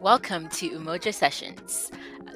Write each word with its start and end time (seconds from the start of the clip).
Welcome 0.00 0.48
to 0.48 0.70
Umoja 0.70 1.14
Sessions, 1.14 1.90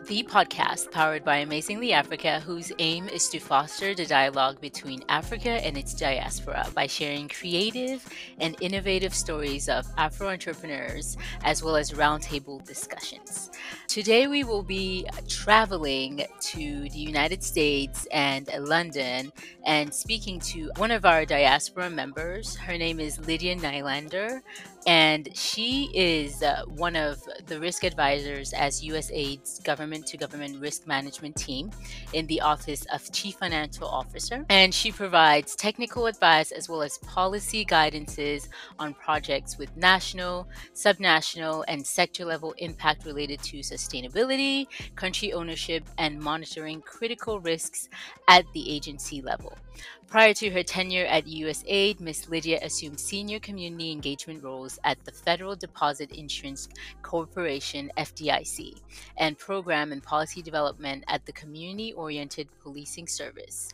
the 0.08 0.22
podcast 0.22 0.90
powered 0.90 1.22
by 1.22 1.36
Amazingly 1.36 1.92
Africa, 1.92 2.40
whose 2.40 2.72
aim 2.78 3.10
is 3.10 3.28
to 3.28 3.38
foster 3.38 3.94
the 3.94 4.06
dialogue 4.06 4.58
between 4.58 5.04
Africa 5.10 5.50
and 5.50 5.76
its 5.76 5.92
diaspora 5.92 6.66
by 6.74 6.86
sharing 6.86 7.28
creative 7.28 8.08
and 8.40 8.56
innovative 8.62 9.14
stories 9.14 9.68
of 9.68 9.86
Afro 9.98 10.30
entrepreneurs 10.30 11.18
as 11.44 11.62
well 11.62 11.76
as 11.76 11.90
roundtable 11.90 12.64
discussions. 12.64 13.50
Today, 13.86 14.28
we 14.28 14.44
will 14.44 14.62
be 14.62 15.06
traveling 15.28 16.24
to 16.40 16.88
the 16.88 16.98
United 16.98 17.44
States 17.44 18.06
and 18.10 18.48
London 18.60 19.30
and 19.66 19.92
speaking 19.92 20.40
to 20.40 20.70
one 20.76 20.90
of 20.90 21.04
our 21.04 21.26
diaspora 21.26 21.90
members. 21.90 22.56
Her 22.56 22.78
name 22.78 22.98
is 22.98 23.18
Lydia 23.26 23.56
Nylander, 23.56 24.40
and 24.86 25.28
she 25.36 25.90
is 25.94 26.42
uh, 26.42 26.62
one 26.66 26.96
of 26.96 27.20
the 27.46 27.58
risk 27.60 27.84
advisors 27.84 28.52
as 28.52 28.82
USAID's 28.82 29.60
government 29.60 30.06
to 30.06 30.16
government 30.16 30.60
risk 30.60 30.86
management 30.86 31.36
team 31.36 31.70
in 32.12 32.26
the 32.26 32.40
Office 32.40 32.86
of 32.92 33.10
Chief 33.12 33.34
Financial 33.36 33.86
Officer. 33.86 34.44
And 34.48 34.72
she 34.72 34.92
provides 34.92 35.54
technical 35.54 36.06
advice 36.06 36.52
as 36.52 36.68
well 36.68 36.82
as 36.82 36.98
policy 36.98 37.64
guidances 37.64 38.48
on 38.78 38.94
projects 38.94 39.58
with 39.58 39.76
national, 39.76 40.48
subnational, 40.74 41.64
and 41.68 41.86
sector 41.86 42.24
level 42.24 42.54
impact 42.58 43.04
related 43.04 43.42
to 43.44 43.58
sustainability, 43.58 44.66
country 44.94 45.32
ownership, 45.32 45.84
and 45.98 46.18
monitoring 46.18 46.80
critical 46.80 47.40
risks 47.40 47.88
at 48.28 48.44
the 48.54 48.70
agency 48.70 49.20
level. 49.20 49.56
Prior 50.08 50.32
to 50.32 50.48
her 50.50 50.62
tenure 50.62 51.04
at 51.04 51.26
USAID, 51.26 52.00
Ms. 52.00 52.30
Lydia 52.30 52.58
assumed 52.62 52.98
senior 52.98 53.38
community 53.40 53.92
engagement 53.92 54.42
roles 54.42 54.78
at 54.84 54.96
the 55.04 55.12
Federal 55.12 55.54
Deposit 55.54 56.12
Insurance 56.12 56.70
Corporation, 57.02 57.92
FDIC, 57.98 58.80
and 59.18 59.36
program 59.36 59.92
and 59.92 60.02
policy 60.02 60.40
development 60.40 61.04
at 61.08 61.26
the 61.26 61.32
Community 61.32 61.92
Oriented 61.92 62.48
Policing 62.62 63.06
Service. 63.06 63.68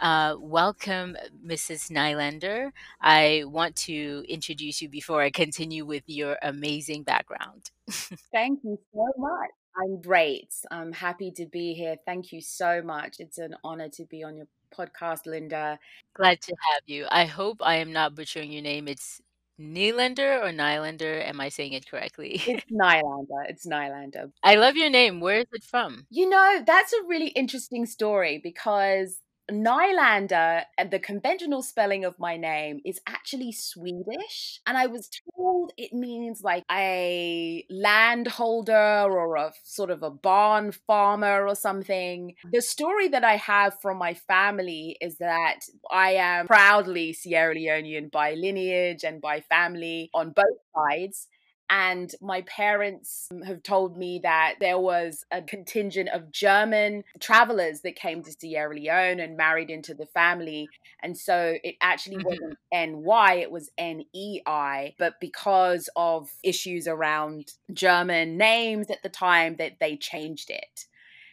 Uh, 0.00 0.34
welcome, 0.40 1.16
Mrs. 1.46 1.92
Nylander. 1.92 2.72
I 3.00 3.44
want 3.46 3.76
to 3.76 4.24
introduce 4.28 4.82
you 4.82 4.88
before 4.88 5.22
I 5.22 5.30
continue 5.30 5.84
with 5.84 6.02
your 6.06 6.36
amazing 6.42 7.04
background. 7.04 7.70
Thank 8.32 8.64
you 8.64 8.76
so 8.92 9.12
much. 9.18 9.50
I'm 9.78 10.00
great. 10.00 10.52
I'm 10.70 10.92
happy 10.92 11.30
to 11.32 11.46
be 11.46 11.74
here. 11.74 11.96
Thank 12.06 12.32
you 12.32 12.40
so 12.40 12.82
much. 12.82 13.16
It's 13.20 13.38
an 13.38 13.54
honor 13.62 13.88
to 13.90 14.04
be 14.04 14.24
on 14.24 14.36
your 14.36 14.46
podcast, 14.76 15.26
Linda. 15.26 15.78
Glad 16.14 16.40
to 16.42 16.54
have 16.72 16.82
you. 16.86 17.06
I 17.10 17.24
hope 17.26 17.58
I 17.60 17.76
am 17.76 17.92
not 17.92 18.14
butchering 18.14 18.52
your 18.52 18.62
name. 18.62 18.88
It's 18.88 19.20
Nylander 19.60 20.42
or 20.42 20.52
Nylander? 20.52 21.26
Am 21.26 21.40
I 21.40 21.48
saying 21.48 21.72
it 21.72 21.88
correctly? 21.90 22.42
It's 22.46 22.64
Nylander. 22.72 23.48
It's 23.48 23.66
Nylander. 23.66 24.30
I 24.42 24.56
love 24.56 24.76
your 24.76 24.90
name. 24.90 25.20
Where 25.20 25.38
is 25.38 25.46
it 25.52 25.64
from? 25.64 26.06
You 26.10 26.28
know, 26.28 26.62
that's 26.66 26.92
a 26.92 27.06
really 27.06 27.28
interesting 27.28 27.86
story 27.86 28.40
because 28.42 29.18
Nylander, 29.50 30.64
the 30.90 30.98
conventional 30.98 31.62
spelling 31.62 32.04
of 32.04 32.18
my 32.18 32.36
name 32.36 32.80
is 32.84 33.00
actually 33.06 33.52
Swedish. 33.52 34.60
And 34.66 34.76
I 34.76 34.86
was 34.86 35.08
told 35.36 35.72
it 35.76 35.92
means 35.92 36.42
like 36.42 36.64
a 36.70 37.64
landholder 37.70 38.74
or 38.74 39.36
a 39.36 39.52
sort 39.62 39.90
of 39.90 40.02
a 40.02 40.10
barn 40.10 40.72
farmer 40.72 41.46
or 41.46 41.54
something. 41.54 42.34
The 42.52 42.60
story 42.60 43.06
that 43.08 43.22
I 43.22 43.36
have 43.36 43.80
from 43.80 43.98
my 43.98 44.14
family 44.14 44.96
is 45.00 45.18
that 45.18 45.60
I 45.92 46.12
am 46.14 46.46
proudly 46.48 47.12
Sierra 47.12 47.54
Leonean 47.54 48.10
by 48.10 48.34
lineage 48.34 49.04
and 49.04 49.20
by 49.20 49.40
family 49.42 50.10
on 50.12 50.30
both 50.30 50.58
sides. 50.74 51.28
And 51.68 52.14
my 52.20 52.42
parents 52.42 53.28
have 53.44 53.62
told 53.62 53.96
me 53.96 54.20
that 54.22 54.54
there 54.60 54.78
was 54.78 55.24
a 55.32 55.42
contingent 55.42 56.08
of 56.10 56.30
German 56.30 57.02
travelers 57.18 57.80
that 57.80 57.96
came 57.96 58.22
to 58.22 58.32
Sierra 58.32 58.74
Leone 58.74 59.18
and 59.18 59.36
married 59.36 59.70
into 59.70 59.92
the 59.92 60.06
family. 60.06 60.68
And 61.02 61.16
so 61.16 61.56
it 61.64 61.74
actually 61.80 62.18
mm-hmm. 62.18 62.28
wasn't 62.72 63.04
NY, 63.04 63.34
it 63.34 63.50
was 63.50 63.70
NEI. 63.78 64.94
But 64.96 65.14
because 65.20 65.88
of 65.96 66.30
issues 66.44 66.86
around 66.86 67.52
German 67.72 68.36
names 68.36 68.90
at 68.90 69.02
the 69.02 69.08
time, 69.08 69.56
that 69.56 69.78
they 69.80 69.96
changed 69.96 70.50
it. 70.50 70.86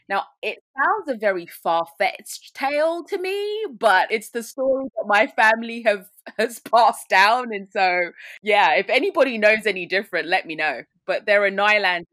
Now, 0.10 0.24
it 0.42 0.62
sounds 0.78 1.10
a 1.10 1.18
very 1.18 1.46
far 1.46 1.86
fetched 1.98 2.54
tale 2.54 3.04
to 3.06 3.18
me, 3.18 3.66
but 3.72 4.12
it's 4.12 4.30
the 4.30 4.44
story 4.44 4.86
that 4.96 5.06
my 5.08 5.28
family 5.28 5.84
have 5.84 6.10
has 6.38 6.60
passed 6.60 7.10
down. 7.10 7.54
And 7.54 7.68
so, 7.72 8.12
yeah, 8.42 8.76
if 8.76 8.90
anybody 8.90 9.38
knows 9.38 9.66
any 9.66 9.86
different, 9.86 10.28
let 10.28 10.46
me 10.46 10.56
know. 10.56 10.84
But 11.06 11.26
there 11.26 11.44
are 11.44 11.52
Nylands 11.52 12.06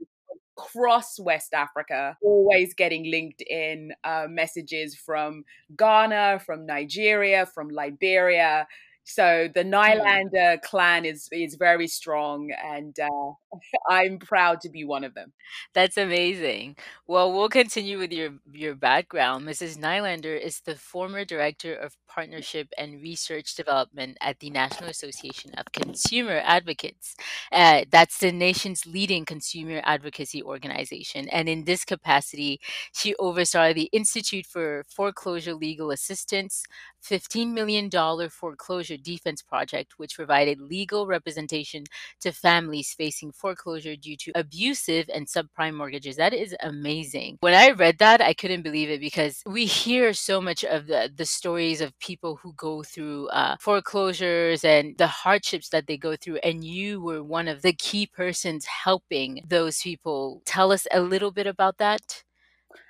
across 0.56 1.18
West 1.18 1.54
Africa, 1.54 2.16
always 2.22 2.74
getting 2.74 3.10
linked 3.10 3.42
in 3.42 3.92
uh, 4.04 4.26
messages 4.28 4.94
from 4.94 5.44
Ghana, 5.76 6.40
from 6.44 6.66
Nigeria, 6.66 7.46
from 7.46 7.68
Liberia. 7.68 8.66
So 9.04 9.48
the 9.54 9.62
hmm. 9.62 9.74
Nylander 9.74 10.60
clan 10.62 11.04
is 11.04 11.28
is 11.32 11.54
very 11.54 11.88
strong, 11.88 12.50
and 12.62 12.98
uh, 13.00 13.49
I'm 13.88 14.18
proud 14.18 14.60
to 14.62 14.68
be 14.68 14.84
one 14.84 15.04
of 15.04 15.14
them. 15.14 15.32
That's 15.74 15.96
amazing. 15.96 16.76
Well, 17.06 17.32
we'll 17.32 17.48
continue 17.48 17.98
with 17.98 18.12
your 18.12 18.30
your 18.52 18.74
background. 18.74 19.46
Mrs. 19.46 19.78
Nylander 19.78 20.40
is 20.40 20.60
the 20.60 20.76
former 20.76 21.24
director 21.24 21.74
of 21.74 21.96
partnership 22.08 22.68
and 22.78 23.02
research 23.02 23.54
development 23.54 24.18
at 24.20 24.38
the 24.40 24.50
National 24.50 24.90
Association 24.90 25.52
of 25.56 25.66
Consumer 25.72 26.40
Advocates. 26.44 27.16
Uh, 27.52 27.84
that's 27.90 28.18
the 28.18 28.32
nation's 28.32 28.86
leading 28.86 29.24
consumer 29.24 29.80
advocacy 29.84 30.42
organization, 30.42 31.28
and 31.28 31.48
in 31.48 31.64
this 31.64 31.84
capacity, 31.84 32.60
she 32.92 33.14
oversaw 33.16 33.72
the 33.72 33.88
Institute 33.92 34.46
for 34.46 34.84
Foreclosure 34.88 35.54
Legal 35.54 35.90
Assistance, 35.90 36.62
$15 37.02 37.52
million 37.52 37.90
foreclosure 38.30 38.96
defense 38.96 39.42
project, 39.42 39.94
which 39.98 40.14
provided 40.16 40.60
legal 40.60 41.06
representation 41.06 41.84
to 42.20 42.32
families 42.32 42.92
facing 42.96 43.32
foreclosure 43.40 43.96
due 43.96 44.16
to 44.16 44.32
abusive 44.34 45.08
and 45.12 45.26
subprime 45.26 45.74
mortgages. 45.74 46.16
That 46.16 46.34
is 46.34 46.54
amazing. 46.60 47.38
When 47.40 47.54
I 47.54 47.70
read 47.70 47.98
that, 47.98 48.20
I 48.20 48.34
couldn't 48.34 48.62
believe 48.62 48.90
it 48.90 49.00
because 49.00 49.42
we 49.46 49.64
hear 49.64 50.12
so 50.12 50.40
much 50.40 50.64
of 50.64 50.86
the, 50.86 51.10
the 51.14 51.26
stories 51.26 51.80
of 51.80 51.98
people 51.98 52.36
who 52.36 52.52
go 52.54 52.82
through 52.82 53.28
uh, 53.28 53.56
foreclosures 53.60 54.64
and 54.64 54.96
the 54.98 55.06
hardships 55.06 55.70
that 55.70 55.86
they 55.86 55.96
go 55.96 56.16
through. 56.16 56.38
And 56.38 56.64
you 56.64 57.00
were 57.00 57.22
one 57.22 57.48
of 57.48 57.62
the 57.62 57.72
key 57.72 58.06
persons 58.06 58.66
helping 58.66 59.42
those 59.48 59.80
people. 59.80 60.42
Tell 60.44 60.72
us 60.72 60.86
a 60.92 61.00
little 61.00 61.30
bit 61.30 61.46
about 61.46 61.78
that. 61.78 62.22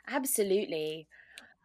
Absolutely. 0.09 1.07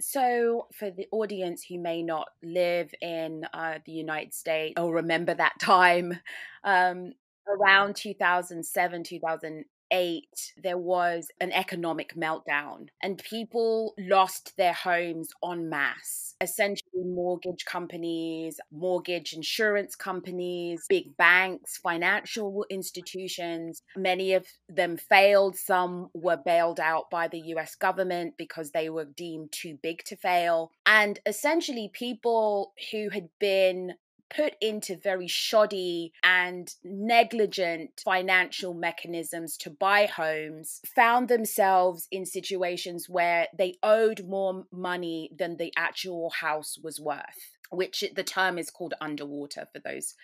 So, 0.01 0.68
for 0.74 0.91
the 0.91 1.07
audience 1.12 1.63
who 1.63 1.79
may 1.79 2.03
not 2.03 2.28
live 2.44 2.94
in 3.01 3.45
uh, 3.53 3.79
the 3.85 3.94
United 3.94 4.34
States 4.34 4.74
or 4.78 4.94
remember 4.94 5.34
that 5.34 5.57
time, 5.59 6.19
um, 6.63 7.13
around 7.47 7.95
2007, 7.95 9.03
2008, 9.03 10.23
there 10.61 10.78
was 10.78 11.28
an 11.39 11.51
economic 11.51 12.16
meltdown 12.16 12.88
and 13.01 13.23
people 13.23 13.94
lost 14.00 14.53
their 14.57 14.73
homes 14.73 15.29
en 15.44 15.69
masse. 15.69 16.35
Essentially, 16.41 17.03
mortgage 17.03 17.66
companies, 17.66 18.59
mortgage 18.72 19.33
insurance 19.33 19.95
companies, 19.95 20.85
big 20.89 21.16
banks, 21.17 21.78
financial 21.78 22.66
institutions, 22.69 23.81
many 23.95 24.33
of 24.33 24.45
them 24.67 24.97
failed. 24.97 25.56
Some 25.56 26.09
were 26.13 26.38
bailed 26.44 26.80
out 26.80 27.09
by 27.09 27.27
the 27.27 27.39
US 27.56 27.75
government 27.75 28.33
because 28.38 28.71
they 28.71 28.89
were 28.89 29.06
deemed 29.06 29.51
too 29.51 29.77
big 29.81 30.03
to 30.06 30.18
fail. 30.18 30.71
And 30.86 31.19
essentially, 31.25 31.89
people 31.94 32.74
who 32.91 33.09
had 33.09 33.30
been 33.39 33.94
put 34.30 34.54
into 34.62 34.95
very 34.95 35.27
shoddy 35.27 36.12
and 36.24 36.74
negligent 36.83 38.01
financial 38.04 38.74
mechanisms 38.74 39.57
to 39.57 39.69
buy 39.69 40.06
homes 40.06 40.81
found 40.95 41.27
themselves 41.27 42.07
in 42.12 42.25
situations 42.25 43.07
where 43.07 43.48
they 43.57 43.75
owed 43.83 44.27
more 44.27 44.66
money 44.72 45.30
than 45.38 45.57
the 45.57 45.74
actual 45.77 46.30
house 46.30 46.77
was 46.81 47.00
worth, 47.00 47.56
which 47.69 48.04
the 48.16 48.24
term 48.24 48.57
is 48.57 48.69
called 48.69 48.94
underwater 49.00 49.68
for 49.72 49.80
those. 49.80 50.16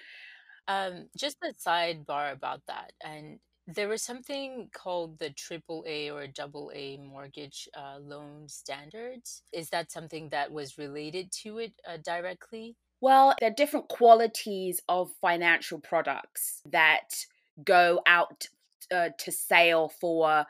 Um, 0.68 1.08
just 1.18 1.38
a 1.44 1.54
sidebar 1.54 2.32
about 2.32 2.62
that. 2.68 2.94
And 3.04 3.40
there 3.68 3.88
was 3.88 4.02
something 4.02 4.70
called 4.74 5.20
the 5.20 5.30
triple 5.30 5.84
A 5.88 6.10
or 6.10 6.28
double 6.28 6.72
A 6.74 6.98
mortgage 6.98 7.70
uh, 7.78 8.00
loan 8.00 8.48
standards. 8.48 9.44
Is 9.54 9.70
that 9.70 9.92
something 9.92 10.30
that 10.30 10.52
was 10.52 10.78
related 10.78 11.32
to 11.44 11.60
it 11.60 11.74
uh, 11.88 11.98
directly? 12.04 12.76
Well, 13.02 13.34
there 13.40 13.50
are 13.50 13.54
different 13.54 13.88
qualities 13.90 14.80
of 14.88 15.12
financial 15.22 15.80
products 15.80 16.62
that 16.72 17.26
go 17.64 18.02
out 18.06 18.48
uh, 18.94 19.10
to 19.18 19.32
sale 19.32 19.90
for 20.00 20.46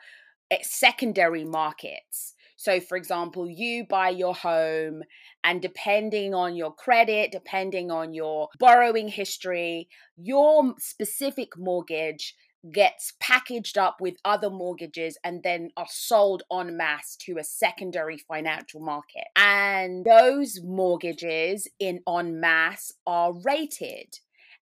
eh, 0.50 0.58
secondary 0.62 1.44
markets. 1.44 2.34
So, 2.56 2.78
for 2.80 2.96
example, 2.96 3.48
you 3.50 3.86
buy 3.86 4.10
your 4.10 4.34
home, 4.34 5.02
and 5.42 5.60
depending 5.60 6.34
on 6.34 6.54
your 6.54 6.72
credit, 6.72 7.32
depending 7.32 7.90
on 7.90 8.14
your 8.14 8.48
borrowing 8.60 9.08
history, 9.08 9.88
your 10.16 10.74
specific 10.78 11.58
mortgage 11.58 12.36
gets 12.70 13.14
packaged 13.18 13.76
up 13.76 14.00
with 14.00 14.16
other 14.24 14.50
mortgages 14.50 15.18
and 15.24 15.42
then 15.42 15.70
are 15.76 15.86
sold 15.88 16.42
en 16.52 16.76
masse 16.76 17.16
to 17.16 17.38
a 17.38 17.44
secondary 17.44 18.18
financial 18.18 18.80
market. 18.80 19.24
And 19.34 20.04
those 20.04 20.60
mortgages 20.62 21.66
in 21.78 22.00
en 22.08 22.40
masse 22.40 22.92
are 23.06 23.32
rated. 23.32 24.18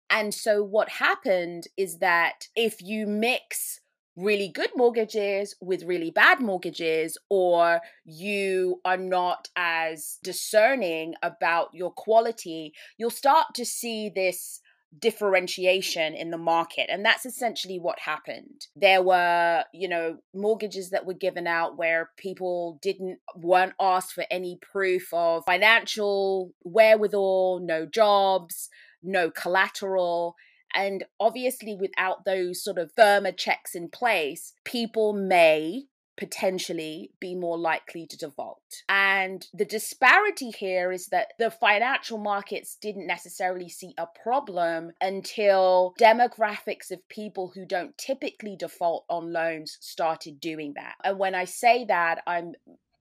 And 0.09 0.33
so 0.33 0.63
what 0.63 0.89
happened 0.89 1.67
is 1.77 1.99
that 1.99 2.47
if 2.55 2.81
you 2.81 3.07
mix 3.07 3.79
really 4.17 4.49
good 4.49 4.71
mortgages 4.75 5.55
with 5.61 5.83
really 5.83 6.11
bad 6.11 6.39
mortgages, 6.39 7.17
or 7.29 7.81
you 8.03 8.81
are 8.83 8.97
not 8.97 9.47
as 9.55 10.17
discerning 10.23 11.15
about 11.23 11.69
your 11.73 11.91
quality, 11.91 12.73
you'll 12.97 13.09
start 13.09 13.47
to 13.55 13.65
see 13.65 14.09
this 14.09 14.60
differentiation 14.99 16.13
in 16.13 16.31
the 16.31 16.37
market 16.37 16.89
and 16.89 17.05
that's 17.05 17.25
essentially 17.25 17.79
what 17.79 17.99
happened. 17.99 18.67
There 18.75 19.01
were 19.01 19.63
you 19.73 19.87
know 19.87 20.17
mortgages 20.33 20.89
that 20.89 21.05
were 21.05 21.13
given 21.13 21.47
out 21.47 21.77
where 21.77 22.09
people 22.17 22.79
didn't 22.81 23.19
weren't 23.35 23.73
asked 23.79 24.13
for 24.13 24.25
any 24.29 24.59
proof 24.61 25.07
of 25.13 25.43
financial 25.45 26.53
wherewithal 26.63 27.61
no 27.63 27.85
jobs 27.85 28.69
no 29.03 29.31
collateral 29.31 30.35
and 30.73 31.03
obviously 31.19 31.75
without 31.75 32.25
those 32.25 32.63
sort 32.63 32.77
of 32.77 32.91
firmer 32.95 33.31
checks 33.31 33.75
in 33.75 33.89
place 33.89 34.53
people 34.63 35.13
may 35.13 35.83
potentially 36.17 37.11
be 37.19 37.35
more 37.35 37.57
likely 37.57 38.05
to 38.07 38.17
default. 38.17 38.61
And 38.89 39.47
the 39.53 39.65
disparity 39.65 40.51
here 40.51 40.91
is 40.91 41.07
that 41.07 41.33
the 41.39 41.49
financial 41.49 42.17
markets 42.17 42.77
didn't 42.79 43.07
necessarily 43.07 43.69
see 43.69 43.93
a 43.97 44.07
problem 44.07 44.91
until 44.99 45.93
demographics 45.99 46.91
of 46.91 47.07
people 47.09 47.51
who 47.55 47.65
don't 47.65 47.97
typically 47.97 48.55
default 48.55 49.05
on 49.09 49.31
loans 49.33 49.77
started 49.79 50.39
doing 50.39 50.73
that. 50.75 50.95
And 51.03 51.17
when 51.17 51.35
I 51.35 51.45
say 51.45 51.85
that, 51.85 52.21
I'm 52.27 52.53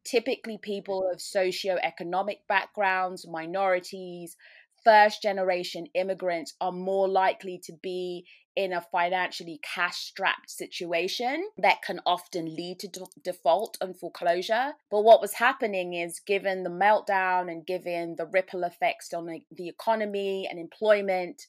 typically 0.04 0.58
people 0.58 1.08
of 1.12 1.18
socioeconomic 1.18 2.38
backgrounds, 2.48 3.26
minorities, 3.28 4.36
first 4.84 5.22
generation 5.22 5.86
immigrants 5.94 6.54
are 6.60 6.72
more 6.72 7.08
likely 7.08 7.60
to 7.64 7.72
be 7.82 8.24
in 8.56 8.72
a 8.72 8.80
financially 8.80 9.60
cash 9.62 9.96
strapped 9.96 10.50
situation 10.50 11.48
that 11.56 11.82
can 11.82 12.00
often 12.04 12.54
lead 12.56 12.78
to 12.80 12.88
de- 12.88 13.06
default 13.22 13.78
and 13.80 13.96
foreclosure. 13.96 14.72
But 14.90 15.02
what 15.02 15.20
was 15.20 15.34
happening 15.34 15.94
is, 15.94 16.20
given 16.20 16.64
the 16.64 16.70
meltdown 16.70 17.50
and 17.50 17.64
given 17.64 18.16
the 18.16 18.26
ripple 18.26 18.64
effects 18.64 19.14
on 19.14 19.26
the, 19.26 19.40
the 19.50 19.68
economy 19.68 20.48
and 20.50 20.58
employment, 20.58 21.46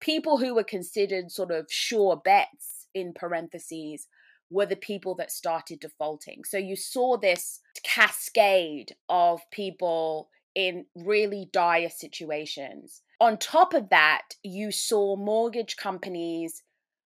people 0.00 0.38
who 0.38 0.54
were 0.54 0.64
considered 0.64 1.32
sort 1.32 1.50
of 1.50 1.66
sure 1.68 2.16
bets 2.16 2.86
in 2.94 3.12
parentheses 3.12 4.06
were 4.48 4.66
the 4.66 4.76
people 4.76 5.14
that 5.16 5.32
started 5.32 5.80
defaulting. 5.80 6.44
So 6.44 6.56
you 6.56 6.76
saw 6.76 7.16
this 7.16 7.60
cascade 7.82 8.94
of 9.08 9.40
people 9.50 10.28
in 10.56 10.86
really 10.96 11.48
dire 11.52 11.90
situations. 11.90 13.02
On 13.20 13.36
top 13.36 13.74
of 13.74 13.90
that, 13.90 14.22
you 14.42 14.72
saw 14.72 15.14
mortgage 15.14 15.76
companies 15.76 16.62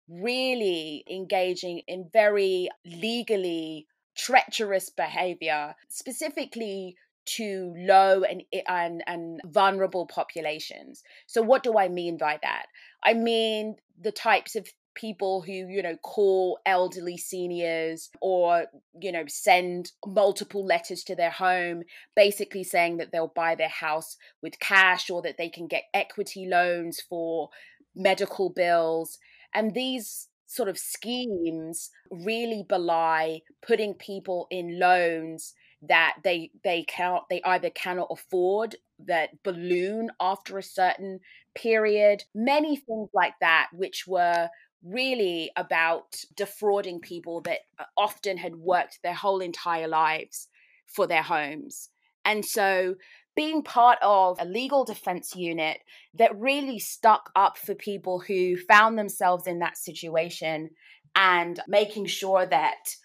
really 0.10 1.04
engaging 1.12 1.82
in 1.88 2.10
very 2.12 2.70
legally 2.86 3.86
treacherous 4.16 4.90
behavior, 4.90 5.76
specifically 5.90 6.96
to 7.26 7.74
low 7.78 8.24
and, 8.24 8.44
and 8.68 9.04
and 9.08 9.42
vulnerable 9.46 10.06
populations. 10.06 11.04
So 11.28 11.42
what 11.42 11.64
do 11.64 11.78
I 11.78 11.88
mean 11.90 12.18
by 12.18 12.40
that? 12.42 12.66
I 13.04 13.14
mean 13.14 13.76
the 14.00 14.12
types 14.12 14.56
of 14.56 14.68
people 14.96 15.42
who 15.42 15.52
you 15.52 15.82
know 15.82 15.96
call 15.98 16.60
elderly 16.66 17.18
seniors 17.18 18.10
or 18.22 18.66
you 19.02 19.12
know 19.12 19.24
send 19.28 19.92
multiple 20.06 20.66
letters 20.66 21.04
to 21.04 21.16
their 21.16 21.32
home 21.32 21.84
basically 22.16 22.64
saying 22.64 22.98
that 22.98 23.12
they'll 23.12 23.28
buy 23.36 23.56
their 23.56 23.68
house 23.70 24.18
with 24.42 24.60
cash 24.60 25.10
or 25.10 25.22
that 25.22 25.38
they 25.38 25.50
can 25.50 25.68
get 25.68 25.84
equity 25.94 26.48
loans 26.48 27.02
for 27.02 27.50
medical 27.96 28.50
bills. 28.50 29.18
And 29.54 29.74
these 29.74 30.28
sort 30.46 30.70
of 30.70 30.78
schemes 30.78 31.90
really 32.12 32.64
belie 32.68 33.42
putting 33.66 33.94
people 33.94 34.48
in 34.52 34.80
loans 34.80 35.54
that 35.82 36.16
they 36.24 36.52
they 36.64 36.84
can't 36.84 37.24
they 37.30 37.42
either 37.44 37.70
cannot 37.70 38.08
afford 38.12 38.76
that 39.06 39.44
balloon 39.44 40.10
after 40.20 40.58
a 40.58 40.64
certain 40.64 41.20
period. 41.56 42.24
Many 42.34 42.76
things 42.76 43.10
like 43.14 43.34
that 43.42 43.68
which 43.74 44.06
were 44.08 44.50
really 44.84 45.52
about 45.56 46.16
defrauding 46.36 47.00
people 47.00 47.42
that 47.42 47.60
uh, 47.80 47.86
often 47.98 48.38
had 48.38 48.56
worked 48.56 49.00
their 49.02 49.14
whole 49.14 49.40
entire 49.40 49.88
lives 49.88 50.50
for 50.88 51.08
their 51.08 51.22
homes. 51.24 51.90
And 52.26 52.46
so 52.46 52.96
being 53.36 53.64
part 53.64 53.98
of 54.02 54.40
a 54.40 54.46
legal 54.46 54.86
defense 54.86 55.36
unit 55.36 55.80
that 56.14 56.40
really 56.40 56.80
stuck 56.80 57.32
up 57.36 57.58
for 57.58 57.74
people 57.74 58.20
who 58.20 58.58
found 58.58 58.98
themselves 58.98 59.48
in 59.48 59.60
that 59.60 59.78
situation 59.78 60.70
and 61.16 61.60
making 61.68 62.06
sure 62.06 62.46
that 62.46 62.96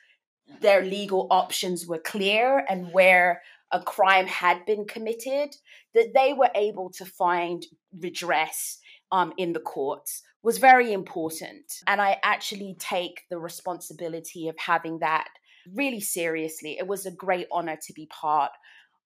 their 0.61 0.83
legal 0.85 1.27
options 1.31 1.87
were 1.87 1.99
clear 1.99 2.65
and 2.69 2.93
where 2.93 3.43
a 3.71 3.81
crime 3.83 4.27
had 4.27 4.65
been 4.65 4.87
committed, 4.87 5.55
that 5.95 6.13
they 6.15 6.33
were 6.33 6.51
able 6.55 6.91
to 6.91 7.05
find 7.05 7.67
redress 7.99 8.79
um, 9.13 9.33
in 9.37 9.53
the 9.53 9.61
courts 9.61 10.23
was 10.49 10.57
very 10.57 10.95
important. 10.95 11.83
And 11.87 12.01
I 12.01 12.17
actually 12.23 12.75
take 12.79 13.25
the 13.29 13.39
responsibility 13.39 14.49
of 14.49 14.57
having 14.59 15.01
that 15.01 15.29
really 15.75 16.01
seriously. 16.01 16.79
It 16.79 16.87
was 16.87 17.05
a 17.05 17.11
great 17.11 17.49
honor 17.53 17.77
to 17.87 17.93
be 17.93 18.07
part 18.07 18.53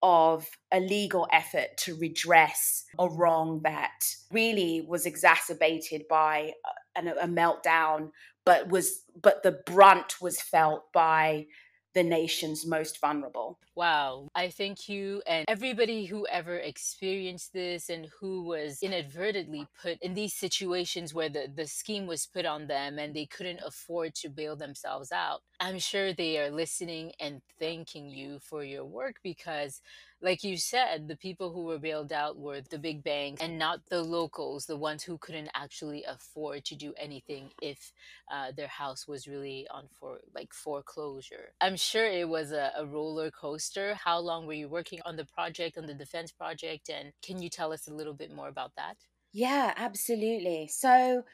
of 0.05 0.47
a 0.71 0.79
legal 0.79 1.27
effort 1.33 1.77
to 1.79 1.97
redress 1.97 2.85
a 2.97 3.09
wrong 3.09 3.61
that 3.65 4.05
really 4.31 4.87
was 4.87 5.05
exacerbated 5.05 6.03
by 6.09 6.53
a, 6.97 7.09
a 7.09 7.27
meltdown 7.27 8.11
but 8.45 8.69
was 8.69 9.03
but 9.21 9.43
the 9.43 9.59
brunt 9.67 10.21
was 10.21 10.41
felt 10.41 10.93
by 10.93 11.47
the 11.94 12.03
nation's 12.03 12.66
most 12.66 13.00
vulnerable. 13.00 13.59
Wow. 13.75 14.28
I 14.35 14.49
thank 14.49 14.88
you 14.88 15.23
and 15.26 15.45
everybody 15.49 16.05
who 16.05 16.26
ever 16.26 16.57
experienced 16.57 17.52
this 17.52 17.88
and 17.88 18.09
who 18.21 18.43
was 18.45 18.78
inadvertently 18.83 19.66
put 19.81 19.99
in 20.02 20.14
these 20.14 20.35
situations 20.35 21.14
where 21.14 21.28
the, 21.28 21.49
the 21.55 21.66
scheme 21.66 22.07
was 22.07 22.26
put 22.26 22.47
on 22.47 22.66
them 22.66 22.99
and 22.99 23.14
they 23.14 23.26
couldn't 23.26 23.61
afford 23.64 24.14
to 24.16 24.28
bail 24.28 24.57
themselves 24.57 25.12
out. 25.12 25.40
I'm 25.61 25.78
sure 25.78 26.12
they 26.12 26.38
are 26.38 26.50
listening 26.50 27.12
and 27.21 27.40
thanking 27.59 28.09
you 28.09 28.38
for 28.40 28.64
your 28.64 28.85
work 28.85 29.16
because 29.23 29.81
like 30.23 30.45
you 30.45 30.57
said, 30.57 31.09
the 31.09 31.17
people 31.17 31.52
who 31.52 31.64
were 31.64 31.79
bailed 31.79 32.12
out 32.12 32.38
were 32.38 32.61
the 32.61 32.79
big 32.79 33.02
banks 33.02 33.43
and 33.43 33.59
not 33.59 33.87
the 33.87 34.02
locals, 34.02 34.67
the 34.67 34.76
ones 34.76 35.02
who 35.02 35.19
couldn't 35.19 35.50
actually 35.55 36.05
afford 36.05 36.64
to 36.67 36.76
do 36.76 36.95
anything 36.97 37.50
if 37.61 37.93
uh, 38.31 38.52
their 38.52 38.69
house 38.69 39.09
was 39.09 39.26
really 39.26 39.67
on 39.69 39.88
for 39.88 40.21
like 40.35 40.52
foreclosure. 40.52 41.55
I'm 41.61 41.76
sure 41.76 42.07
it 42.07 42.29
was 42.29 42.52
a, 42.52 42.73
a 42.76 42.87
roller 42.87 43.31
coaster. 43.31 43.95
How 43.95 44.19
long 44.19 44.47
were 44.47 44.52
you 44.52 44.69
working 44.69 45.00
on 45.05 45.17
the 45.17 45.25
project, 45.25 45.76
on 45.76 45.87
the 45.87 45.95
defense 45.95 46.33
project, 46.33 46.88
and 46.88 47.12
can 47.23 47.43
you 47.43 47.50
tell 47.50 47.73
us 47.73 47.88
a 47.88 47.95
little 47.95 48.14
bit 48.14 48.33
more 48.33 48.49
about 48.49 48.75
that? 48.76 48.99
Yeah, 49.33 49.73
absolutely. 49.76 50.69
So 50.69 51.25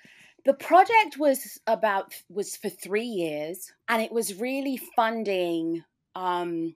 the 0.44 0.54
project 0.54 1.18
was 1.18 1.60
about 1.66 2.14
was 2.28 2.56
for 2.56 2.68
3 2.68 3.04
years 3.04 3.72
and 3.88 4.02
it 4.02 4.12
was 4.12 4.40
really 4.40 4.76
funding 4.76 5.84
um 6.14 6.74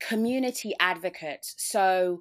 community 0.00 0.74
advocates. 0.80 1.54
So, 1.58 2.20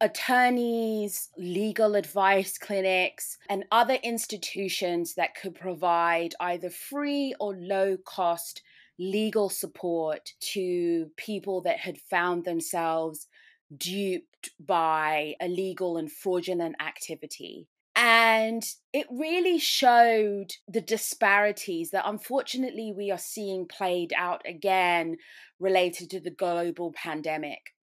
attorneys, 0.00 1.30
legal 1.36 1.96
advice 1.96 2.56
clinics, 2.58 3.36
and 3.50 3.64
other 3.72 3.98
institutions 4.02 5.14
that 5.14 5.34
could 5.34 5.54
provide 5.54 6.34
either 6.40 6.70
free 6.70 7.34
or 7.40 7.56
low 7.56 7.96
cost 8.04 8.62
legal 8.98 9.48
support 9.48 10.32
to 10.40 11.10
people 11.16 11.60
that 11.62 11.78
had 11.78 11.98
found 11.98 12.44
themselves 12.44 13.28
duped 13.76 14.50
by 14.60 15.34
illegal 15.40 15.96
and 15.98 16.10
fraudulent 16.10 16.74
activity. 16.80 17.66
And 18.00 18.62
it 18.92 19.08
really 19.10 19.58
showed 19.58 20.52
the 20.68 20.80
disparities 20.80 21.90
that 21.90 22.06
unfortunately 22.06 22.92
we 22.96 23.10
are 23.10 23.18
seeing 23.18 23.66
played 23.66 24.12
out 24.16 24.40
again 24.46 25.16
related 25.58 26.08
to 26.10 26.20
the 26.20 26.30
global 26.30 26.92
pandemic. 26.92 27.74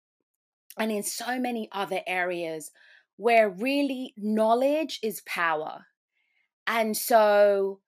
And 0.79 0.89
in 0.89 1.03
so 1.03 1.37
many 1.37 1.67
other 1.73 1.99
areas 2.07 2.71
where 3.17 3.49
really 3.49 4.13
knowledge 4.15 4.99
is 5.03 5.21
power. 5.25 5.87
And 6.65 6.95
so 6.95 7.81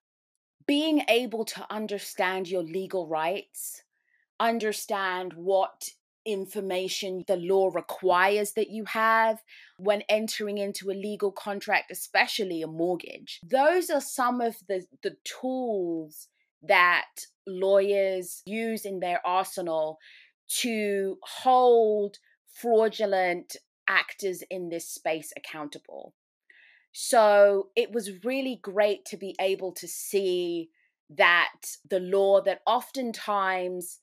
being 0.67 1.03
able 1.07 1.45
to 1.45 1.65
understand 1.69 2.49
your 2.49 2.63
legal 2.63 3.07
rights, 3.07 3.83
understand 4.37 5.31
what 5.31 5.91
information 6.27 7.23
the 7.27 7.37
law 7.37 7.71
requires 7.73 8.51
that 8.53 8.69
you 8.69 8.85
have 8.85 9.41
when 9.77 10.03
entering 10.09 10.57
into 10.57 10.91
a 10.91 10.91
legal 10.91 11.31
contract, 11.31 11.89
especially 11.89 12.61
a 12.61 12.67
mortgage. 12.67 13.39
Those 13.43 13.89
are 13.89 14.01
some 14.01 14.41
of 14.41 14.57
the, 14.67 14.85
the 15.01 15.15
tools 15.23 16.27
that 16.61 17.07
lawyers 17.47 18.43
use 18.45 18.85
in 18.85 18.99
their 18.99 19.25
arsenal 19.25 19.97
to 20.59 21.17
hold 21.23 22.17
fraudulent 22.53 23.55
actors 23.87 24.43
in 24.49 24.69
this 24.69 24.87
space 24.89 25.31
accountable. 25.37 26.13
So 26.91 27.69
it 27.75 27.91
was 27.91 28.23
really 28.23 28.59
great 28.61 29.05
to 29.05 29.17
be 29.17 29.35
able 29.39 29.71
to 29.73 29.87
see 29.87 30.69
that 31.09 31.77
the 31.89 31.99
law 31.99 32.41
that 32.41 32.61
oftentimes 32.65 33.99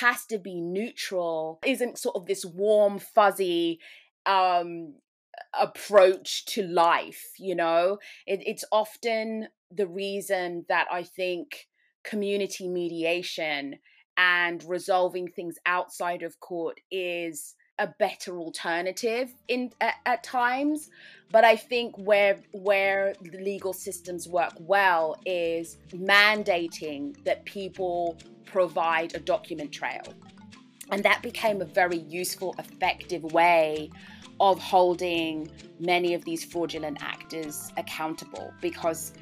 has 0.00 0.26
to 0.26 0.38
be 0.38 0.60
neutral 0.60 1.58
isn't 1.64 1.98
sort 1.98 2.16
of 2.16 2.26
this 2.26 2.44
warm, 2.44 2.98
fuzzy 2.98 3.80
um, 4.26 4.94
approach 5.58 6.44
to 6.44 6.62
life, 6.62 7.32
you 7.38 7.54
know? 7.54 7.98
It, 8.26 8.40
it's 8.44 8.64
often 8.70 9.48
the 9.70 9.86
reason 9.86 10.66
that 10.68 10.86
I 10.92 11.02
think 11.02 11.68
community 12.04 12.68
mediation 12.68 13.76
and 14.16 14.62
resolving 14.64 15.28
things 15.28 15.56
outside 15.64 16.22
of 16.22 16.38
court 16.40 16.80
is 16.90 17.54
a 17.78 17.86
better 17.98 18.38
alternative 18.38 19.32
in 19.48 19.70
at, 19.80 19.94
at, 20.04 20.24
times 20.24 20.90
but 21.30 21.44
i 21.44 21.54
think 21.54 21.96
where 21.96 22.38
where 22.52 23.14
the 23.22 23.38
legal 23.38 23.72
systems 23.72 24.28
work 24.28 24.52
well 24.58 25.16
is 25.24 25.76
mandating 25.92 27.14
that 27.24 27.44
people 27.44 28.18
provide 28.50 29.14
a 29.14 29.20
document 29.20 29.72
trail. 29.72 30.02
And 30.90 31.02
that 31.04 31.22
became 31.22 31.60
a 31.60 31.66
very 31.66 31.98
useful 31.98 32.54
effective 32.58 33.22
way 33.24 33.90
of 34.40 34.58
holding 34.58 35.50
many 35.78 36.14
of 36.14 36.24
these 36.24 36.44
fraudulent 36.44 36.98
actors 37.02 37.70
accountable 37.76 38.52
because 38.60 39.12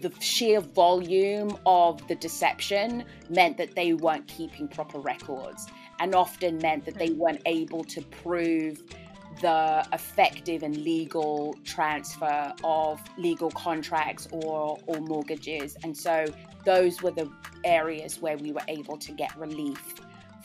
the 0.00 0.12
sheer 0.20 0.60
volume 0.60 1.56
of 1.64 2.06
the 2.08 2.14
deception 2.16 3.04
meant 3.30 3.56
that 3.56 3.74
they 3.74 3.94
weren't 3.94 4.28
keeping 4.28 4.68
proper 4.68 4.98
records 4.98 5.66
and 6.00 6.14
often 6.14 6.58
meant 6.58 6.84
that 6.84 6.94
they 6.94 7.10
weren't 7.10 7.42
able 7.46 7.84
to 7.84 8.02
prove 8.02 8.82
the 9.40 9.86
effective 9.92 10.62
and 10.62 10.76
legal 10.78 11.54
transfer 11.64 12.52
of 12.64 13.00
legal 13.18 13.50
contracts 13.50 14.28
or, 14.30 14.78
or 14.86 15.00
mortgages. 15.00 15.76
And 15.84 15.96
so 15.96 16.26
those 16.64 17.02
were 17.02 17.10
the 17.10 17.30
areas 17.64 18.20
where 18.20 18.36
we 18.38 18.52
were 18.52 18.62
able 18.68 18.96
to 18.98 19.12
get 19.12 19.36
relief 19.36 19.94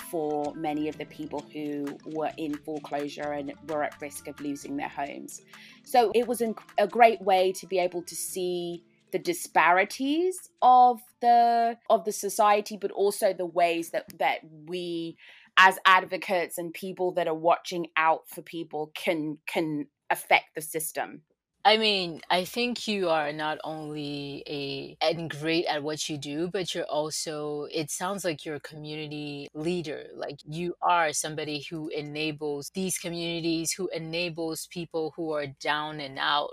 for 0.09 0.53
many 0.55 0.89
of 0.89 0.97
the 0.97 1.05
people 1.05 1.45
who 1.53 1.97
were 2.05 2.31
in 2.37 2.53
foreclosure 2.57 3.31
and 3.31 3.53
were 3.69 3.83
at 3.83 3.99
risk 4.01 4.27
of 4.27 4.39
losing 4.41 4.75
their 4.75 4.89
homes. 4.89 5.41
So 5.83 6.11
it 6.13 6.27
was 6.27 6.41
a 6.77 6.87
great 6.87 7.21
way 7.21 7.53
to 7.53 7.65
be 7.65 7.79
able 7.79 8.01
to 8.03 8.15
see 8.15 8.83
the 9.11 9.19
disparities 9.19 10.49
of 10.61 11.01
the 11.19 11.77
of 11.89 12.05
the 12.05 12.11
society 12.11 12.77
but 12.77 12.91
also 12.91 13.33
the 13.33 13.45
ways 13.45 13.89
that 13.91 14.05
that 14.19 14.39
we 14.65 15.17
as 15.63 15.77
advocates 15.85 16.57
and 16.57 16.73
people 16.73 17.11
that 17.13 17.27
are 17.27 17.35
watching 17.35 17.85
out 17.95 18.27
for 18.27 18.41
people 18.41 18.91
can 18.95 19.37
can 19.45 19.87
affect 20.09 20.55
the 20.55 20.61
system 20.61 21.21
I 21.63 21.77
mean, 21.77 22.21
I 22.31 22.43
think 22.45 22.87
you 22.87 23.09
are 23.09 23.31
not 23.31 23.59
only 23.63 24.43
a 24.47 24.97
and 24.99 25.29
great 25.29 25.65
at 25.67 25.83
what 25.83 26.09
you 26.09 26.17
do, 26.17 26.49
but 26.49 26.73
you're 26.73 26.85
also 26.85 27.65
it 27.71 27.91
sounds 27.91 28.25
like 28.25 28.43
you're 28.45 28.55
a 28.55 28.59
community 28.61 29.47
leader. 29.53 30.07
Like 30.15 30.39
you 30.43 30.73
are 30.81 31.13
somebody 31.13 31.63
who 31.69 31.89
enables 31.89 32.71
these 32.73 32.97
communities, 32.97 33.73
who 33.73 33.89
enables 33.89 34.67
people 34.71 35.13
who 35.15 35.31
are 35.33 35.45
down 35.47 35.99
and 35.99 36.17
out 36.17 36.49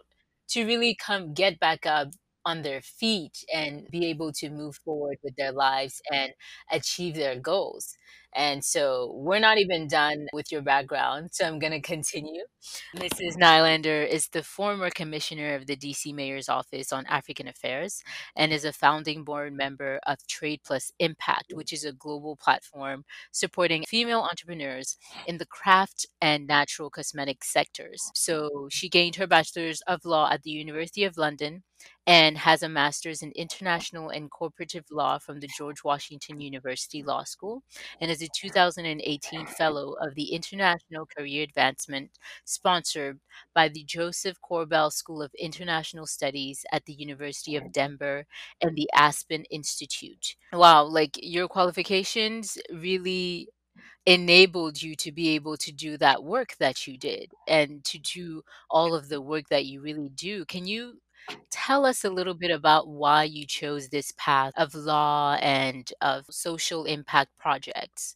to 0.51 0.67
really 0.67 0.95
come 0.95 1.33
get 1.33 1.59
back 1.59 1.87
up 1.87 2.09
on 2.45 2.63
their 2.63 2.81
feet 2.83 3.45
and 3.53 3.87
be 3.91 4.07
able 4.07 4.33
to 4.33 4.51
move 4.51 4.77
forward 4.85 5.19
with 5.23 5.35
their 5.37 5.53
lives 5.53 6.01
and 6.13 6.33
achieve 6.71 7.15
their 7.15 7.39
goals. 7.41 7.97
And 8.35 8.65
so 8.65 9.13
we're 9.15 9.39
not 9.39 9.59
even 9.59 9.89
done 9.89 10.27
with 10.33 10.53
your 10.53 10.63
background. 10.63 11.31
So 11.33 11.47
I'm 11.47 11.59
going 11.59 11.73
to 11.73 11.81
continue. 11.81 12.43
Mrs. 12.97 13.37
Nylander 13.37 14.07
is 14.07 14.29
the 14.29 14.43
former 14.43 14.91
commissioner 14.91 15.55
of 15.55 15.67
the 15.67 15.77
DC 15.77 16.15
Mayor's 16.15 16.49
Office 16.49 16.93
on 16.93 17.07
African 17.07 17.49
Affairs 17.49 18.03
and 18.37 18.53
is 18.53 18.65
a 18.65 18.73
founding 18.73 19.25
board 19.25 19.53
member 19.53 20.01
of 20.07 20.19
Trade 20.27 20.61
Plus 20.65 20.93
Impact, 20.99 21.53
which 21.55 21.73
is 21.73 21.85
a 21.85 21.93
global 21.93 22.37
platform 22.37 23.05
supporting 23.33 23.85
female 23.85 24.21
entrepreneurs 24.21 24.97
in 25.27 25.39
the 25.39 25.47
craft 25.47 26.07
and 26.21 26.47
natural 26.47 26.91
cosmetic 26.91 27.45
sectors. 27.45 28.11
So 28.15 28.69
she 28.71 28.89
gained 28.89 29.17
her 29.17 29.27
bachelor's 29.27 29.81
of 29.87 30.05
law 30.05 30.31
at 30.31 30.43
the 30.43 30.51
University 30.51 31.05
of 31.05 31.17
London 31.17 31.63
and 32.07 32.39
has 32.39 32.63
a 32.63 32.69
master's 32.69 33.23
in 33.23 33.33
international 33.33 34.09
and 34.09 34.31
comparative 34.31 34.85
law 34.91 35.19
from 35.19 35.41
the 35.41 35.49
George 35.57 35.85
Washington 35.85 36.41
University 36.41 37.03
Law 37.03 37.25
School 37.25 37.63
and 38.01 38.11
is 38.11 38.18
a 38.23 38.29
2018 38.29 39.47
fellow 39.47 39.95
of 40.01 40.15
the 40.15 40.33
International 40.33 41.07
Career 41.07 41.43
Advancement 41.45 42.11
sponsored 42.45 43.21
by 43.55 43.69
the 43.69 43.85
Josef 43.85 44.37
Korbel 44.43 44.93
School 44.93 45.23
of 45.23 45.33
International 45.39 46.07
Studies 46.07 46.65
at 46.73 46.85
the 46.87 46.93
University 46.95 47.57
of 47.57 47.73
Denver 47.73 48.27
and 48.61 48.77
the 48.77 48.89
Aspen 48.95 49.45
Institute. 49.51 50.37
Wow, 50.53 50.85
like 50.85 51.19
your 51.23 51.49
qualifications 51.49 52.59
really 52.73 53.49
enabled 54.07 54.81
you 54.81 54.97
to 54.97 55.13
be 55.13 55.31
able 55.31 55.57
to 55.59 55.73
do 55.73 55.99
that 55.99 56.23
work 56.25 56.57
that 56.59 56.87
you 56.87 56.97
did 56.97 57.33
and 57.47 57.85
to 57.85 57.99
do 57.99 58.43
all 58.71 58.95
of 58.95 59.09
the 59.09 59.21
work 59.21 59.45
that 59.51 59.67
you 59.67 59.81
really 59.83 60.09
do. 60.11 60.45
Can 60.47 60.67
you 60.67 60.99
Tell 61.51 61.85
us 61.85 62.05
a 62.05 62.11
little 62.11 62.35
bit 62.35 62.51
about 62.51 62.89
why 62.89 63.25
you 63.25 63.47
chose 63.47 63.89
this 63.89 64.13
path 64.17 64.53
of 64.57 64.75
law 64.75 65.37
and 65.41 65.91
of 66.01 66.27
social 66.31 66.85
impact 66.85 67.37
projects. 67.39 68.15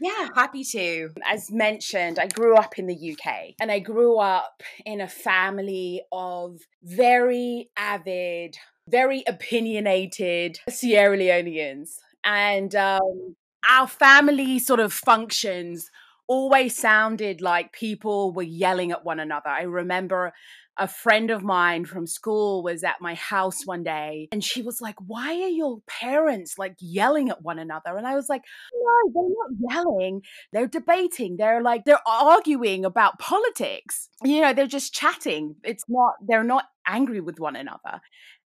Yeah, 0.00 0.28
happy 0.34 0.64
to. 0.64 1.10
As 1.30 1.50
mentioned, 1.50 2.18
I 2.18 2.26
grew 2.26 2.56
up 2.56 2.78
in 2.78 2.86
the 2.86 3.12
UK 3.12 3.54
and 3.60 3.70
I 3.70 3.78
grew 3.78 4.18
up 4.18 4.62
in 4.86 5.00
a 5.00 5.08
family 5.08 6.02
of 6.10 6.60
very 6.82 7.70
avid, 7.76 8.56
very 8.88 9.22
opinionated 9.26 10.58
Sierra 10.68 11.16
Leoneans. 11.16 11.98
And 12.24 12.74
um, 12.74 13.36
our 13.68 13.86
family 13.86 14.58
sort 14.58 14.80
of 14.80 14.92
functions 14.92 15.90
always 16.26 16.74
sounded 16.74 17.42
like 17.42 17.72
people 17.72 18.32
were 18.32 18.42
yelling 18.42 18.92
at 18.92 19.04
one 19.04 19.20
another. 19.20 19.50
I 19.50 19.62
remember 19.62 20.32
a 20.78 20.88
friend 20.88 21.30
of 21.30 21.42
mine 21.42 21.84
from 21.84 22.06
school 22.06 22.62
was 22.62 22.82
at 22.82 23.00
my 23.00 23.14
house 23.14 23.66
one 23.66 23.82
day 23.82 24.28
and 24.32 24.42
she 24.42 24.62
was 24.62 24.80
like, 24.80 24.96
Why 25.06 25.34
are 25.42 25.48
your 25.48 25.80
parents 25.86 26.58
like 26.58 26.76
yelling 26.80 27.28
at 27.28 27.42
one 27.42 27.58
another? 27.58 27.96
And 27.96 28.06
I 28.06 28.14
was 28.14 28.28
like, 28.28 28.42
No, 28.74 29.12
they're 29.12 29.68
not 29.68 29.74
yelling. 29.74 30.22
They're 30.52 30.66
debating. 30.66 31.36
They're 31.36 31.62
like, 31.62 31.84
they're 31.84 32.06
arguing 32.06 32.84
about 32.84 33.18
politics. 33.18 34.08
You 34.24 34.40
know, 34.40 34.52
they're 34.54 34.66
just 34.66 34.94
chatting. 34.94 35.56
It's 35.62 35.84
not, 35.88 36.14
they're 36.26 36.44
not 36.44 36.64
angry 36.86 37.20
with 37.20 37.38
one 37.38 37.56
another. 37.56 38.00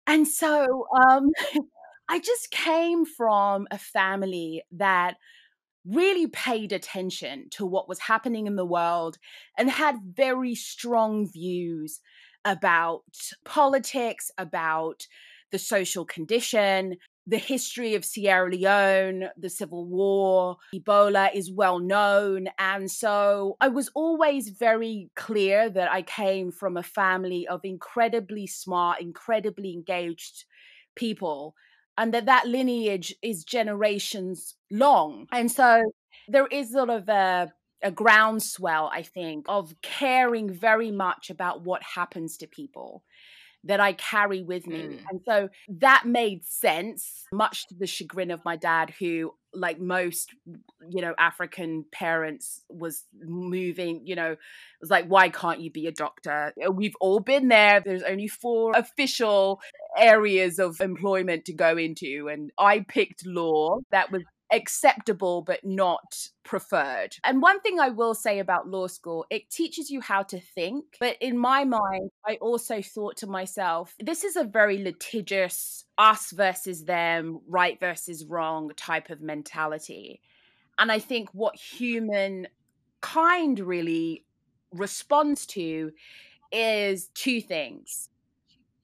And 0.07 0.27
so 0.27 0.87
um, 1.09 1.31
I 2.09 2.19
just 2.19 2.51
came 2.51 3.05
from 3.05 3.67
a 3.71 3.79
family 3.79 4.63
that 4.73 5.17
really 5.85 6.27
paid 6.27 6.73
attention 6.73 7.47
to 7.51 7.65
what 7.65 7.89
was 7.89 8.01
happening 8.01 8.47
in 8.47 8.57
the 8.57 8.67
world 8.67 9.19
and 9.57 9.71
had 9.71 9.97
very 10.03 10.55
strong 10.55 11.31
views 11.31 12.01
about 12.47 13.03
politics, 13.45 14.31
about 14.39 15.07
the 15.53 15.59
social 15.59 16.07
condition, 16.07 16.97
the 17.27 17.39
history 17.39 17.95
of 17.95 18.05
Sierra 18.05 18.49
Leone, 18.49 19.29
the 19.37 19.51
civil 19.51 19.85
war, 19.85 20.57
Ebola 20.75 21.35
is 21.35 21.53
well 21.53 21.81
known. 21.81 22.49
And 22.59 22.91
so 22.91 23.57
I 23.61 23.69
was 23.69 23.91
always 23.95 24.51
very 24.51 25.11
clear 25.17 25.69
that 25.69 25.91
I 25.91 26.03
came 26.03 26.53
from 26.53 26.77
a 26.77 26.83
family 26.83 27.47
of 27.49 27.61
incredibly 27.65 28.47
smart, 28.47 29.01
incredibly 29.01 29.73
engaged 29.73 30.45
people 30.95 31.55
and 31.99 32.15
that 32.15 32.27
that 32.27 32.47
lineage 32.47 33.15
is 33.23 33.45
generations 33.45 34.55
long. 34.71 35.27
And 35.33 35.51
so 35.51 35.83
there 36.29 36.47
is 36.47 36.73
sort 36.73 36.91
of 36.91 37.09
a 37.09 37.53
a 37.83 37.91
groundswell, 37.91 38.91
I 38.93 39.03
think, 39.03 39.47
of 39.49 39.75
caring 39.83 40.53
very 40.53 40.91
much 40.91 41.31
about 41.31 41.63
what 41.63 41.83
happens 41.83 42.37
to 42.39 42.47
people 42.47 43.03
that 43.65 43.81
I 43.81 43.95
carry 43.95 44.43
with 44.43 44.67
me. 44.69 44.79
Mm. 44.79 45.01
And 45.11 45.21
so 45.27 45.49
that 45.81 46.05
made 46.07 46.45
sense, 46.45 47.25
much 47.33 47.67
to 47.67 47.75
the 47.75 47.87
chagrin 47.87 48.31
of 48.31 48.45
my 48.45 48.55
dad, 48.55 48.95
who, 49.01 49.33
like 49.53 49.81
most, 49.81 50.31
you 50.89 51.03
know, 51.03 51.15
African 51.19 51.85
parents, 51.91 52.63
was 52.69 53.05
moving, 53.21 54.03
you 54.05 54.15
know, 54.15 54.37
was 54.81 54.91
like, 54.91 55.07
why 55.07 55.31
can't 55.31 55.61
you 55.61 55.73
be 55.73 55.89
a 55.89 55.93
doctor? 55.93 56.53
We've 56.71 56.95
all 57.01 57.19
been 57.19 57.49
there. 57.49 57.83
There's 57.85 58.05
only 58.05 58.29
four 58.29 58.73
official 58.77 59.61
areas 59.99 60.61
of 60.61 60.81
employment 60.81 61.47
to 61.47 61.53
go 61.53 61.77
into. 61.77 62.29
And 62.31 62.53
I 62.59 62.85
picked 62.87 63.27
law. 63.27 63.79
That 63.91 64.13
was 64.13 64.23
acceptable 64.53 65.43
but 65.43 65.65
not 65.65 66.29
preferred. 66.45 67.17
And 67.25 67.43
one 67.43 67.61
thing 67.61 67.81
I 67.81 67.89
will 67.89 68.15
say 68.15 68.39
about 68.39 68.69
law 68.69 68.87
school, 68.87 69.27
it 69.31 69.51
teaches 69.51 69.91
you 69.91 70.01
how 70.01 70.23
to 70.25 70.41
think. 70.41 70.85
But 71.01 71.17
in 71.21 71.39
my 71.39 71.65
mind, 71.65 72.11
I 72.27 72.37
also 72.41 72.81
thought 72.81 73.17
to 73.19 73.27
myself, 73.27 73.95
this 73.99 74.25
is 74.25 74.37
a 74.37 74.45
very 74.45 74.83
litigious 74.83 75.85
us 75.99 76.31
versus 76.31 76.85
them, 76.85 77.41
right 77.49 77.79
versus 77.81 78.25
wrong 78.25 78.71
type 78.77 79.11
of 79.11 79.21
mentality. 79.21 80.21
And 80.79 80.93
I 80.93 80.99
think 80.99 81.31
what 81.33 81.57
human 81.57 82.49
kind 83.01 83.59
really 83.59 84.25
responds 84.73 85.47
to 85.47 85.93
is 86.53 87.09
two 87.15 87.41
things. 87.41 88.09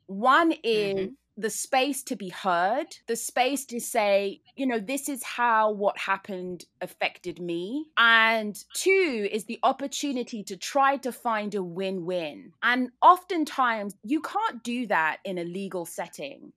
One 0.07 0.53
is 0.65 0.95
mm-hmm 0.95 1.13
the 1.37 1.51
space 1.51 2.03
to 2.05 2.17
be 2.17 2.29
heard, 2.29 2.87
the 3.07 3.17
space 3.17 3.65
to 3.67 3.81
say, 3.81 4.41
you 4.57 4.67
know, 4.67 4.79
this 4.79 5.09
is 5.09 5.23
how 5.23 5.73
what 5.73 5.99
happened 5.99 6.65
affected 6.81 7.41
me. 7.41 7.87
And 7.99 8.63
two 8.75 9.29
is 9.31 9.45
the 9.45 9.59
opportunity 9.63 10.43
to 10.45 10.57
try 10.57 10.97
to 10.99 11.13
find 11.13 11.55
a 11.55 11.63
win 11.63 12.05
win. 12.05 12.53
And 12.63 12.91
oftentimes 13.01 13.95
you 14.03 14.21
can't 14.21 14.63
do 14.63 14.87
that 14.89 15.19
in 15.25 15.39
a 15.39 15.45
legal 15.45 15.87
setting 15.87 16.53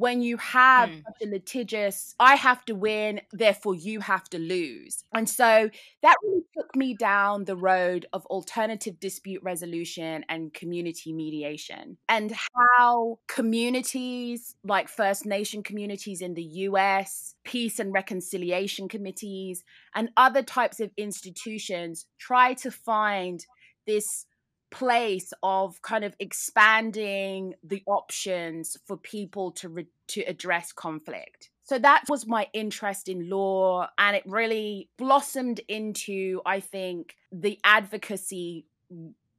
when 0.00 0.22
you 0.22 0.38
have 0.38 0.88
mm. 0.88 1.02
a 1.22 1.26
litigious, 1.26 2.14
I 2.18 2.34
have 2.36 2.64
to 2.64 2.74
win, 2.74 3.20
therefore 3.32 3.74
you 3.74 4.00
have 4.00 4.24
to 4.30 4.38
lose. 4.38 5.04
And 5.12 5.28
so 5.28 5.68
that 6.02 6.16
really 6.22 6.42
took 6.56 6.74
me 6.74 6.94
down 6.94 7.44
the 7.44 7.54
road 7.54 8.06
of 8.14 8.24
alternative 8.26 8.98
dispute 8.98 9.42
resolution 9.42 10.24
and 10.30 10.54
community 10.54 11.12
mediation, 11.12 11.98
and 12.08 12.32
how 12.32 13.18
communities 13.28 14.56
like 14.64 14.88
First 14.88 15.26
Nation 15.26 15.62
communities 15.62 16.22
in 16.22 16.32
the 16.32 16.48
US, 16.70 17.34
peace 17.44 17.78
and 17.78 17.92
reconciliation 17.92 18.88
committees, 18.88 19.62
and 19.94 20.08
other 20.16 20.42
types 20.42 20.80
of 20.80 20.90
institutions 20.96 22.06
try 22.18 22.54
to 22.54 22.70
find 22.70 23.44
this 23.86 24.24
place 24.70 25.32
of 25.42 25.80
kind 25.82 26.04
of 26.04 26.14
expanding 26.18 27.54
the 27.62 27.82
options 27.86 28.76
for 28.86 28.96
people 28.96 29.50
to 29.52 29.68
re- 29.68 29.86
to 30.08 30.22
address 30.22 30.72
conflict. 30.72 31.50
So 31.64 31.78
that 31.78 32.04
was 32.08 32.26
my 32.26 32.48
interest 32.52 33.08
in 33.08 33.30
law 33.30 33.88
and 33.96 34.16
it 34.16 34.24
really 34.26 34.88
blossomed 34.98 35.60
into 35.68 36.40
I 36.44 36.60
think 36.60 37.14
the 37.30 37.60
advocacy 37.62 38.66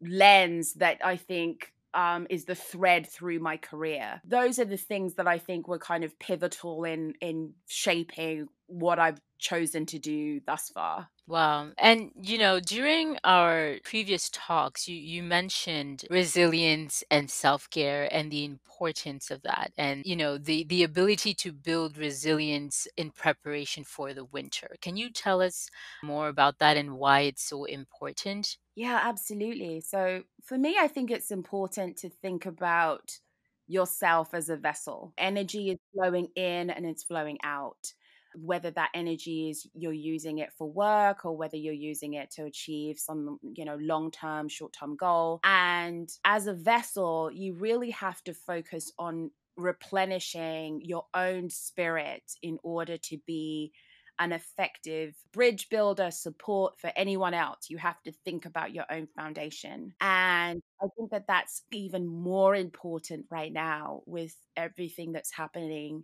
lens 0.01 0.73
that 0.75 0.99
I 1.03 1.17
think 1.17 1.73
um, 1.93 2.27
is 2.29 2.45
the 2.45 2.55
thread 2.55 3.07
through 3.07 3.39
my 3.39 3.57
career. 3.57 4.21
Those 4.25 4.59
are 4.59 4.65
the 4.65 4.77
things 4.77 5.15
that 5.15 5.27
I 5.27 5.37
think 5.37 5.67
were 5.67 5.79
kind 5.79 6.03
of 6.03 6.17
pivotal 6.19 6.85
in 6.85 7.13
in 7.21 7.53
shaping 7.67 8.47
what 8.67 8.99
I've 8.99 9.19
chosen 9.37 9.85
to 9.87 9.99
do 9.99 10.39
thus 10.47 10.69
far. 10.69 11.09
Wow. 11.31 11.71
And 11.77 12.11
you 12.21 12.37
know, 12.37 12.59
during 12.59 13.17
our 13.23 13.77
previous 13.85 14.29
talks, 14.29 14.87
you, 14.89 14.95
you 14.97 15.23
mentioned 15.23 16.03
resilience 16.09 17.03
and 17.09 17.29
self-care 17.31 18.13
and 18.13 18.29
the 18.31 18.43
importance 18.43 19.31
of 19.31 19.41
that 19.43 19.71
and 19.77 20.05
you 20.05 20.15
know, 20.17 20.37
the 20.37 20.65
the 20.65 20.83
ability 20.83 21.33
to 21.35 21.53
build 21.53 21.97
resilience 21.97 22.85
in 22.97 23.11
preparation 23.11 23.83
for 23.85 24.13
the 24.13 24.25
winter. 24.25 24.75
Can 24.81 24.97
you 24.97 25.09
tell 25.09 25.41
us 25.41 25.69
more 26.01 26.27
about 26.27 26.59
that 26.59 26.75
and 26.75 26.97
why 26.97 27.21
it's 27.21 27.43
so 27.43 27.63
important? 27.63 28.57
Yeah, 28.75 28.99
absolutely. 29.03 29.81
So 29.81 30.23
for 30.43 30.57
me, 30.57 30.77
I 30.79 30.87
think 30.87 31.11
it's 31.11 31.31
important 31.31 31.97
to 31.99 32.09
think 32.09 32.45
about 32.45 33.19
yourself 33.67 34.33
as 34.33 34.49
a 34.49 34.57
vessel. 34.57 35.13
Energy 35.17 35.71
is 35.71 35.79
flowing 35.93 36.27
in 36.35 36.69
and 36.69 36.85
it's 36.85 37.03
flowing 37.03 37.37
out 37.43 37.93
whether 38.35 38.71
that 38.71 38.89
energy 38.93 39.49
is 39.49 39.67
you're 39.73 39.93
using 39.93 40.39
it 40.39 40.51
for 40.57 40.69
work 40.69 41.25
or 41.25 41.35
whether 41.35 41.57
you're 41.57 41.73
using 41.73 42.13
it 42.13 42.31
to 42.31 42.45
achieve 42.45 42.97
some 42.99 43.39
you 43.55 43.65
know 43.65 43.77
long-term 43.81 44.47
short-term 44.49 44.95
goal. 44.95 45.39
And 45.43 46.09
as 46.25 46.47
a 46.47 46.53
vessel 46.53 47.29
you 47.33 47.53
really 47.53 47.91
have 47.91 48.23
to 48.23 48.33
focus 48.33 48.91
on 48.97 49.31
replenishing 49.57 50.81
your 50.83 51.05
own 51.13 51.49
spirit 51.49 52.23
in 52.41 52.57
order 52.63 52.97
to 52.97 53.17
be 53.27 53.71
an 54.19 54.31
effective 54.31 55.15
bridge 55.33 55.67
builder 55.69 56.11
support 56.11 56.79
for 56.79 56.91
anyone 56.95 57.33
else. 57.33 57.69
You 57.69 57.79
have 57.79 58.01
to 58.03 58.11
think 58.23 58.45
about 58.45 58.73
your 58.73 58.85
own 58.91 59.07
foundation. 59.15 59.93
And 59.99 60.61
i 60.81 60.85
think 60.95 61.11
that 61.11 61.27
that's 61.27 61.63
even 61.71 62.05
more 62.07 62.55
important 62.55 63.25
right 63.29 63.51
now 63.51 64.01
with 64.05 64.35
everything 64.55 65.11
that's 65.11 65.31
happening 65.31 66.03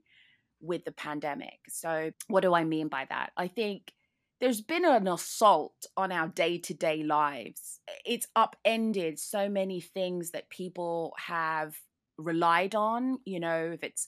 with 0.62 0.86
the 0.86 0.92
pandemic. 0.92 1.60
So, 1.70 2.12
what 2.28 2.42
do 2.42 2.54
I 2.54 2.64
mean 2.64 2.88
by 2.88 3.06
that? 3.10 3.32
I 3.38 3.48
think 3.48 3.92
there's 4.40 4.62
been 4.62 4.86
an 4.86 5.08
assault 5.08 5.86
on 5.96 6.12
our 6.12 6.28
day 6.28 6.60
to 6.60 6.74
day 6.74 7.04
lives. 7.04 7.80
It's 8.06 8.28
upended 8.36 9.20
so 9.20 9.50
many 9.50 9.82
things 9.82 10.32
that 10.32 10.50
people 10.50 11.14
have 11.18 11.76
relied 12.18 12.76
on, 12.76 13.20
you 13.26 13.40
know, 13.40 13.72
if 13.74 13.84
it's 13.84 14.08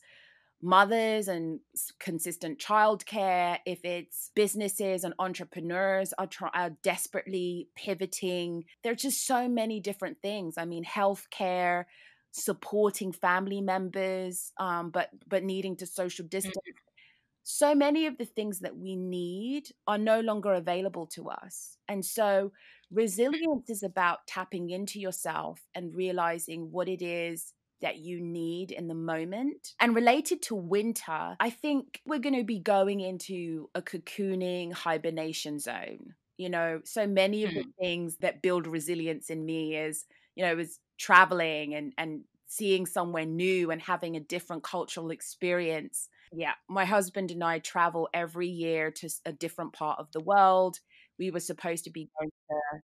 mothers 0.61 1.27
and 1.27 1.59
consistent 1.99 2.59
childcare, 2.59 3.59
if 3.65 3.83
it's 3.85 4.31
businesses 4.35 5.03
and 5.03 5.13
entrepreneurs 5.17 6.13
are, 6.17 6.29
are 6.53 6.71
desperately 6.83 7.69
pivoting. 7.75 8.65
There's 8.83 9.01
just 9.01 9.25
so 9.25 9.47
many 9.47 9.79
different 9.79 10.17
things. 10.21 10.57
I 10.57 10.65
mean, 10.65 10.83
healthcare, 10.83 11.85
supporting 12.31 13.11
family 13.11 13.61
members 13.61 14.51
um, 14.59 14.89
but 14.89 15.09
but 15.27 15.43
needing 15.43 15.75
to 15.75 15.85
social 15.85 16.25
distance 16.25 16.55
mm-hmm. 16.55 17.03
so 17.43 17.73
many 17.73 18.05
of 18.05 18.17
the 18.17 18.25
things 18.25 18.59
that 18.59 18.77
we 18.77 18.95
need 18.95 19.69
are 19.87 19.97
no 19.97 20.19
longer 20.19 20.53
available 20.53 21.07
to 21.07 21.29
us 21.29 21.77
and 21.87 22.05
so 22.05 22.51
resilience 22.91 23.69
is 23.69 23.83
about 23.83 24.19
tapping 24.27 24.69
into 24.69 24.99
yourself 24.99 25.61
and 25.75 25.95
realizing 25.95 26.71
what 26.71 26.87
it 26.87 27.01
is 27.01 27.53
that 27.81 27.97
you 27.97 28.19
need 28.19 28.71
in 28.71 28.87
the 28.87 28.95
moment. 28.95 29.73
And 29.79 29.95
related 29.95 30.41
to 30.43 30.55
winter, 30.55 31.35
I 31.39 31.49
think 31.49 32.01
we're 32.05 32.19
going 32.19 32.37
to 32.37 32.43
be 32.43 32.59
going 32.59 32.99
into 32.99 33.69
a 33.73 33.81
cocooning 33.81 34.73
hibernation 34.73 35.59
zone. 35.59 36.15
You 36.37 36.49
know, 36.49 36.81
so 36.85 37.05
many 37.05 37.43
of 37.43 37.53
the 37.53 37.63
mm. 37.63 37.73
things 37.79 38.17
that 38.17 38.41
build 38.41 38.65
resilience 38.65 39.29
in 39.29 39.45
me 39.45 39.75
is, 39.75 40.05
you 40.35 40.45
know, 40.45 40.57
is 40.57 40.79
traveling 40.99 41.73
and 41.73 41.93
and 41.97 42.21
seeing 42.45 42.85
somewhere 42.85 43.25
new 43.25 43.71
and 43.71 43.81
having 43.81 44.15
a 44.15 44.19
different 44.19 44.63
cultural 44.63 45.11
experience. 45.11 46.09
Yeah, 46.33 46.53
my 46.67 46.85
husband 46.85 47.31
and 47.31 47.43
I 47.43 47.59
travel 47.59 48.09
every 48.13 48.47
year 48.47 48.91
to 48.91 49.09
a 49.25 49.31
different 49.31 49.73
part 49.73 49.99
of 49.99 50.11
the 50.11 50.19
world. 50.19 50.79
We 51.17 51.31
were 51.31 51.39
supposed 51.39 51.83
to 51.85 51.91
be 51.91 52.09
going 52.19 52.31
to 52.49 52.81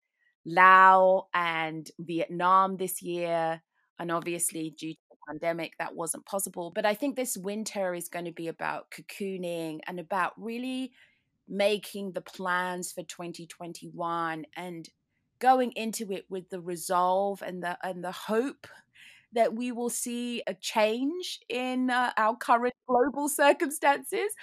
Laos 0.45 1.25
and 1.33 1.89
Vietnam 1.99 2.77
this 2.77 3.01
year. 3.01 3.61
And 3.99 4.11
obviously, 4.11 4.73
due 4.77 4.93
to 4.93 4.99
the 5.11 5.17
pandemic, 5.27 5.73
that 5.77 5.95
wasn't 5.95 6.25
possible. 6.25 6.71
But 6.73 6.85
I 6.85 6.93
think 6.93 7.15
this 7.15 7.37
winter 7.37 7.93
is 7.93 8.07
going 8.07 8.25
to 8.25 8.31
be 8.31 8.47
about 8.47 8.91
cocooning 8.91 9.79
and 9.87 9.99
about 9.99 10.33
really 10.37 10.91
making 11.47 12.13
the 12.13 12.21
plans 12.21 12.91
for 12.91 13.03
2021 13.03 14.45
and 14.55 14.89
going 15.39 15.71
into 15.71 16.11
it 16.11 16.25
with 16.29 16.49
the 16.49 16.61
resolve 16.61 17.41
and 17.41 17.63
the 17.63 17.77
and 17.83 18.03
the 18.03 18.11
hope 18.11 18.67
that 19.33 19.53
we 19.53 19.71
will 19.71 19.89
see 19.89 20.41
a 20.47 20.53
change 20.53 21.39
in 21.49 21.89
uh, 21.89 22.11
our 22.17 22.35
current 22.35 22.73
global 22.87 23.29
circumstances 23.29 24.33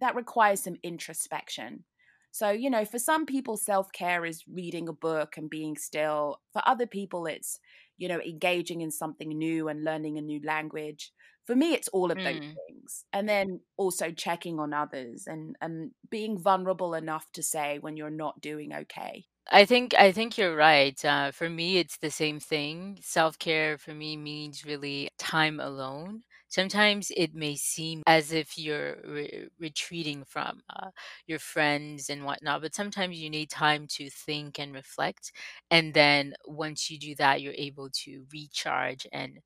that 0.00 0.14
requires 0.14 0.62
some 0.62 0.76
introspection. 0.82 1.84
So 2.30 2.50
you 2.50 2.70
know 2.70 2.84
for 2.84 2.98
some 2.98 3.26
people 3.26 3.56
self-care 3.56 4.24
is 4.24 4.44
reading 4.50 4.88
a 4.88 4.92
book 4.92 5.36
and 5.36 5.50
being 5.50 5.76
still. 5.76 6.40
For 6.52 6.62
other 6.64 6.86
people 6.86 7.26
it's 7.26 7.58
you 7.96 8.08
know 8.08 8.20
engaging 8.20 8.80
in 8.80 8.90
something 8.90 9.28
new 9.28 9.68
and 9.68 9.84
learning 9.84 10.18
a 10.18 10.22
new 10.22 10.40
language. 10.44 11.12
For 11.46 11.56
me 11.56 11.74
it's 11.74 11.88
all 11.88 12.10
of 12.10 12.18
those 12.18 12.36
mm. 12.36 12.54
things. 12.68 13.04
And 13.12 13.28
then 13.28 13.60
also 13.76 14.10
checking 14.10 14.60
on 14.60 14.72
others 14.72 15.24
and 15.26 15.56
and 15.60 15.90
being 16.10 16.38
vulnerable 16.38 16.94
enough 16.94 17.26
to 17.32 17.42
say 17.42 17.78
when 17.80 17.96
you're 17.96 18.10
not 18.10 18.40
doing 18.40 18.72
okay 18.72 19.26
I 19.50 19.64
think 19.64 19.94
I 19.94 20.12
think 20.12 20.36
you're 20.36 20.54
right. 20.56 21.02
Uh, 21.04 21.30
for 21.30 21.48
me, 21.48 21.78
it's 21.78 21.96
the 21.98 22.10
same 22.10 22.38
thing. 22.40 22.98
Self 23.02 23.38
care 23.38 23.78
for 23.78 23.94
me 23.94 24.16
means 24.16 24.64
really 24.64 25.08
time 25.18 25.58
alone. 25.60 26.22
Sometimes 26.48 27.10
it 27.16 27.34
may 27.34 27.56
seem 27.56 28.02
as 28.06 28.32
if 28.32 28.58
you're 28.58 28.96
re- 29.06 29.48
retreating 29.58 30.24
from 30.24 30.60
uh, 30.74 30.90
your 31.26 31.38
friends 31.38 32.08
and 32.10 32.24
whatnot, 32.24 32.62
but 32.62 32.74
sometimes 32.74 33.18
you 33.18 33.28
need 33.30 33.50
time 33.50 33.86
to 33.96 34.08
think 34.10 34.58
and 34.58 34.74
reflect. 34.74 35.32
And 35.70 35.92
then 35.94 36.34
once 36.46 36.90
you 36.90 36.98
do 36.98 37.14
that, 37.16 37.40
you're 37.42 37.54
able 37.56 37.90
to 38.04 38.24
recharge 38.32 39.06
and 39.12 39.38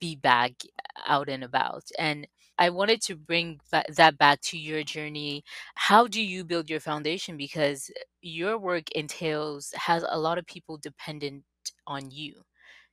be 0.00 0.16
back 0.16 0.52
out 1.06 1.28
and 1.28 1.44
about. 1.44 1.84
And 1.98 2.26
I 2.60 2.70
wanted 2.70 3.02
to 3.02 3.16
bring 3.16 3.60
that 3.72 4.18
back 4.18 4.40
to 4.42 4.58
your 4.58 4.84
journey. 4.84 5.44
How 5.74 6.06
do 6.06 6.22
you 6.22 6.44
build 6.44 6.70
your 6.70 6.80
foundation? 6.80 7.36
Because 7.36 7.90
your 8.22 8.58
work 8.58 8.90
entails, 8.92 9.72
has 9.76 10.04
a 10.08 10.18
lot 10.20 10.38
of 10.38 10.46
people 10.46 10.78
dependent 10.78 11.44
on 11.86 12.10
you. 12.12 12.44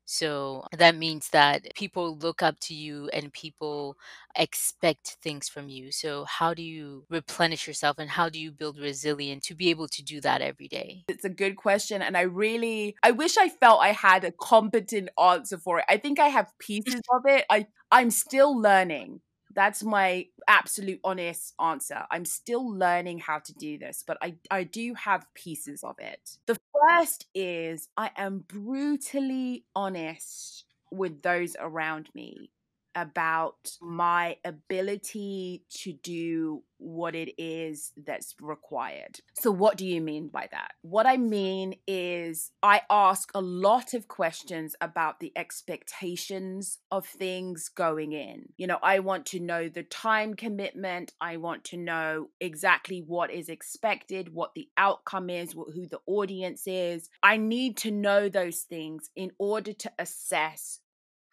So 0.05 0.65
that 0.77 0.95
means 0.95 1.29
that 1.31 1.67
people 1.75 2.17
look 2.17 2.41
up 2.41 2.59
to 2.61 2.73
you 2.73 3.09
and 3.09 3.33
people 3.33 3.97
expect 4.37 5.17
things 5.21 5.49
from 5.49 5.69
you. 5.69 5.91
So, 5.91 6.25
how 6.25 6.53
do 6.53 6.63
you 6.63 7.05
replenish 7.09 7.67
yourself 7.67 7.99
and 7.99 8.09
how 8.11 8.29
do 8.29 8.39
you 8.39 8.51
build 8.51 8.79
resilience 8.79 9.45
to 9.47 9.55
be 9.55 9.69
able 9.69 9.89
to 9.89 10.03
do 10.03 10.21
that 10.21 10.41
every 10.41 10.67
day? 10.69 11.07
It's 11.07 11.23
a 11.23 11.29
good 11.29 11.55
question. 11.55 12.01
And 12.01 12.17
I 12.17 12.21
really, 12.21 12.97
I 13.01 13.11
wish 13.11 13.37
I 13.37 13.47
felt 13.49 13.81
I 13.81 13.93
had 13.93 14.23
a 14.25 14.31
competent 14.31 15.09
answer 15.21 15.57
for 15.57 15.79
it. 15.79 15.85
I 15.87 15.97
think 15.97 16.19
I 16.19 16.27
have 16.27 16.51
pieces 16.59 17.01
of 17.13 17.21
it. 17.25 17.45
I, 17.49 17.67
I'm 17.91 18.11
still 18.11 18.57
learning. 18.59 19.21
That's 19.57 19.83
my 19.83 20.27
absolute 20.47 20.99
honest 21.03 21.55
answer. 21.59 22.03
I'm 22.11 22.25
still 22.25 22.69
learning 22.69 23.17
how 23.17 23.39
to 23.39 23.53
do 23.55 23.79
this, 23.79 24.03
but 24.05 24.19
I, 24.21 24.35
I 24.51 24.63
do 24.63 24.93
have 24.93 25.25
pieces 25.33 25.83
of 25.83 25.95
it. 25.97 26.37
The 26.45 26.59
first 26.87 27.25
is 27.33 27.89
I 27.97 28.11
am 28.17 28.45
brutally 28.47 29.65
honest 29.75 30.65
with 30.91 31.23
those 31.23 31.55
around 31.59 32.09
me 32.13 32.51
about 32.97 33.77
my 33.79 34.37
ability 34.43 35.63
to 35.69 35.93
do 35.93 36.63
what 36.79 37.15
it 37.15 37.33
is 37.37 37.91
that's 38.05 38.35
required. 38.41 39.19
So, 39.35 39.51
what 39.51 39.77
do 39.77 39.85
you 39.85 40.01
mean 40.01 40.27
by 40.27 40.47
that? 40.51 40.73
What 40.81 41.05
I 41.05 41.17
mean 41.17 41.75
is, 41.87 42.51
I 42.61 42.81
ask 42.89 43.29
a 43.33 43.41
lot 43.41 43.93
of 43.93 44.07
questions 44.07 44.75
about 44.81 45.19
the 45.19 45.31
expectations 45.35 46.79
of 46.91 47.05
things 47.05 47.69
going 47.69 48.13
in. 48.13 48.49
You 48.57 48.67
know, 48.67 48.79
I 48.81 48.99
want 48.99 49.25
to 49.27 49.39
know 49.39 49.69
the 49.69 49.83
time 49.83 50.33
commitment, 50.33 51.13
I 51.21 51.37
want 51.37 51.63
to 51.65 51.77
know 51.77 52.29
exactly 52.39 53.03
what 53.05 53.31
is 53.31 53.49
expected, 53.49 54.33
what 54.33 54.53
the 54.55 54.69
outcome 54.77 55.29
is, 55.29 55.53
who 55.53 55.87
the 55.87 55.99
audience 56.07 56.63
is. 56.65 57.09
I 57.21 57.37
need 57.37 57.77
to 57.77 57.91
know 57.91 58.29
those 58.29 58.61
things 58.61 59.09
in 59.15 59.31
order 59.37 59.73
to 59.73 59.91
assess 59.99 60.79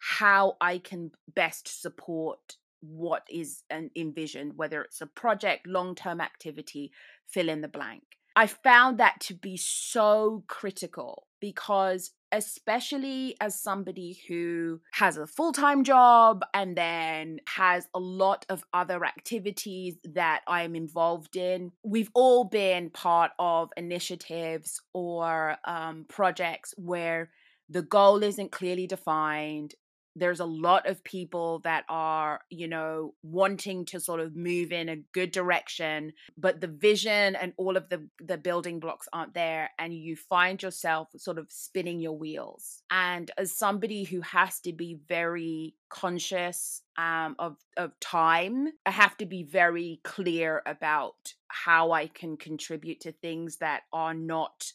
how 0.07 0.55
I 0.61 0.77
can 0.77 1.11
best 1.33 1.81
support 1.81 2.57
what 2.81 3.23
is 3.27 3.63
an 3.71 3.89
envisioned, 3.95 4.53
whether 4.55 4.83
it's 4.83 5.01
a 5.01 5.07
project, 5.07 5.65
long 5.65 5.95
term 5.95 6.21
activity, 6.21 6.91
fill 7.27 7.49
in 7.49 7.61
the 7.61 7.67
blank. 7.67 8.03
I 8.35 8.45
found 8.45 8.99
that 8.99 9.19
to 9.21 9.33
be 9.33 9.57
so 9.57 10.43
critical 10.47 11.25
because, 11.39 12.11
especially 12.31 13.35
as 13.41 13.59
somebody 13.59 14.19
who 14.27 14.81
has 14.93 15.17
a 15.17 15.25
full 15.25 15.53
time 15.53 15.83
job 15.83 16.43
and 16.53 16.77
then 16.77 17.39
has 17.47 17.87
a 17.95 17.99
lot 17.99 18.45
of 18.47 18.63
other 18.73 19.05
activities 19.05 19.95
that 20.03 20.41
I'm 20.47 20.75
involved 20.75 21.35
in, 21.35 21.71
we've 21.83 22.11
all 22.13 22.43
been 22.43 22.91
part 22.91 23.31
of 23.39 23.71
initiatives 23.75 24.79
or 24.93 25.57
um, 25.65 26.05
projects 26.07 26.75
where 26.77 27.31
the 27.69 27.81
goal 27.81 28.21
isn't 28.21 28.51
clearly 28.51 28.85
defined 28.85 29.73
there's 30.15 30.39
a 30.39 30.45
lot 30.45 30.87
of 30.87 31.03
people 31.03 31.59
that 31.59 31.83
are 31.89 32.41
you 32.49 32.67
know 32.67 33.13
wanting 33.23 33.85
to 33.85 33.99
sort 33.99 34.19
of 34.19 34.35
move 34.35 34.71
in 34.71 34.89
a 34.89 34.95
good 35.13 35.31
direction 35.31 36.13
but 36.37 36.61
the 36.61 36.67
vision 36.67 37.35
and 37.35 37.53
all 37.57 37.77
of 37.77 37.89
the 37.89 38.07
the 38.19 38.37
building 38.37 38.79
blocks 38.79 39.07
aren't 39.13 39.33
there 39.33 39.69
and 39.79 39.93
you 39.93 40.15
find 40.15 40.61
yourself 40.61 41.09
sort 41.17 41.37
of 41.37 41.47
spinning 41.49 41.99
your 41.99 42.17
wheels. 42.17 42.81
And 42.89 43.29
as 43.37 43.55
somebody 43.55 44.03
who 44.03 44.21
has 44.21 44.59
to 44.61 44.73
be 44.73 44.99
very 45.07 45.75
conscious 45.89 46.81
um, 46.97 47.35
of 47.39 47.57
of 47.77 47.97
time 47.99 48.69
i 48.85 48.91
have 48.91 49.15
to 49.17 49.25
be 49.25 49.43
very 49.43 49.99
clear 50.03 50.61
about 50.65 51.33
how 51.47 51.91
i 51.91 52.07
can 52.07 52.37
contribute 52.37 52.99
to 53.01 53.11
things 53.11 53.57
that 53.57 53.83
are 53.93 54.13
not 54.13 54.71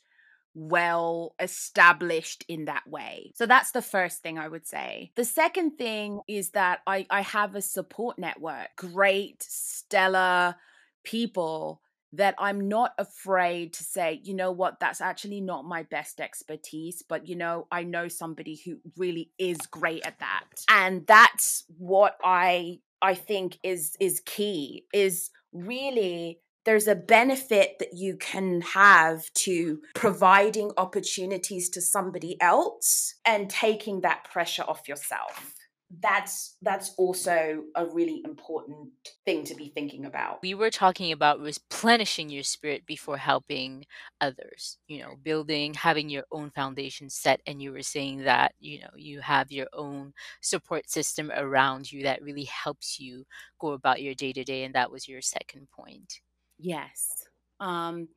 well 0.61 1.35
established 1.41 2.45
in 2.47 2.67
that 2.67 2.87
way. 2.87 3.33
So 3.35 3.47
that's 3.47 3.71
the 3.71 3.81
first 3.81 4.23
thing 4.23 4.39
I 4.39 4.49
would 4.49 4.67
say. 4.67 5.11
The 5.17 5.25
second 5.25 5.79
thing 5.79 6.21
is 6.29 6.51
that 6.51 6.81
I, 6.87 7.07
I 7.09 7.23
have 7.23 7.55
a 7.55 7.63
support 7.63 8.19
network, 8.19 8.69
great, 8.77 9.43
stellar 9.43 10.57
people 11.03 11.81
that 12.13 12.35
I'm 12.39 12.69
not 12.69 12.93
afraid 12.99 13.73
to 13.75 13.85
say, 13.85 14.21
you 14.23 14.35
know 14.35 14.53
what, 14.53 14.81
that's 14.81 15.01
actually 15.01 15.41
not 15.41 15.65
my 15.65 15.85
best 15.85 16.21
expertise, 16.21 17.03
but 17.09 17.27
you 17.27 17.37
know, 17.37 17.67
I 17.71 17.85
know 17.85 18.09
somebody 18.09 18.61
who 18.63 18.81
really 18.97 19.31
is 19.39 19.59
great 19.59 20.05
at 20.05 20.19
that. 20.19 20.45
And 20.69 21.07
that's 21.07 21.65
what 21.79 22.17
I 22.23 22.81
I 23.01 23.15
think 23.15 23.59
is 23.63 23.97
is 23.99 24.21
key 24.27 24.85
is 24.93 25.31
really 25.53 26.41
there's 26.65 26.87
a 26.87 26.95
benefit 26.95 27.79
that 27.79 27.95
you 27.95 28.17
can 28.17 28.61
have 28.61 29.33
to 29.35 29.81
providing 29.95 30.71
opportunities 30.77 31.69
to 31.71 31.81
somebody 31.81 32.41
else 32.41 33.15
and 33.25 33.49
taking 33.49 34.03
that 34.03 34.25
pressure 34.25 34.65
off 34.67 34.89
yourself. 34.89 35.55
That's 36.03 36.57
that's 36.63 36.95
also 36.97 37.65
a 37.75 37.85
really 37.85 38.23
important 38.25 38.91
thing 39.25 39.43
to 39.45 39.57
be 39.57 39.73
thinking 39.75 40.05
about. 40.05 40.39
We 40.41 40.55
were 40.55 40.71
talking 40.71 41.11
about 41.11 41.41
replenishing 41.41 42.29
your 42.29 42.45
spirit 42.45 42.87
before 42.87 43.17
helping 43.17 43.87
others 44.21 44.79
you 44.87 45.01
know 45.01 45.17
building 45.25 45.75
having 45.75 46.09
your 46.09 46.23
own 46.31 46.51
foundation 46.51 47.11
set 47.11 47.41
and 47.45 47.61
you 47.61 47.73
were 47.73 47.83
saying 47.83 48.23
that 48.23 48.53
you 48.61 48.79
know 48.81 48.91
you 48.95 49.21
have 49.21 49.51
your 49.51 49.67
own 49.73 50.13
support 50.43 50.89
system 50.89 51.33
around 51.35 51.91
you 51.91 52.05
that 52.05 52.23
really 52.23 52.45
helps 52.45 53.01
you 53.01 53.25
go 53.59 53.73
about 53.73 54.01
your 54.01 54.15
day 54.15 54.33
to 54.33 54.45
day 54.45 54.63
and 54.63 54.75
that 54.75 54.93
was 54.93 55.09
your 55.09 55.23
second 55.23 55.67
point 55.71 56.21
Yes. 56.61 57.11
Um, 57.59 58.09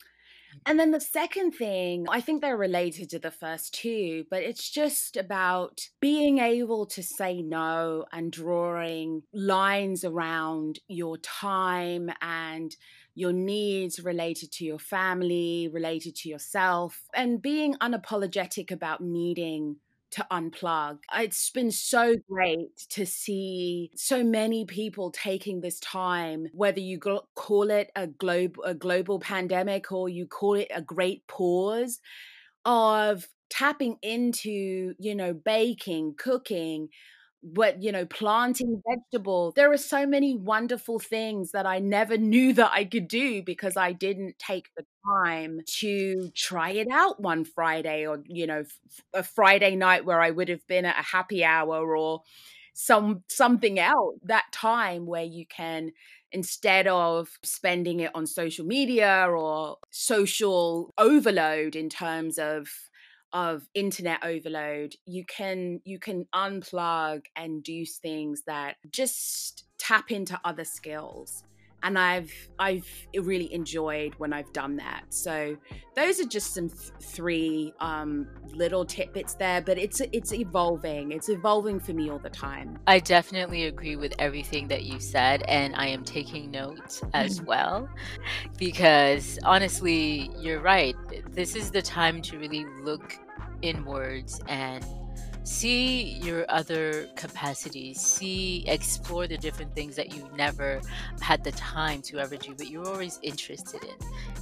and 0.65 0.79
then 0.79 0.91
the 0.91 1.01
second 1.01 1.51
thing, 1.51 2.06
I 2.10 2.21
think 2.21 2.41
they're 2.41 2.58
related 2.58 3.10
to 3.12 3.19
the 3.19 3.32
first 3.32 3.73
two, 3.73 4.25
but 4.29 4.43
it's 4.43 4.69
just 4.69 5.17
about 5.17 5.82
being 5.99 6.39
able 6.39 6.86
to 6.88 7.01
say 7.01 7.41
no 7.41 8.06
and 8.12 8.32
drawing 8.32 9.23
lines 9.34 10.03
around 10.03 10.79
your 10.88 11.17
time 11.17 12.12
and 12.21 12.75
your 13.15 13.34
needs 13.34 14.03
related 14.03 14.51
to 14.53 14.65
your 14.65 14.79
family, 14.79 15.69
related 15.71 16.15
to 16.17 16.29
yourself, 16.29 17.03
and 17.13 17.41
being 17.41 17.75
unapologetic 17.75 18.71
about 18.71 19.01
needing 19.01 19.77
to 20.13 20.26
unplug. 20.32 20.99
It's 21.13 21.49
been 21.49 21.71
so 21.71 22.15
great 22.30 22.78
to 22.89 23.06
see 23.06 23.91
so 23.95 24.23
many 24.23 24.65
people 24.65 25.12
taking 25.12 25.62
this 25.62 25.80
time, 25.80 26.47
whether 26.54 26.80
you 26.80 26.99
call 27.36 27.69
it 27.69 27.91
a 27.95 28.08
globe 28.08 28.58
a 28.63 28.73
global 28.73 29.19
pandemic 29.19 29.91
or 29.91 30.10
you 30.10 30.28
call 30.28 30.56
it 30.56 30.71
a 30.73 30.82
great 30.82 31.28
pause 31.28 31.99
of 32.65 33.28
tapping 33.49 33.97
into, 34.02 34.93
you 34.99 35.15
know, 35.15 35.34
baking, 35.34 36.15
cooking, 36.17 36.89
but 37.43 37.84
you 37.84 37.91
know 37.91 38.06
planting 38.06 38.82
vegetables 38.88 39.53
there 39.56 39.71
are 39.71 39.77
so 39.77 40.06
many 40.06 40.36
wonderful 40.36 40.97
things 40.97 41.51
that 41.51 41.65
i 41.65 41.77
never 41.77 42.17
knew 42.17 42.53
that 42.53 42.71
i 42.71 42.86
could 42.86 43.08
do 43.08 43.43
because 43.43 43.75
i 43.75 43.91
didn't 43.91 44.38
take 44.39 44.69
the 44.77 44.86
time 45.21 45.60
to 45.67 46.29
try 46.36 46.69
it 46.71 46.88
out 46.89 47.21
one 47.21 47.43
friday 47.43 48.08
or 48.08 48.23
you 48.25 48.47
know 48.47 48.63
a 49.13 49.23
friday 49.23 49.75
night 49.75 50.06
where 50.06 50.21
i 50.21 50.32
would 50.32 50.47
have 50.47 50.65
been 50.67 50.86
at 50.86 50.97
a 50.97 51.03
happy 51.03 51.43
hour 51.43 51.97
or 51.97 52.21
some 52.73 53.23
something 53.27 53.77
else 53.77 54.15
that 54.23 54.45
time 54.51 55.06
where 55.06 55.23
you 55.23 55.45
can 55.45 55.91
instead 56.32 56.88
of 56.88 57.29
spending 57.43 57.99
it 57.99 58.12
on 58.15 58.25
social 58.25 58.65
media 58.65 59.27
or 59.29 59.77
social 59.91 60.91
overload 60.97 61.75
in 61.75 61.89
terms 61.89 62.39
of 62.39 62.69
of 63.34 63.67
internet 63.74 64.19
overload 64.24 64.96
you 65.06 65.26
can 65.26 65.82
you 65.84 65.98
can 65.98 66.26
unplug 66.36 67.24
and 67.36 67.63
do 67.63 67.86
things 67.86 68.43
that 68.46 68.76
just 68.91 69.65
tap 69.78 70.12
into 70.12 70.39
other 70.46 70.63
skills 70.63 71.43
and 71.84 72.00
I've 72.00 72.32
I've 72.58 72.88
really 73.13 73.54
enjoyed 73.54 74.15
when 74.17 74.34
I've 74.34 74.52
done 74.54 74.78
that. 74.78 75.04
So 75.10 75.56
those 75.96 76.19
are 76.19 76.26
just 76.26 76.54
some 76.54 76.69
th- 76.69 76.91
three 77.02 77.74
um, 77.80 78.28
little 78.54 78.86
tidbits 78.86 79.36
there, 79.36 79.62
but 79.62 79.78
it's 79.78 80.02
it's 80.12 80.34
evolving. 80.34 81.12
It's 81.12 81.30
evolving 81.30 81.80
for 81.80 81.93
me 81.93 82.10
all 82.10 82.19
the 82.19 82.30
time. 82.30 82.80
I 82.88 83.00
definitely 83.00 83.65
agree 83.65 83.98
with 83.98 84.13
everything 84.17 84.67
that 84.69 84.84
you 84.84 85.00
said, 85.00 85.43
and 85.48 85.76
I 85.76 85.88
am 85.88 86.04
taking 86.04 86.50
notes 86.50 87.04
as 87.13 87.41
well, 87.41 87.89
because 88.58 89.38
honestly, 89.43 90.32
you're 90.39 90.62
right. 90.62 90.96
This 91.32 91.56
is 91.56 91.72
the 91.72 91.82
time 91.82 92.22
to 92.24 92.39
really 92.39 92.65
look 92.82 93.17
inwards 93.62 94.41
and 94.48 94.86
see 95.43 96.03
your 96.23 96.45
other 96.49 97.08
capacities 97.15 97.99
see 97.99 98.63
explore 98.67 99.27
the 99.27 99.38
different 99.38 99.73
things 99.75 99.95
that 99.95 100.13
you 100.15 100.27
never 100.36 100.82
had 101.21 101.43
the 101.43 101.51
time 101.53 102.01
to 102.01 102.19
ever 102.19 102.38
do 102.38 102.53
but 102.58 102.69
you're 102.69 102.88
always 102.88 103.19
interested 103.21 103.84
in. 103.84 103.95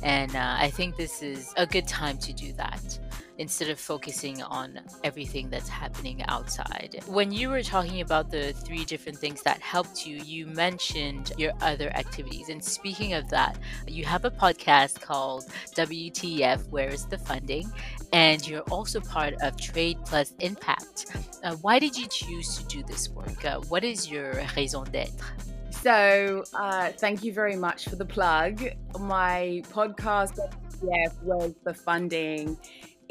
And 0.04 0.36
uh, 0.36 0.56
i 0.60 0.70
think 0.70 0.96
this 0.98 1.24
is 1.24 1.54
a 1.58 1.66
good 1.66 1.88
time 1.88 2.18
to 2.20 2.34
do 2.34 2.54
that 2.54 3.00
instead 3.42 3.70
of 3.70 3.80
focusing 3.80 4.42
on 4.44 4.80
everything 5.04 5.50
that's 5.50 5.68
happening 5.68 6.24
outside. 6.28 6.92
When 7.08 7.32
you 7.32 7.50
were 7.50 7.64
talking 7.64 8.02
about 8.02 8.30
the 8.30 8.54
three 8.54 8.86
different 8.86 9.18
things 9.18 9.42
that 9.42 9.60
helped 9.60 10.06
you, 10.06 10.18
you 10.18 10.46
mentioned 10.46 11.34
your 11.38 11.54
other 11.62 11.90
activities. 12.04 12.50
And 12.50 12.64
speaking 12.64 13.14
of 13.14 13.30
that, 13.30 13.58
you 13.88 14.06
have 14.06 14.26
a 14.26 14.32
podcast 14.32 15.02
called 15.02 15.46
WTF 15.76 16.70
Where 16.70 16.90
is 16.90 17.06
the 17.08 17.18
Funding? 17.18 17.66
and 18.14 18.46
you're 18.48 18.68
also 18.72 19.00
part 19.00 19.34
of 19.42 19.58
Trade 19.60 19.98
Plus 20.06 20.34
Impact. 20.40 21.06
Uh, 21.44 21.56
why 21.58 21.80
did 21.80 21.98
you 21.98 22.08
choose 22.08 22.58
to 22.58 22.64
do 22.66 22.84
this 22.84 23.10
work? 23.10 23.44
Uh, 23.46 23.60
what 23.70 23.84
is 23.84 24.10
your 24.10 24.34
raison 24.56 24.84
d'être? 24.92 25.24
So, 25.72 26.44
uh, 26.54 26.92
thank 26.92 27.24
you 27.24 27.34
very 27.34 27.56
much 27.56 27.88
for 27.88 27.96
the 27.96 28.06
plug. 28.06 28.62
My 29.00 29.64
podcast, 29.72 30.38
yeah, 30.84 31.08
was 31.24 31.54
the 31.64 31.74
funding 31.74 32.58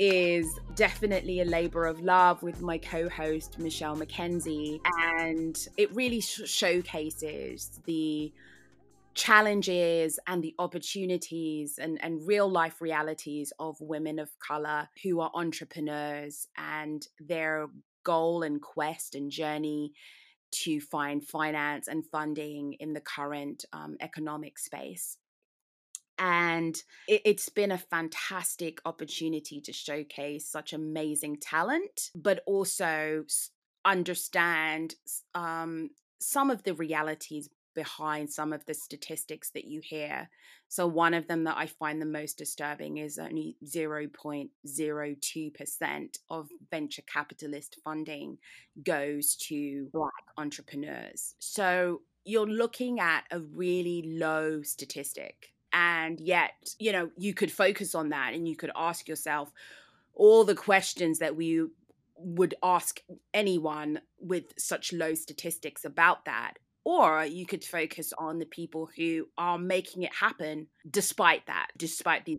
is 0.01 0.59
definitely 0.77 1.43
a 1.43 1.45
labor 1.45 1.85
of 1.85 2.01
love 2.01 2.43
with 2.43 2.63
my 2.63 2.79
co-host 2.79 3.59
Michelle 3.59 3.95
McKenzie 3.95 4.81
and 5.11 5.69
it 5.77 5.95
really 5.95 6.23
sh- 6.23 6.41
showcases 6.47 7.79
the 7.85 8.33
challenges 9.13 10.19
and 10.27 10.43
the 10.43 10.55
opportunities 10.59 11.79
and, 11.79 12.03
and 12.03 12.27
real 12.27 12.51
life 12.51 12.81
realities 12.81 13.53
of 13.59 13.79
women 13.79 14.19
of 14.19 14.31
color 14.39 14.89
who 15.03 15.21
are 15.21 15.31
entrepreneurs 15.35 16.49
and 16.57 17.07
their 17.19 17.67
goal 18.03 18.43
and 18.43 18.63
quest 18.63 19.15
and 19.15 19.31
journey 19.31 19.93
to 20.51 20.81
find 20.81 21.23
finance 21.23 21.89
and 21.89 22.07
funding 22.07 22.73
in 22.81 22.95
the 22.95 23.01
current 23.01 23.67
um, 23.75 23.99
economic 24.01 24.59
space. 24.59 25.19
And 26.21 26.81
it, 27.09 27.27
has 27.27 27.49
been 27.49 27.73
a 27.73 27.79
fantastic 27.79 28.81
opportunity 28.85 29.61
to 29.63 29.73
showcase 29.73 30.47
such 30.47 30.75
amazing 30.75 31.39
talent, 31.39 32.11
but 32.15 32.43
also 32.47 33.25
understand 33.87 34.97
um, 35.35 35.89
some 36.21 36.51
of 36.51 36.65
the 36.65 36.75
realities 36.75 37.49
behind 37.75 38.31
some 38.31 38.53
of 38.53 38.67
the 38.67 38.75
statistics 38.75 39.51
that 39.51 39.65
you 39.65 39.81
hear. 39.83 40.29
So, 40.69 40.87
one 40.87 41.15
of 41.15 41.27
them 41.27 41.45
that 41.45 41.57
I 41.57 41.67
find 41.67 42.01
the 42.01 42.07
most 42.07 42.37
disturbing 42.37 42.99
is 42.99 43.19
only 43.19 43.57
0.02% 43.65 46.19
of 46.29 46.49
venture 46.71 47.03
capitalist 47.03 47.79
funding 47.83 48.39
goes 48.83 49.37
to 49.49 49.89
Black 49.93 50.13
entrepreneurs. 50.37 51.35
So, 51.39 52.03
you're 52.25 52.47
looking 52.47 53.01
at 53.01 53.25
a 53.31 53.41
really 53.41 54.17
low 54.19 54.63
statistic. 54.63 55.55
And 55.73 56.21
yet, 56.21 56.53
you 56.79 56.93
know, 56.93 57.11
you 57.17 57.35
could 57.35 57.53
focus 57.53 57.95
on 57.95 58.09
that 58.11 58.35
and 58.35 58.49
you 58.49 58.57
could 58.57 58.71
ask 58.75 59.09
yourself 59.09 59.53
all 60.15 60.45
the 60.45 60.55
questions 60.55 61.19
that 61.19 61.37
we 61.37 61.65
would 62.17 62.55
ask 62.63 63.01
anyone 63.33 64.01
with 64.19 64.45
such 64.59 64.93
low 64.93 65.15
statistics 65.15 65.85
about 65.85 66.25
that 66.27 66.55
or 66.85 67.25
you 67.25 67.47
could 67.47 67.65
focus 67.65 68.13
on 68.19 68.39
the 68.39 68.47
people 68.47 68.89
who 68.97 69.27
are 69.39 69.59
making 69.59 70.03
it 70.03 70.15
happen 70.15 70.67
despite 70.91 71.47
that 71.47 71.69
despite 71.77 72.25
these 72.25 72.39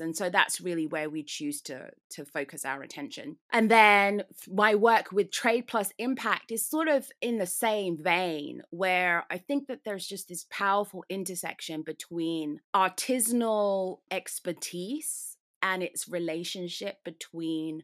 and 0.00 0.16
so 0.16 0.30
that's 0.30 0.60
really 0.60 0.86
where 0.86 1.10
we 1.10 1.22
choose 1.22 1.60
to 1.62 1.90
to 2.10 2.24
focus 2.24 2.64
our 2.64 2.82
attention. 2.82 3.36
And 3.52 3.70
then 3.70 4.24
my 4.48 4.74
work 4.74 5.12
with 5.12 5.30
trade 5.30 5.66
plus 5.66 5.92
impact 5.98 6.52
is 6.52 6.64
sort 6.64 6.88
of 6.88 7.10
in 7.20 7.38
the 7.38 7.46
same 7.46 7.96
vein 7.96 8.62
where 8.70 9.24
i 9.30 9.38
think 9.38 9.66
that 9.66 9.80
there's 9.84 10.06
just 10.06 10.28
this 10.28 10.46
powerful 10.50 11.04
intersection 11.08 11.82
between 11.82 12.60
artisanal 12.74 13.98
expertise 14.10 15.36
and 15.62 15.82
its 15.82 16.08
relationship 16.08 16.98
between 17.04 17.82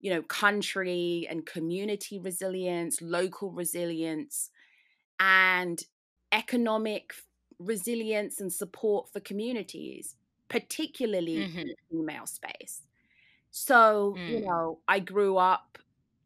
you 0.00 0.10
know 0.12 0.22
country 0.22 1.26
and 1.30 1.46
community 1.46 2.18
resilience 2.18 3.00
local 3.00 3.50
resilience 3.50 4.50
and 5.18 5.84
economic 6.32 7.12
resilience 7.60 8.40
and 8.40 8.52
support 8.52 9.12
for 9.12 9.20
communities, 9.20 10.16
particularly 10.50 11.36
mm-hmm. 11.36 11.58
in 11.58 11.66
the 11.68 11.76
female 11.90 12.26
space. 12.26 12.82
So, 13.50 14.14
mm. 14.18 14.28
you 14.28 14.40
know, 14.44 14.80
I 14.86 14.98
grew 14.98 15.38
up 15.38 15.78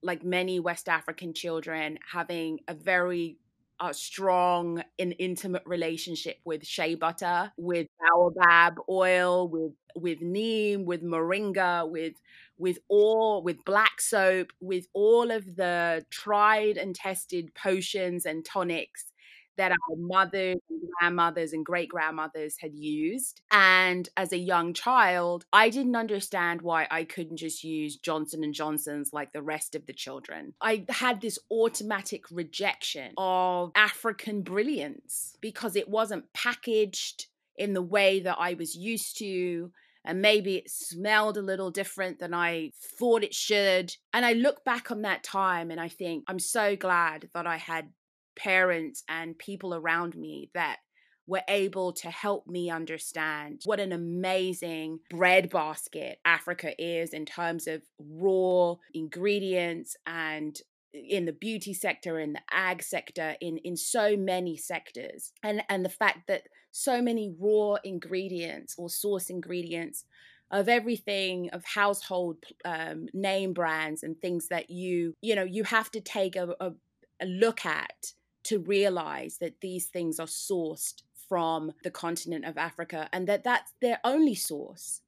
like 0.02 0.24
many 0.24 0.58
West 0.58 0.88
African 0.88 1.32
children 1.32 1.98
having 2.12 2.60
a 2.66 2.74
very 2.74 3.38
uh, 3.80 3.92
strong 3.92 4.82
and 4.98 5.14
intimate 5.18 5.62
relationship 5.66 6.38
with 6.44 6.66
shea 6.66 6.94
butter, 6.94 7.52
with 7.56 7.86
baobab 8.00 8.74
oil, 8.88 9.48
with 9.48 9.72
with 9.96 10.20
neem, 10.20 10.84
with 10.84 11.02
moringa, 11.02 11.88
with 11.88 12.14
with 12.56 12.78
all 12.88 13.42
with 13.42 13.64
black 13.64 14.00
soap, 14.00 14.52
with 14.60 14.86
all 14.92 15.30
of 15.30 15.56
the 15.56 16.04
tried 16.10 16.76
and 16.76 16.94
tested 16.94 17.54
potions 17.54 18.26
and 18.26 18.44
tonics 18.44 19.12
that 19.56 19.72
our 19.72 19.96
mothers 19.96 20.58
and 20.70 20.80
grandmothers 20.98 21.52
and 21.52 21.64
great 21.64 21.88
grandmothers 21.88 22.56
had 22.60 22.74
used. 22.74 23.40
And 23.50 24.08
as 24.16 24.32
a 24.32 24.38
young 24.38 24.74
child, 24.74 25.44
I 25.52 25.70
didn't 25.70 25.96
understand 25.96 26.62
why 26.62 26.86
I 26.90 27.04
couldn't 27.04 27.36
just 27.36 27.64
use 27.64 27.96
Johnson 27.96 28.44
and 28.44 28.54
Johnson's 28.54 29.12
like 29.12 29.32
the 29.32 29.42
rest 29.42 29.74
of 29.74 29.86
the 29.86 29.92
children. 29.92 30.54
I 30.60 30.84
had 30.88 31.20
this 31.20 31.38
automatic 31.50 32.24
rejection 32.30 33.12
of 33.16 33.72
African 33.74 34.42
brilliance 34.42 35.36
because 35.40 35.76
it 35.76 35.88
wasn't 35.88 36.32
packaged 36.32 37.26
in 37.56 37.72
the 37.72 37.82
way 37.82 38.20
that 38.20 38.36
I 38.38 38.54
was 38.54 38.74
used 38.74 39.18
to 39.18 39.70
and 40.04 40.20
maybe 40.20 40.56
it 40.56 40.70
smelled 40.70 41.38
a 41.38 41.42
little 41.42 41.70
different 41.70 42.18
than 42.18 42.34
I 42.34 42.72
thought 42.98 43.24
it 43.24 43.34
should. 43.34 43.96
And 44.12 44.26
I 44.26 44.34
look 44.34 44.64
back 44.64 44.90
on 44.90 45.02
that 45.02 45.22
time 45.22 45.70
and 45.70 45.80
I 45.80 45.88
think 45.88 46.24
I'm 46.28 46.38
so 46.38 46.76
glad 46.76 47.30
that 47.34 47.46
I 47.46 47.56
had 47.56 47.88
parents 48.36 49.02
and 49.08 49.38
people 49.38 49.74
around 49.74 50.16
me 50.16 50.50
that 50.54 50.78
were 51.26 51.42
able 51.48 51.92
to 51.92 52.10
help 52.10 52.46
me 52.46 52.70
understand 52.70 53.62
what 53.64 53.80
an 53.80 53.92
amazing 53.92 55.00
breadbasket 55.08 56.18
Africa 56.24 56.74
is 56.78 57.14
in 57.14 57.24
terms 57.24 57.66
of 57.66 57.82
raw 57.98 58.74
ingredients 58.92 59.96
and 60.06 60.60
in 60.92 61.24
the 61.24 61.32
beauty 61.32 61.74
sector 61.74 62.20
in 62.20 62.34
the 62.34 62.40
ag 62.52 62.82
sector 62.82 63.34
in 63.40 63.58
in 63.58 63.76
so 63.76 64.16
many 64.16 64.56
sectors. 64.56 65.32
And 65.42 65.62
and 65.68 65.84
the 65.84 65.90
fact 65.90 66.26
that 66.28 66.42
so 66.70 67.00
many 67.00 67.32
raw 67.38 67.76
ingredients 67.84 68.74
or 68.78 68.88
source 68.88 69.30
ingredients 69.30 70.04
of 70.50 70.68
everything 70.68 71.50
of 71.50 71.64
household 71.64 72.36
um, 72.64 73.06
name 73.12 73.52
brands 73.52 74.02
and 74.02 74.20
things 74.20 74.48
that 74.48 74.70
you 74.70 75.14
you 75.20 75.34
know 75.34 75.44
you 75.44 75.64
have 75.64 75.90
to 75.90 76.00
take 76.00 76.36
a, 76.36 76.54
a, 76.60 76.72
a 77.20 77.26
look 77.26 77.64
at 77.64 78.12
to 78.44 78.58
realize 78.60 79.38
that 79.38 79.60
these 79.60 79.86
things 79.86 80.20
are 80.20 80.26
sourced 80.26 81.02
from 81.28 81.72
the 81.82 81.90
continent 81.90 82.44
of 82.44 82.58
africa 82.58 83.08
and 83.12 83.26
that 83.26 83.44
that's 83.44 83.72
their 83.80 83.98
only 84.04 84.34
source 84.34 85.00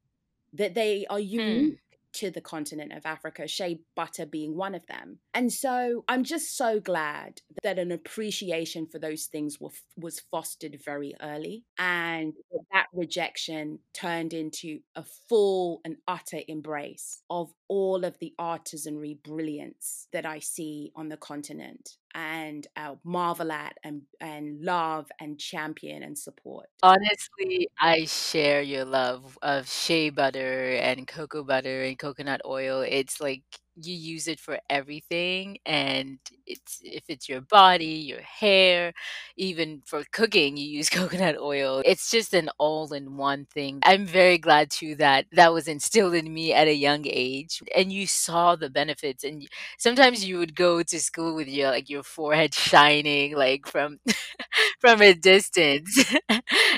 that 0.53 0.73
they 0.73 1.05
are 1.09 1.19
hmm. 1.19 1.25
unique 1.25 1.73
hmm 1.73 1.87
to 2.17 2.31
the 2.31 2.41
continent 2.41 2.91
of 2.93 3.05
Africa, 3.05 3.47
shea 3.47 3.79
butter 3.95 4.25
being 4.25 4.55
one 4.55 4.73
of 4.73 4.85
them. 4.87 5.19
And 5.35 5.53
so 5.53 6.03
I'm 6.07 6.23
just 6.23 6.57
so 6.57 6.79
glad 6.79 7.41
that 7.61 7.77
an 7.77 7.91
appreciation 7.91 8.87
for 8.87 8.97
those 8.97 9.25
things 9.25 9.59
were, 9.59 9.69
was 9.95 10.19
fostered 10.19 10.79
very 10.83 11.13
early 11.21 11.65
and 11.77 12.33
that 12.73 12.87
rejection 12.91 13.79
turned 13.93 14.33
into 14.33 14.79
a 14.95 15.03
full 15.29 15.81
and 15.85 15.97
utter 16.07 16.39
embrace 16.47 17.21
of 17.29 17.53
all 17.69 18.05
of 18.05 18.17
the 18.19 18.33
artisanry 18.39 19.21
brilliance 19.23 20.07
that 20.13 20.25
I 20.25 20.39
see 20.39 20.91
on 20.95 21.09
the 21.09 21.17
continent 21.17 21.97
and 22.15 22.65
uh, 22.75 22.95
marvel 23.03 23.51
at 23.51 23.77
and, 23.83 24.03
and 24.21 24.61
love 24.63 25.07
and 25.19 25.39
champion 25.39 26.03
and 26.03 26.17
support. 26.17 26.67
Honestly, 26.81 27.67
I 27.79 28.05
share 28.05 28.61
your 28.61 28.85
love 28.85 29.37
of 29.41 29.69
shea 29.69 30.09
butter 30.09 30.75
and 30.75 31.07
cocoa 31.07 31.43
butter 31.43 31.83
and 31.83 31.97
coconut 31.99 32.41
oil. 32.45 32.81
It's 32.81 33.19
like 33.19 33.43
you 33.79 33.93
use 33.95 34.27
it 34.27 34.39
for 34.39 34.59
everything 34.69 35.57
and 35.65 36.19
it's 36.45 36.79
if 36.83 37.03
it's 37.07 37.29
your 37.29 37.41
body 37.41 37.85
your 37.85 38.21
hair 38.21 38.93
even 39.35 39.81
for 39.85 40.03
cooking 40.11 40.57
you 40.57 40.65
use 40.65 40.89
coconut 40.91 41.37
oil. 41.37 41.81
It's 41.85 42.09
just 42.11 42.33
an 42.33 42.49
all-in-one 42.57 43.45
thing. 43.53 43.79
I'm 43.83 44.05
very 44.05 44.37
glad 44.37 44.71
too 44.71 44.95
that 44.95 45.25
that 45.33 45.53
was 45.53 45.67
instilled 45.67 46.15
in 46.15 46.33
me 46.33 46.53
at 46.53 46.67
a 46.67 46.73
young 46.73 47.03
age 47.05 47.61
and 47.75 47.91
you 47.91 48.07
saw 48.07 48.55
the 48.55 48.69
benefits 48.69 49.23
and 49.23 49.47
sometimes 49.77 50.25
you 50.25 50.37
would 50.39 50.55
go 50.55 50.83
to 50.83 50.99
school 50.99 51.35
with 51.35 51.47
your 51.47 51.69
like 51.71 51.89
your 51.89 52.03
forehead 52.03 52.53
shining 52.55 53.35
like 53.35 53.67
from 53.67 53.99
from 54.79 55.01
a 55.01 55.13
distance 55.13 56.13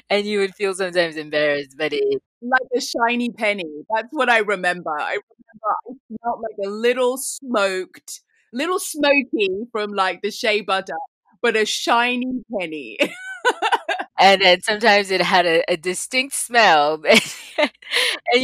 and 0.09 0.25
you 0.25 0.39
would 0.39 0.55
feel 0.55 0.73
sometimes 0.73 1.15
embarrassed 1.15 1.75
but 1.77 1.93
it 1.93 2.21
like 2.41 2.61
a 2.75 2.79
shiny 2.81 3.29
penny. 3.31 3.65
That's 3.93 4.07
what 4.11 4.29
i 4.29 4.39
remember. 4.39 4.91
I 4.99 5.17
I 5.65 5.93
smelled 6.07 6.41
like 6.41 6.67
a 6.67 6.69
little 6.69 7.17
smoked, 7.17 8.21
little 8.53 8.79
smoky 8.79 9.49
from 9.71 9.91
like 9.93 10.21
the 10.21 10.31
shea 10.31 10.61
butter, 10.61 10.95
but 11.41 11.55
a 11.55 11.65
shiny 11.65 12.43
penny. 12.59 12.97
and 14.19 14.41
then 14.41 14.61
sometimes 14.61 15.11
it 15.11 15.21
had 15.21 15.45
a, 15.45 15.63
a 15.71 15.77
distinct 15.77 16.35
smell 16.35 17.01
and 17.57 17.71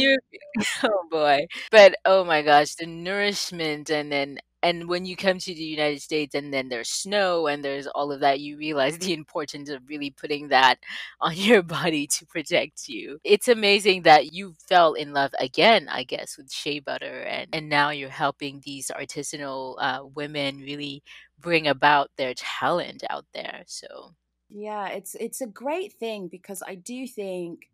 you 0.00 0.18
oh 0.84 1.04
boy 1.10 1.46
but 1.70 1.94
oh 2.04 2.24
my 2.24 2.42
gosh 2.42 2.74
the 2.76 2.86
nourishment 2.86 3.90
and 3.90 4.10
then 4.12 4.38
And 4.66 4.88
when 4.88 5.06
you 5.06 5.14
come 5.14 5.38
to 5.38 5.54
the 5.54 5.62
United 5.62 6.02
States 6.02 6.34
and 6.34 6.52
then 6.52 6.68
there's 6.68 6.88
snow 6.88 7.46
and 7.46 7.64
there's 7.64 7.86
all 7.86 8.10
of 8.10 8.18
that, 8.20 8.40
you 8.40 8.56
realize 8.56 8.98
the 8.98 9.12
importance 9.12 9.70
of 9.70 9.88
really 9.88 10.10
putting 10.10 10.48
that 10.48 10.78
on 11.20 11.36
your 11.36 11.62
body 11.62 12.08
to 12.08 12.26
protect 12.26 12.88
you. 12.88 13.20
It's 13.22 13.46
amazing 13.46 14.02
that 14.02 14.32
you 14.32 14.54
fell 14.68 14.94
in 14.94 15.12
love 15.12 15.32
again, 15.38 15.88
I 15.88 16.02
guess, 16.02 16.36
with 16.36 16.50
shea 16.50 16.80
butter 16.80 17.20
and, 17.22 17.48
and 17.52 17.68
now 17.68 17.90
you're 17.90 18.08
helping 18.08 18.60
these 18.64 18.90
artisanal 18.90 19.76
uh, 19.78 20.04
women 20.14 20.58
really 20.58 21.04
bring 21.38 21.68
about 21.68 22.10
their 22.16 22.34
talent 22.34 23.04
out 23.08 23.26
there. 23.32 23.62
So 23.66 24.14
yeah, 24.48 24.88
it's 24.88 25.14
it's 25.14 25.40
a 25.40 25.46
great 25.46 25.92
thing 25.92 26.28
because 26.28 26.62
I 26.66 26.74
do 26.76 27.06
think 27.06 27.68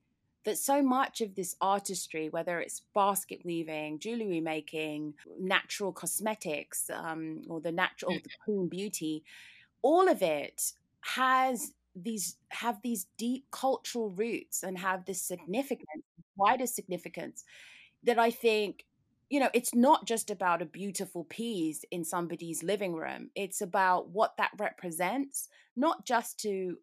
that 0.44 0.58
so 0.58 0.82
much 0.82 1.20
of 1.20 1.34
this 1.34 1.56
artistry, 1.60 2.28
whether 2.28 2.60
it's 2.60 2.82
basket 2.94 3.40
weaving, 3.44 3.98
jewelry 3.98 4.40
making, 4.40 5.14
natural 5.38 5.92
cosmetics, 5.92 6.90
um, 6.90 7.42
or 7.48 7.60
the 7.60 7.72
natural, 7.72 8.12
the 8.12 8.30
clean 8.44 8.68
beauty, 8.68 9.24
all 9.82 10.08
of 10.08 10.22
it 10.22 10.72
has 11.00 11.72
these 11.94 12.36
have 12.48 12.80
these 12.82 13.06
deep 13.18 13.44
cultural 13.50 14.10
roots 14.10 14.62
and 14.62 14.78
have 14.78 15.04
this 15.04 15.20
significance, 15.20 16.04
wider 16.36 16.66
significance 16.66 17.44
that 18.02 18.18
I 18.18 18.30
think 18.30 18.84
you 19.32 19.40
know, 19.40 19.48
it's 19.54 19.74
not 19.74 20.06
just 20.06 20.30
about 20.30 20.60
a 20.60 20.66
beautiful 20.66 21.24
piece 21.24 21.86
in 21.90 22.04
somebody's 22.04 22.62
living 22.62 22.94
room. 22.94 23.30
It's 23.34 23.62
about 23.62 24.10
what 24.10 24.36
that 24.36 24.50
represents, 24.58 25.48
not 25.74 26.04
just 26.04 26.38
to 26.40 26.76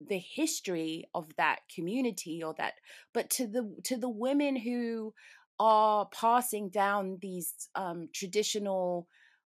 the 0.00 0.18
history 0.18 1.04
of 1.14 1.34
that 1.36 1.60
community 1.74 2.42
or 2.42 2.54
that 2.58 2.74
but 3.14 3.30
to 3.30 3.46
the 3.46 3.74
to 3.82 3.96
the 3.96 4.08
women 4.08 4.56
who 4.56 5.12
are 5.58 6.06
passing 6.12 6.68
down 6.68 7.18
these 7.22 7.68
um, 7.74 8.08
traditional 8.12 9.08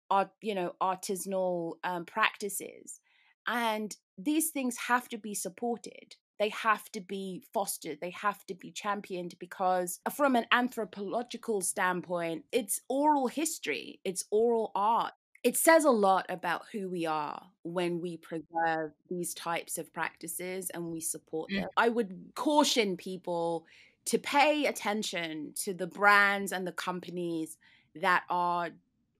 art 0.09 0.29
you 0.41 0.55
know 0.55 0.73
artisanal 0.81 1.73
um, 1.83 2.05
practices 2.05 2.99
and 3.47 3.95
these 4.17 4.49
things 4.49 4.77
have 4.77 5.07
to 5.09 5.17
be 5.17 5.33
supported. 5.33 6.15
They 6.39 6.49
have 6.49 6.91
to 6.91 7.01
be 7.01 7.43
fostered. 7.53 7.99
They 7.99 8.11
have 8.11 8.45
to 8.45 8.53
be 8.53 8.71
championed 8.71 9.35
because 9.39 9.99
from 10.15 10.35
an 10.35 10.45
anthropological 10.51 11.61
standpoint 11.61 12.43
it's 12.51 12.81
oral 12.89 13.27
history. 13.27 13.99
It's 14.03 14.25
oral 14.29 14.71
art 14.75 15.13
it 15.47 15.55
says 15.55 15.85
a 15.85 15.89
lot 15.89 16.25
about 16.27 16.65
who 16.73 16.89
we 16.89 17.05
are 17.05 17.41
when 17.63 18.01
we 18.01 18.17
preserve 18.17 18.91
these 19.09 19.33
types 19.33 19.77
of 19.77 19.93
practices 19.93 20.69
and 20.71 20.91
we 20.91 20.99
support 20.99 21.49
them. 21.49 21.63
Mm. 21.63 21.69
I 21.77 21.87
would 21.87 22.33
caution 22.35 22.97
people 22.97 23.65
to 24.07 24.17
pay 24.17 24.65
attention 24.65 25.53
to 25.63 25.73
the 25.73 25.87
brands 25.87 26.51
and 26.51 26.67
the 26.67 26.73
companies 26.73 27.57
that 27.95 28.23
are 28.29 28.71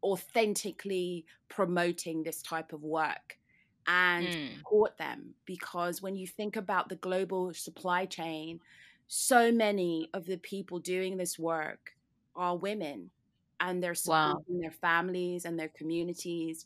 authentically 0.04 1.26
promoting 1.48 2.24
this 2.24 2.42
type 2.42 2.74
of 2.74 2.84
work 2.84 3.38
and 3.88 4.28
mm. 4.28 4.58
support 4.58 4.98
them 4.98 5.34
because 5.46 6.02
when 6.02 6.18
you 6.18 6.28
think 6.28 6.58
about 6.58 6.90
the 6.90 6.98
global 6.98 7.54
supply 7.54 8.06
chain 8.06 8.60
so 9.08 9.50
many 9.50 10.10
of 10.14 10.26
the 10.26 10.36
people 10.36 10.80
doing 10.80 11.16
this 11.16 11.40
work 11.40 11.96
are 12.36 12.58
women 12.58 13.12
and 13.60 13.82
they're 13.82 13.96
supporting 13.96 14.56
wow. 14.56 14.62
their 14.62 14.72
families 14.72 15.46
and 15.46 15.60
their 15.60 15.70
communities. 15.70 16.66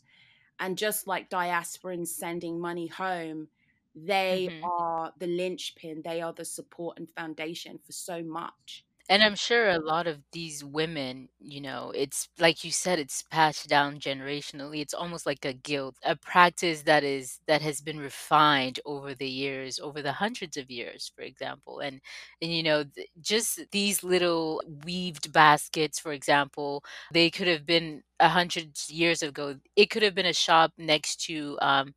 And 0.60 0.78
just 0.78 1.06
like 1.06 1.30
diasporans 1.30 2.08
sending 2.08 2.60
money 2.60 2.86
home, 2.86 3.48
they 3.94 4.48
mm-hmm. 4.50 4.64
are 4.64 5.12
the 5.18 5.26
linchpin, 5.26 6.02
they 6.04 6.20
are 6.20 6.32
the 6.32 6.44
support 6.44 6.98
and 6.98 7.08
foundation 7.10 7.78
for 7.84 7.92
so 7.92 8.22
much. 8.22 8.84
And 9.08 9.22
I'm 9.22 9.34
sure 9.34 9.68
a 9.68 9.78
lot 9.80 10.06
of 10.06 10.20
these 10.32 10.64
women, 10.64 11.28
you 11.40 11.60
know, 11.60 11.92
it's 11.94 12.28
like 12.38 12.64
you 12.64 12.70
said, 12.70 12.98
it's 12.98 13.22
passed 13.30 13.68
down 13.68 13.98
generationally. 13.98 14.80
It's 14.80 14.94
almost 14.94 15.26
like 15.26 15.44
a 15.44 15.52
guilt, 15.52 15.96
a 16.04 16.16
practice 16.16 16.82
that 16.82 17.04
is 17.04 17.40
that 17.46 17.62
has 17.62 17.80
been 17.80 17.98
refined 17.98 18.80
over 18.86 19.14
the 19.14 19.28
years, 19.28 19.78
over 19.80 20.02
the 20.02 20.12
hundreds 20.12 20.56
of 20.56 20.70
years, 20.70 21.10
for 21.14 21.22
example. 21.22 21.80
And 21.80 22.00
and 22.40 22.52
you 22.52 22.62
know, 22.62 22.84
th- 22.84 23.08
just 23.20 23.60
these 23.72 24.02
little 24.04 24.62
weaved 24.84 25.32
baskets, 25.32 25.98
for 25.98 26.12
example, 26.12 26.82
they 27.12 27.28
could 27.30 27.48
have 27.48 27.66
been 27.66 28.02
a 28.20 28.28
hundred 28.28 28.70
years 28.88 29.22
ago. 29.22 29.56
It 29.76 29.90
could 29.90 30.02
have 30.04 30.14
been 30.14 30.26
a 30.26 30.32
shop 30.32 30.72
next 30.78 31.16
to 31.26 31.58
um, 31.60 31.94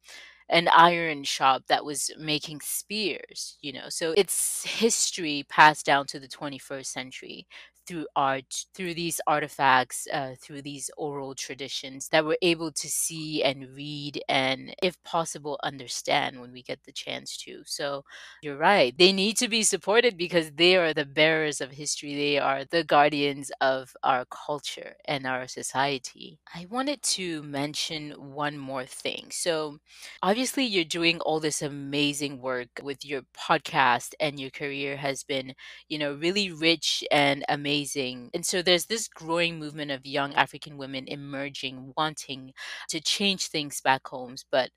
an 0.50 0.68
iron 0.70 1.24
shop 1.24 1.64
that 1.68 1.86
was 1.86 2.12
making 2.20 2.62
spears, 2.62 3.58
you 3.62 3.74
know. 3.74 3.90
So 3.90 4.14
it's 4.18 4.64
history 4.66 5.46
passed 5.50 5.86
down 5.86 6.06
to 6.08 6.20
the 6.20 6.28
21st 6.28 6.86
century 6.88 7.48
through 7.88 8.08
art, 8.16 8.66
through 8.74 8.94
these 8.96 9.20
artifacts, 9.28 10.08
uh, 10.12 10.36
through 10.42 10.62
these 10.62 10.90
oral 10.98 11.36
traditions 11.36 12.10
that 12.10 12.26
we're 12.26 12.38
able 12.42 12.72
to 12.72 12.88
see 12.90 13.44
and 13.44 13.70
read 13.76 14.22
and, 14.30 14.76
if 14.82 15.02
possible, 15.04 15.60
understand 15.64 16.40
when 16.40 16.52
we 16.52 16.62
get 16.64 16.84
the 16.84 16.92
chance 16.92 17.38
to. 17.38 17.62
So 17.66 18.04
you're 18.42 18.58
right. 18.58 18.98
They 18.98 19.12
need 19.12 19.38
to 19.38 19.48
be 19.48 19.64
supported 19.64 20.18
because 20.18 20.52
they 20.52 20.76
are 20.76 20.94
the 20.94 21.06
bearers 21.06 21.62
of 21.62 21.72
history, 21.72 22.16
they 22.16 22.38
are 22.40 22.64
the 22.66 22.84
guardians 22.84 23.52
of 23.62 23.96
our 24.04 24.26
culture 24.26 24.96
and 25.06 25.26
our 25.26 25.48
society. 25.48 26.40
I 26.54 26.66
wanted 26.70 27.02
to 27.04 27.44
mention 27.44 28.12
one 28.12 28.58
more 28.58 28.86
thing. 28.86 29.28
So, 29.32 29.80
obviously, 30.22 30.66
you're 30.66 30.84
doing 30.86 31.20
all 31.22 31.40
this 31.40 31.62
amazing 31.62 32.42
work 32.42 32.70
with 32.84 33.06
your 33.06 33.22
podcast, 33.38 34.14
and 34.20 34.40
your 34.40 34.50
career 34.52 34.98
has 34.98 35.24
been, 35.24 35.54
you 35.90 35.98
know, 35.98 36.14
really 36.14 36.52
rich 36.52 37.04
and 37.12 37.44
amazing 37.50 37.75
amazing. 37.76 38.30
And 38.34 38.46
so 38.46 38.62
there's 38.62 38.86
this 38.86 39.08
growing 39.08 39.60
movement 39.60 39.92
of 39.92 40.06
young 40.06 40.34
African 40.34 40.78
women 40.78 41.06
emerging, 41.08 41.94
wanting 41.98 42.54
to 42.90 43.02
change 43.02 43.48
things 43.48 43.82
back 43.82 44.08
homes, 44.08 44.46
but 44.52 44.70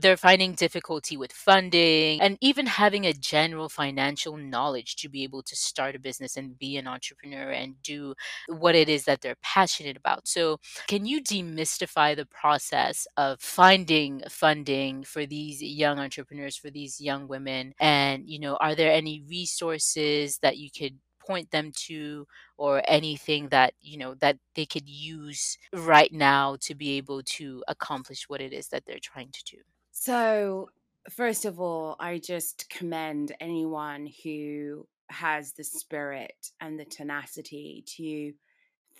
they're 0.00 0.16
finding 0.16 0.52
difficulty 0.52 1.16
with 1.16 1.32
funding 1.32 2.20
and 2.20 2.38
even 2.40 2.66
having 2.66 3.04
a 3.04 3.12
general 3.12 3.68
financial 3.68 4.36
knowledge 4.36 4.94
to 4.94 5.08
be 5.08 5.24
able 5.24 5.42
to 5.42 5.56
start 5.56 5.96
a 5.96 5.98
business 5.98 6.36
and 6.36 6.56
be 6.56 6.76
an 6.76 6.86
entrepreneur 6.86 7.50
and 7.50 7.74
do 7.82 8.14
what 8.46 8.76
it 8.76 8.88
is 8.88 9.04
that 9.06 9.20
they're 9.20 9.34
passionate 9.42 9.96
about. 9.96 10.28
So, 10.28 10.60
can 10.86 11.04
you 11.04 11.20
demystify 11.20 12.14
the 12.14 12.26
process 12.26 13.08
of 13.16 13.40
finding 13.40 14.22
funding 14.30 15.02
for 15.02 15.26
these 15.26 15.60
young 15.60 15.98
entrepreneurs, 15.98 16.56
for 16.56 16.70
these 16.70 17.00
young 17.00 17.26
women? 17.26 17.72
And, 17.80 18.28
you 18.28 18.38
know, 18.38 18.56
are 18.60 18.76
there 18.76 18.92
any 18.92 19.24
resources 19.28 20.38
that 20.42 20.58
you 20.58 20.70
could 20.70 20.96
point 21.28 21.50
them 21.50 21.70
to 21.88 22.26
or 22.56 22.82
anything 22.88 23.48
that 23.48 23.74
you 23.80 23.98
know 23.98 24.14
that 24.14 24.38
they 24.54 24.66
could 24.66 24.88
use 24.88 25.58
right 25.72 26.12
now 26.12 26.56
to 26.60 26.74
be 26.74 26.96
able 26.96 27.22
to 27.22 27.62
accomplish 27.68 28.28
what 28.28 28.40
it 28.40 28.52
is 28.52 28.68
that 28.68 28.84
they're 28.86 28.98
trying 29.12 29.30
to 29.32 29.44
do? 29.44 29.58
So 29.92 30.70
first 31.10 31.44
of 31.46 31.58
all 31.58 31.96
i 32.00 32.18
just 32.18 32.68
commend 32.68 33.34
anyone 33.40 34.06
who 34.22 34.86
has 35.08 35.52
the 35.52 35.64
spirit 35.64 36.50
and 36.60 36.78
the 36.78 36.84
tenacity 36.84 37.82
to 37.86 38.32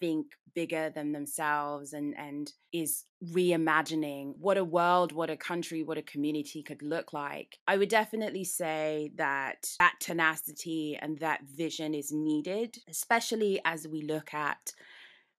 think 0.01 0.27
bigger 0.55 0.91
than 0.91 1.13
themselves 1.13 1.93
and 1.93 2.15
and 2.19 2.53
is 2.73 3.05
reimagining 3.33 4.33
what 4.39 4.57
a 4.57 4.65
world 4.65 5.13
what 5.13 5.31
a 5.31 5.37
country 5.37 5.83
what 5.83 5.99
a 5.99 6.03
community 6.03 6.63
could 6.63 6.83
look 6.83 7.13
like 7.13 7.59
i 7.69 7.77
would 7.77 7.89
definitely 7.89 8.45
say 8.45 9.13
that 9.17 9.69
that 9.79 9.95
tenacity 10.01 10.99
and 11.01 11.19
that 11.19 11.41
vision 11.45 11.95
is 11.95 12.11
needed 12.13 12.79
especially 12.89 13.61
as 13.65 13.87
we 13.87 14.03
look 14.03 14.35
at 14.35 14.73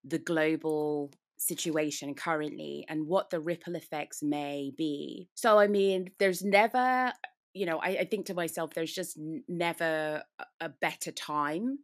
the 0.05 0.19
global 0.19 1.11
situation 1.39 2.13
currently 2.13 2.85
and 2.89 3.07
what 3.07 3.29
the 3.29 3.39
ripple 3.39 3.75
effects 3.75 4.21
may 4.21 4.71
be. 4.77 5.29
So 5.35 5.57
i 5.57 5.67
mean 5.67 6.11
there's 6.19 6.43
never 6.43 7.13
you 7.53 7.65
know 7.65 7.79
I, 7.79 7.89
I 7.89 8.05
think 8.05 8.27
to 8.27 8.33
myself 8.33 8.73
there's 8.73 8.93
just 8.93 9.17
never 9.47 10.23
a 10.59 10.69
better 10.69 11.11
time 11.11 11.79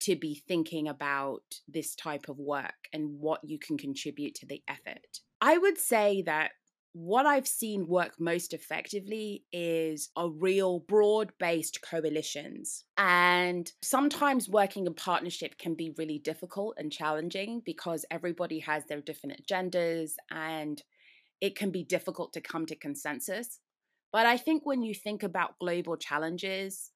to 0.00 0.16
be 0.16 0.42
thinking 0.46 0.88
about 0.88 1.42
this 1.68 1.94
type 1.94 2.28
of 2.28 2.38
work 2.38 2.88
and 2.92 3.18
what 3.20 3.40
you 3.44 3.58
can 3.58 3.78
contribute 3.78 4.34
to 4.36 4.46
the 4.46 4.62
effort. 4.68 5.20
I 5.40 5.58
would 5.58 5.78
say 5.78 6.22
that 6.26 6.52
what 6.94 7.26
I've 7.26 7.48
seen 7.48 7.88
work 7.88 8.12
most 8.20 8.54
effectively 8.54 9.42
is 9.52 10.10
a 10.16 10.28
real 10.28 10.78
broad 10.78 11.32
based 11.40 11.80
coalitions. 11.82 12.84
And 12.96 13.70
sometimes 13.82 14.48
working 14.48 14.86
in 14.86 14.94
partnership 14.94 15.58
can 15.58 15.74
be 15.74 15.92
really 15.98 16.20
difficult 16.20 16.76
and 16.78 16.92
challenging 16.92 17.62
because 17.66 18.06
everybody 18.12 18.60
has 18.60 18.84
their 18.86 19.00
different 19.00 19.42
agendas 19.42 20.12
and 20.30 20.80
it 21.40 21.56
can 21.56 21.72
be 21.72 21.82
difficult 21.82 22.32
to 22.34 22.40
come 22.40 22.64
to 22.66 22.76
consensus. 22.76 23.58
But 24.12 24.26
I 24.26 24.36
think 24.36 24.64
when 24.64 24.82
you 24.82 24.94
think 24.94 25.24
about 25.24 25.58
global 25.58 25.96
challenges, 25.96 26.92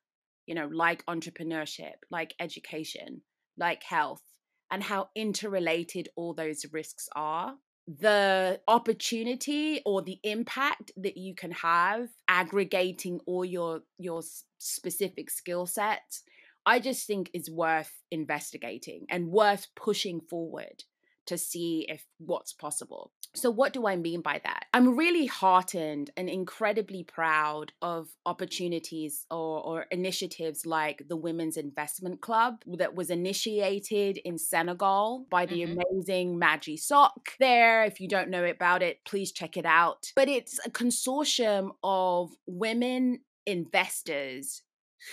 you 0.49 0.55
know, 0.55 0.68
like 0.72 1.05
entrepreneurship, 1.07 1.92
like 2.11 2.34
education, 2.40 3.20
like 3.59 3.82
health, 3.82 4.22
and 4.70 4.82
how 4.82 5.11
interrelated 5.14 6.09
all 6.16 6.32
those 6.32 6.64
risks 6.72 7.07
are. 7.14 7.55
The 7.86 8.61
opportunity 8.66 9.82
or 9.84 10.03
the 10.03 10.18
impact 10.24 10.90
that 10.96 11.16
you 11.18 11.34
can 11.34 11.53
have 11.53 12.09
aggregating 12.28 13.20
all 13.26 13.44
your 13.44 13.80
your 13.99 14.22
specific 14.59 15.30
skill 15.30 15.66
sets, 15.66 16.22
I 16.64 16.80
just 16.80 17.07
think 17.07 17.30
is 17.32 17.51
worth 17.51 17.92
investigating 18.11 19.07
and 19.11 19.28
worth 19.28 19.68
pushing 19.76 20.20
forward 20.20 20.84
to 21.29 21.39
see 21.39 21.87
if 21.89 22.05
what's 22.18 22.53
possible. 22.53 23.12
So, 23.35 23.51
what 23.51 23.72
do 23.72 23.87
I 23.87 23.97
mean 23.97 24.22
by 24.22 24.41
that? 24.43 24.64
I'm 24.72 24.97
really 24.97 25.26
heartened 25.26 26.11
and 26.16 26.29
incredibly 26.29 27.05
proud 27.05 27.72
of 27.83 28.09
opportunities 28.24 29.26
or, 29.31 29.62
or, 29.62 29.87
initiatives 29.91 30.64
like 30.64 31.03
the 31.09 31.16
Women's 31.16 31.57
Investment 31.57 32.20
Club 32.20 32.62
that 32.79 32.95
was 32.95 33.11
initiated 33.11 34.18
in 34.24 34.39
Senegal 34.39 35.26
by 35.31 35.45
the 35.47 35.61
mm-hmm. 35.61 35.79
amazing 35.79 36.41
Madji 36.41 36.79
Sok. 36.79 37.35
There, 37.39 37.85
if 37.85 38.01
you 38.01 38.09
don't 38.09 38.31
know 38.31 38.45
about 38.45 38.83
it, 38.83 39.05
please 39.05 39.31
check 39.31 39.57
it 39.57 39.66
out. 39.66 40.11
But 40.16 40.29
it's 40.29 40.59
a 40.64 40.70
consortium 40.70 41.70
of 41.85 42.31
women 42.47 43.20
investors 43.47 44.62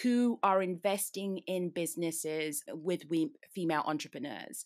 who 0.01 0.39
are 0.41 0.61
investing 0.61 1.39
in 1.47 1.70
businesses 1.70 2.63
with 2.70 3.03
we, 3.09 3.32
female 3.53 3.84
entrepreneurs. 3.86 4.66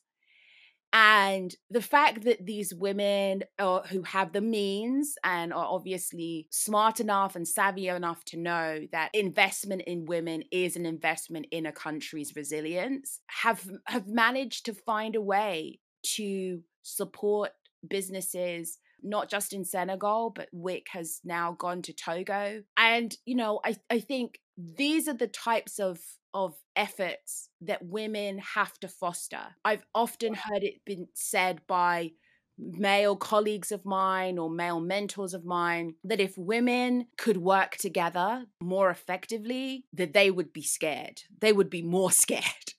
And 0.92 1.56
the 1.70 1.82
fact 1.82 2.24
that 2.24 2.46
these 2.46 2.74
women 2.74 3.44
uh, 3.60 3.82
who 3.82 4.02
have 4.04 4.34
the 4.34 4.42
means 4.42 5.16
and 5.24 5.54
are 5.54 5.66
obviously 5.66 6.48
smart 6.50 7.00
enough 7.00 7.36
and 7.36 7.48
savvy 7.48 7.90
enough 7.90 8.26
to 8.26 8.38
know 8.38 8.88
that 8.92 9.12
investment 9.14 9.84
in 9.84 10.06
women 10.06 10.44
is 10.52 10.76
an 10.76 10.88
investment 10.88 11.46
in 11.52 11.68
a 11.68 11.72
country's 11.72 12.36
resilience 12.36 13.20
have 13.28 13.70
have 13.86 14.08
managed 14.08 14.66
to 14.66 14.74
find 14.74 15.16
a 15.16 15.22
way 15.22 15.80
to 16.02 16.62
support 16.82 17.52
businesses 17.88 18.80
not 19.04 19.30
just 19.30 19.54
in 19.54 19.66
Senegal, 19.66 20.30
but 20.30 20.50
WIC 20.52 20.88
has 20.92 21.22
now 21.24 21.54
gone 21.54 21.82
to 21.84 21.94
Togo. 21.94 22.64
And, 22.78 23.16
you 23.26 23.36
know, 23.36 23.60
I, 23.66 23.76
I 23.90 24.00
think 24.00 24.40
these 24.58 25.08
are 25.08 25.14
the 25.14 25.28
types 25.28 25.80
of 25.80 26.00
of 26.34 26.54
efforts 26.76 27.50
that 27.62 27.84
women 27.84 28.38
have 28.38 28.80
to 28.80 28.88
foster. 28.88 29.42
I've 29.66 29.84
often 29.96 30.36
heard 30.36 30.64
it 30.64 30.86
been 30.86 31.08
said 31.16 31.62
by 31.68 32.12
male 32.60 33.16
colleagues 33.16 33.72
of 33.72 33.86
mine 33.86 34.38
or 34.38 34.50
male 34.50 34.80
mentors 34.80 35.34
of 35.34 35.46
mine 35.46 35.96
that 36.04 36.20
if 36.20 36.38
women 36.38 37.06
could 37.18 37.38
work 37.38 37.78
together 37.78 38.46
more 38.62 38.90
effectively 38.90 39.86
that 39.94 40.14
they 40.14 40.30
would 40.30 40.52
be 40.52 40.62
scared. 40.62 41.24
They 41.40 41.54
would 41.54 41.70
be 41.70 41.82
more 41.82 42.12
scared. 42.24 42.74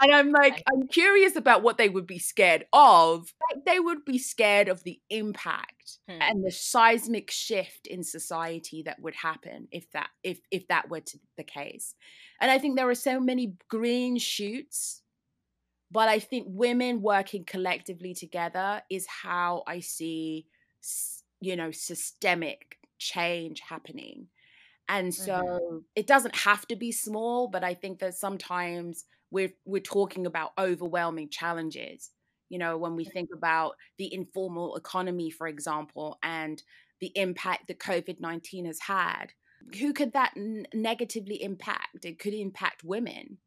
And 0.00 0.12
i'm 0.12 0.30
like 0.30 0.62
i'm 0.72 0.86
curious 0.88 1.36
about 1.36 1.62
what 1.62 1.78
they 1.78 1.88
would 1.88 2.06
be 2.06 2.18
scared 2.18 2.64
of. 2.72 3.32
They 3.66 3.80
would 3.80 4.04
be 4.04 4.18
scared 4.18 4.68
of 4.68 4.82
the 4.84 5.00
impact 5.10 5.98
hmm. 6.08 6.18
and 6.20 6.44
the 6.44 6.50
seismic 6.50 7.30
shift 7.30 7.86
in 7.86 8.02
society 8.02 8.82
that 8.84 9.00
would 9.00 9.14
happen 9.14 9.68
if 9.70 9.90
that 9.92 10.08
if 10.22 10.40
if 10.50 10.68
that 10.68 10.88
were 10.88 11.00
to 11.00 11.18
the 11.36 11.44
case. 11.44 11.94
And 12.40 12.50
i 12.50 12.58
think 12.58 12.76
there 12.76 12.88
are 12.88 12.94
so 12.94 13.20
many 13.20 13.54
green 13.68 14.18
shoots 14.18 15.02
but 15.90 16.08
I 16.08 16.18
think 16.18 16.46
women 16.48 17.00
working 17.00 17.44
collectively 17.44 18.14
together 18.14 18.82
is 18.90 19.06
how 19.06 19.62
I 19.66 19.80
see, 19.80 20.46
you 21.40 21.56
know, 21.56 21.70
systemic 21.70 22.78
change 22.98 23.60
happening. 23.60 24.26
And 24.88 25.14
so 25.14 25.32
mm-hmm. 25.32 25.78
it 25.94 26.06
doesn't 26.06 26.36
have 26.36 26.66
to 26.68 26.76
be 26.76 26.92
small, 26.92 27.48
but 27.48 27.62
I 27.62 27.74
think 27.74 27.98
that 28.00 28.14
sometimes 28.14 29.04
we're 29.30 29.52
we're 29.66 29.80
talking 29.80 30.26
about 30.26 30.52
overwhelming 30.58 31.28
challenges. 31.28 32.10
You 32.48 32.58
know, 32.58 32.78
when 32.78 32.96
we 32.96 33.04
think 33.04 33.28
about 33.34 33.74
the 33.98 34.12
informal 34.12 34.76
economy, 34.76 35.30
for 35.30 35.46
example, 35.46 36.18
and 36.22 36.62
the 37.00 37.12
impact 37.14 37.68
that 37.68 37.78
COVID 37.78 38.20
19 38.20 38.64
has 38.64 38.80
had, 38.80 39.26
who 39.78 39.92
could 39.92 40.14
that 40.14 40.32
n- 40.36 40.66
negatively 40.72 41.42
impact? 41.42 42.04
It 42.04 42.18
could 42.18 42.34
impact 42.34 42.82
women. 42.84 43.38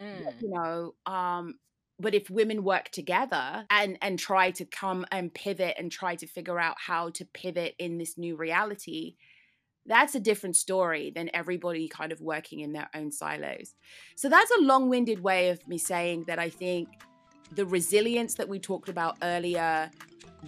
Mm. 0.00 0.42
You 0.42 0.50
know, 0.50 0.94
um, 1.06 1.54
but 1.98 2.14
if 2.14 2.28
women 2.28 2.62
work 2.62 2.90
together 2.90 3.66
and 3.70 3.98
and 4.02 4.18
try 4.18 4.50
to 4.52 4.64
come 4.64 5.06
and 5.10 5.32
pivot 5.32 5.74
and 5.78 5.90
try 5.90 6.14
to 6.16 6.26
figure 6.26 6.58
out 6.58 6.76
how 6.78 7.10
to 7.10 7.24
pivot 7.24 7.74
in 7.78 7.98
this 7.98 8.18
new 8.18 8.36
reality 8.36 9.16
that's 9.88 10.16
a 10.16 10.20
different 10.20 10.56
story 10.56 11.12
than 11.14 11.30
everybody 11.32 11.88
kind 11.88 12.10
of 12.10 12.20
working 12.20 12.60
in 12.60 12.72
their 12.72 12.88
own 12.94 13.10
silos 13.10 13.74
so 14.16 14.28
that's 14.28 14.50
a 14.50 14.60
long-winded 14.60 15.22
way 15.22 15.48
of 15.50 15.66
me 15.68 15.78
saying 15.78 16.24
that 16.26 16.38
i 16.38 16.48
think 16.48 16.88
the 17.52 17.64
resilience 17.64 18.34
that 18.34 18.48
we 18.48 18.58
talked 18.58 18.88
about 18.88 19.16
earlier 19.22 19.90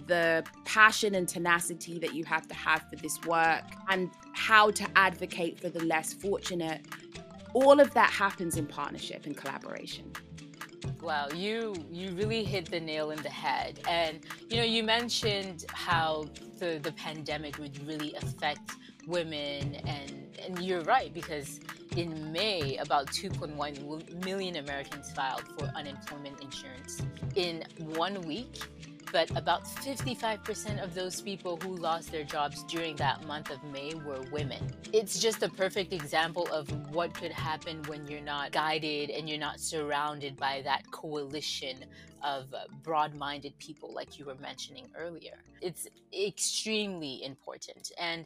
the 0.07 0.43
passion 0.65 1.15
and 1.15 1.27
tenacity 1.27 1.97
that 1.99 2.13
you 2.13 2.23
have 2.23 2.47
to 2.47 2.53
have 2.53 2.83
for 2.89 2.95
this 2.97 3.19
work 3.23 3.63
and 3.89 4.09
how 4.33 4.69
to 4.71 4.85
advocate 4.95 5.59
for 5.59 5.69
the 5.69 5.83
less 5.85 6.13
fortunate 6.13 6.85
all 7.53 7.79
of 7.79 7.93
that 7.93 8.09
happens 8.09 8.57
in 8.57 8.65
partnership 8.65 9.25
and 9.25 9.35
collaboration 9.35 10.11
Wow, 11.01 11.27
you 11.33 11.75
you 11.89 12.11
really 12.11 12.43
hit 12.43 12.69
the 12.69 12.79
nail 12.79 13.11
in 13.11 13.21
the 13.23 13.29
head. 13.29 13.79
And 13.87 14.19
you 14.49 14.57
know, 14.57 14.63
you 14.63 14.83
mentioned 14.83 15.65
how 15.71 16.25
the 16.59 16.79
the 16.81 16.91
pandemic 16.91 17.57
would 17.57 17.85
really 17.87 18.13
affect 18.15 18.71
women 19.07 19.75
and 19.85 20.27
and 20.43 20.59
you're 20.61 20.81
right 20.81 21.13
because 21.13 21.59
in 21.95 22.31
May 22.31 22.77
about 22.77 23.07
2.1 23.07 24.25
million 24.25 24.57
Americans 24.57 25.11
filed 25.11 25.43
for 25.57 25.65
unemployment 25.75 26.41
insurance. 26.41 27.01
In 27.35 27.63
1 27.77 28.21
week, 28.21 28.59
but 29.11 29.29
about 29.37 29.65
55% 29.65 30.83
of 30.83 30.93
those 30.93 31.21
people 31.21 31.57
who 31.57 31.75
lost 31.75 32.11
their 32.11 32.23
jobs 32.23 32.63
during 32.63 32.95
that 32.97 33.25
month 33.25 33.49
of 33.49 33.63
May 33.65 33.93
were 34.05 34.21
women. 34.31 34.63
It's 34.93 35.19
just 35.19 35.43
a 35.43 35.49
perfect 35.49 35.93
example 35.93 36.47
of 36.51 36.69
what 36.93 37.13
could 37.13 37.31
happen 37.31 37.81
when 37.87 38.07
you're 38.07 38.21
not 38.21 38.51
guided 38.51 39.09
and 39.09 39.29
you're 39.29 39.39
not 39.39 39.59
surrounded 39.59 40.37
by 40.37 40.61
that 40.63 40.89
coalition 40.91 41.77
of 42.23 42.53
broad 42.83 43.15
minded 43.15 43.57
people, 43.59 43.93
like 43.93 44.19
you 44.19 44.25
were 44.25 44.35
mentioning 44.35 44.89
earlier. 44.97 45.37
It's 45.61 45.87
extremely 46.13 47.23
important. 47.23 47.91
And 47.97 48.25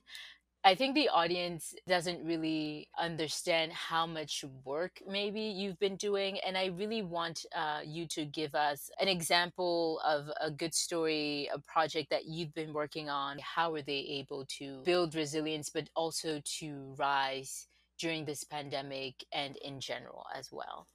I 0.66 0.76
think 0.76 0.96
the 0.96 1.10
audience 1.10 1.76
doesn't 1.88 2.24
really 2.24 2.88
understand 2.98 3.74
how 3.74 4.06
much 4.08 4.46
work 4.64 5.02
maybe 5.06 5.42
you've 5.42 5.78
been 5.78 5.98
doing. 5.98 6.40
And 6.40 6.58
I 6.58 6.68
really 6.68 7.02
want 7.02 7.46
uh, 7.54 7.82
you 7.84 8.08
to 8.08 8.24
give 8.24 8.56
us 8.56 8.90
an 9.00 9.10
example 9.10 10.00
of 10.06 10.30
a 10.40 10.50
good 10.50 10.74
story, 10.74 11.50
a 11.54 11.60
project 11.60 12.10
that 12.12 12.26
you've 12.26 12.54
been 12.54 12.72
working 12.72 13.10
on. 13.10 13.40
How 13.40 13.72
were 13.74 13.82
they 13.82 14.06
able 14.22 14.46
to 14.60 14.82
build 14.86 15.16
resilience, 15.16 15.70
but 15.70 15.90
also 15.96 16.42
to 16.60 16.96
rise 16.98 17.68
during 18.00 18.24
this 18.24 18.46
pandemic 18.46 19.26
and 19.34 19.58
in 19.58 19.82
general 19.82 20.26
as 20.34 20.50
well? 20.50 20.88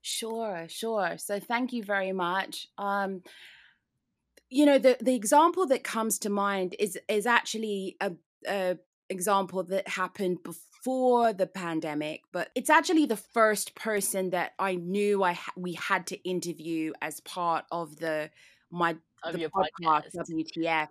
Sure, 0.00 0.66
sure. 0.68 1.18
So 1.18 1.40
thank 1.40 1.72
you 1.72 1.82
very 1.82 2.12
much. 2.12 2.68
Um, 2.78 3.22
you 4.50 4.64
know 4.64 4.78
the 4.78 4.96
the 5.00 5.14
example 5.14 5.66
that 5.66 5.84
comes 5.84 6.18
to 6.20 6.30
mind 6.30 6.74
is 6.78 6.98
is 7.08 7.26
actually 7.26 7.96
a, 8.00 8.12
a 8.46 8.78
example 9.10 9.62
that 9.64 9.88
happened 9.88 10.42
before 10.42 11.32
the 11.32 11.46
pandemic, 11.46 12.22
but 12.32 12.50
it's 12.54 12.70
actually 12.70 13.06
the 13.06 13.16
first 13.16 13.74
person 13.74 14.30
that 14.30 14.52
I 14.58 14.76
knew 14.76 15.22
I 15.22 15.32
ha- 15.32 15.52
we 15.56 15.74
had 15.74 16.06
to 16.08 16.28
interview 16.28 16.92
as 17.02 17.20
part 17.20 17.64
of 17.70 17.96
the 17.96 18.30
my 18.70 18.96
of 19.24 19.34
the 19.34 19.48
podcast, 19.48 20.14
podcast 20.14 20.30
WTF. 20.30 20.88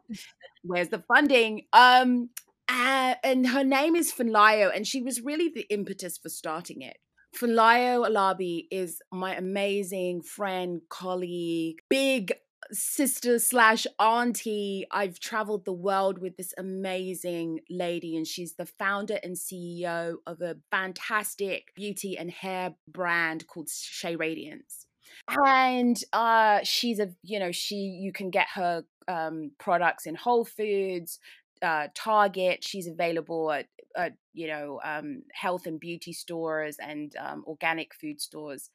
Where's 0.64 0.90
the 0.90 1.04
funding? 1.08 1.64
Um, 1.74 2.30
uh, 2.68 3.16
and 3.24 3.48
her 3.48 3.64
name 3.64 3.96
is 3.96 4.12
Funlayo, 4.12 4.76
and 4.76 4.86
she 4.86 5.02
was 5.02 5.22
really 5.22 5.50
the 5.50 5.66
impetus 5.70 6.18
for 6.18 6.30
starting 6.30 6.82
it. 6.82 6.98
Funlayo 7.36 8.08
Alabi 8.08 8.68
is 8.72 9.02
my 9.12 9.36
amazing 9.36 10.22
friend, 10.22 10.82
colleague, 10.90 11.78
big 11.90 12.34
sister 12.72 13.40
slash 13.40 13.88
auntie. 14.00 14.86
I've 14.92 15.20
traveled 15.20 15.66
the 15.66 15.74
world 15.74 16.20
with 16.20 16.38
this 16.38 16.54
amazing 16.58 17.62
lady, 17.70 18.16
and 18.16 18.28
she's 18.28 18.54
the 18.54 18.66
founder 18.66 19.20
and 19.24 19.36
CEO 19.36 20.16
of 20.26 20.42
a 20.42 20.58
fantastic 20.72 21.74
beauty 21.76 22.18
and 22.18 22.32
hair 22.32 22.76
brand 22.88 23.48
called 23.48 23.70
Shea 23.70 24.16
Radiance. 24.16 24.88
And 25.30 25.98
uh, 26.14 26.60
she's 26.64 27.00
a, 27.00 27.10
you 27.24 27.40
know, 27.40 27.52
she, 27.52 27.76
you 27.76 28.12
can 28.12 28.30
get 28.30 28.48
her 28.56 28.84
um, 29.08 29.52
products 29.58 30.06
in 30.06 30.16
Whole 30.16 30.46
Foods, 30.46 31.20
uh, 31.62 31.88
Target. 31.96 32.64
She's 32.64 32.88
available 32.88 33.52
at, 33.52 33.68
at 33.96 34.14
you 34.34 34.48
know, 34.48 34.80
um, 34.84 35.24
health 35.34 35.66
and 35.66 35.80
beauty 35.80 36.14
stores 36.14 36.78
and 36.80 37.16
um, 37.18 37.44
organic 37.48 37.94
food 37.94 38.22
stores. 38.22 38.70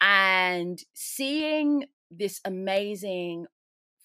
And 0.00 0.82
seeing 0.94 1.84
this 2.18 2.40
amazing 2.44 3.46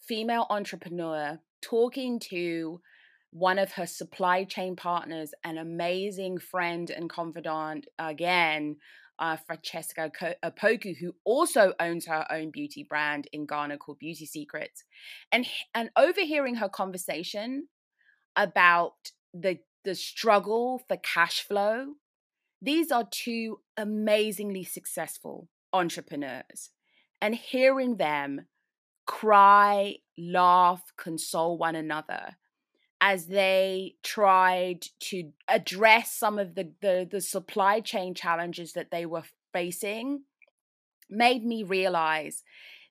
female 0.07 0.47
entrepreneur 0.49 1.39
talking 1.61 2.19
to 2.19 2.79
one 3.31 3.59
of 3.59 3.73
her 3.73 3.85
supply 3.85 4.43
chain 4.43 4.75
partners, 4.75 5.31
an 5.43 5.57
amazing 5.57 6.37
friend 6.37 6.89
and 6.89 7.09
confidant, 7.09 7.85
again, 7.99 8.77
uh, 9.19 9.35
Francesca 9.35 10.11
Opoku, 10.43 10.95
who 10.97 11.13
also 11.25 11.73
owns 11.79 12.05
her 12.05 12.25
own 12.31 12.51
beauty 12.51 12.85
brand 12.87 13.27
in 13.33 13.45
Ghana 13.45 13.77
called 13.77 13.99
Beauty 13.99 14.25
Secrets, 14.25 14.83
and 15.31 15.45
and 15.73 15.89
overhearing 15.97 16.55
her 16.55 16.69
conversation 16.69 17.67
about 18.35 18.93
the 19.33 19.57
the 19.83 19.95
struggle 19.95 20.81
for 20.87 20.97
cash 20.97 21.41
flow. 21.41 21.93
These 22.61 22.91
are 22.91 23.07
two 23.09 23.59
amazingly 23.75 24.63
successful 24.63 25.49
entrepreneurs 25.73 26.71
and 27.21 27.35
hearing 27.35 27.97
them 27.97 28.45
cry, 29.05 29.95
laugh, 30.17 30.91
console 30.97 31.57
one 31.57 31.75
another 31.75 32.35
as 32.99 33.27
they 33.27 33.95
tried 34.03 34.85
to 34.99 35.31
address 35.47 36.11
some 36.11 36.39
of 36.39 36.55
the, 36.55 36.71
the, 36.81 37.07
the 37.09 37.21
supply 37.21 37.79
chain 37.79 38.13
challenges 38.13 38.73
that 38.73 38.91
they 38.91 39.05
were 39.05 39.23
facing 39.53 40.23
made 41.09 41.45
me 41.45 41.63
realize 41.63 42.43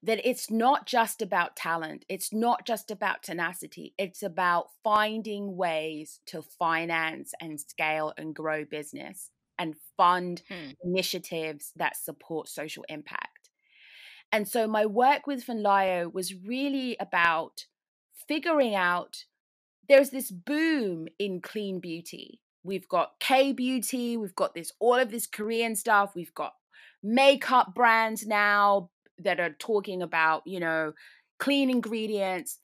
that 0.03 0.21
it's 0.29 0.51
not 0.51 0.87
just 0.87 1.21
about 1.21 1.57
talent, 1.57 2.05
it's 2.09 2.33
not 2.33 2.65
just 2.65 2.91
about 2.91 3.23
tenacity, 3.23 3.95
it's 3.99 4.23
about 4.23 4.69
finding 4.85 5.57
ways 5.57 6.21
to 6.27 6.43
finance 6.43 7.33
and 7.41 7.61
scale 7.61 8.13
and 8.17 8.35
grow 8.35 8.65
business 8.65 9.31
and 9.59 9.75
fund 9.97 10.43
hmm. 10.49 10.71
initiatives 10.85 11.73
that 11.77 11.97
support 11.97 12.49
social 12.49 12.85
impact. 12.89 13.36
And 14.33 14.49
so 14.49 14.67
my 14.67 14.87
work 14.87 15.27
with 15.27 15.47
Funlayo 15.47 16.13
was 16.13 16.35
really 16.35 16.97
about 17.01 17.67
figuring 18.29 18.75
out 18.75 19.25
there's 19.89 20.11
this 20.11 20.31
boom 20.31 21.09
in 21.19 21.41
clean 21.41 21.81
beauty. 21.81 22.41
We've 22.65 22.89
got 22.89 23.13
K 23.21 23.53
beauty, 23.53 24.17
we've 24.17 24.35
got 24.35 24.55
this 24.55 24.73
all 24.81 24.97
of 24.97 25.11
this 25.11 25.27
Korean 25.27 25.77
stuff, 25.77 26.15
we've 26.17 26.35
got 26.35 26.55
makeup 27.03 27.75
brands 27.75 28.27
now 28.27 28.91
that 29.19 29.39
are 29.39 29.55
talking 29.59 30.03
about, 30.03 30.43
you 30.47 30.59
know, 30.59 30.93
clean 31.39 31.71
ingredients 31.71 32.59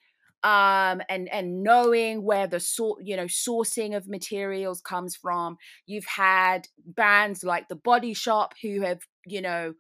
um 0.44 1.00
and 1.08 1.28
and 1.28 1.62
knowing 1.62 2.24
where 2.24 2.48
the 2.48 2.58
sort 2.58 3.00
you 3.04 3.16
know 3.16 3.26
sourcing 3.26 3.96
of 3.96 4.08
materials 4.08 4.80
comes 4.80 5.14
from 5.14 5.56
you've 5.86 6.06
had 6.06 6.66
brands 6.84 7.44
like 7.44 7.68
the 7.68 7.76
body 7.76 8.12
shop 8.12 8.54
who 8.60 8.80
have 8.80 8.98
you 9.24 9.40
know 9.40 9.72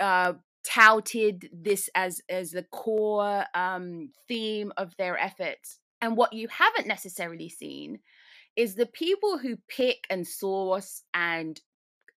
uh 0.00 0.34
touted 0.64 1.48
this 1.52 1.88
as 1.94 2.20
as 2.28 2.50
the 2.52 2.62
core 2.64 3.44
um 3.54 4.10
theme 4.28 4.72
of 4.76 4.96
their 4.96 5.18
efforts 5.18 5.78
and 6.00 6.16
what 6.16 6.32
you 6.32 6.48
haven't 6.48 6.86
necessarily 6.86 7.48
seen 7.48 7.98
is 8.56 8.74
the 8.74 8.86
people 8.86 9.38
who 9.38 9.56
pick 9.68 10.06
and 10.10 10.26
source 10.26 11.02
and 11.14 11.60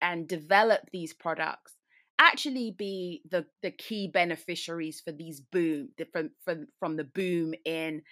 and 0.02 0.28
develop 0.28 0.80
these 0.92 1.14
products 1.14 1.74
actually 2.18 2.70
be 2.70 3.22
the 3.30 3.44
the 3.62 3.70
key 3.70 4.08
beneficiaries 4.08 5.00
for 5.00 5.12
these 5.12 5.40
boom 5.40 5.88
from 6.12 6.30
from 6.44 6.66
from 6.78 6.96
the 6.96 7.04
boom 7.04 7.54
in 7.64 8.02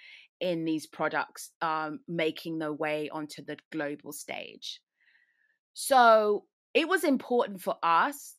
in 0.40 0.64
these 0.64 0.86
products 0.86 1.50
um, 1.62 2.00
making 2.08 2.58
their 2.58 2.72
way 2.72 3.08
onto 3.08 3.42
the 3.44 3.56
global 3.72 4.12
stage. 4.12 4.80
So 5.72 6.44
it 6.74 6.88
was 6.88 7.04
important 7.04 7.62
for 7.62 7.76
us 7.82 8.34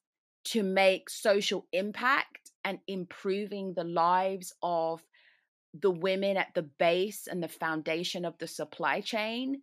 to 0.45 0.63
make 0.63 1.09
social 1.09 1.65
impact 1.71 2.51
and 2.63 2.79
improving 2.87 3.73
the 3.73 3.83
lives 3.83 4.53
of 4.61 5.01
the 5.81 5.91
women 5.91 6.37
at 6.37 6.53
the 6.55 6.63
base 6.63 7.27
and 7.27 7.43
the 7.43 7.47
foundation 7.47 8.25
of 8.25 8.37
the 8.37 8.47
supply 8.47 9.01
chain 9.01 9.61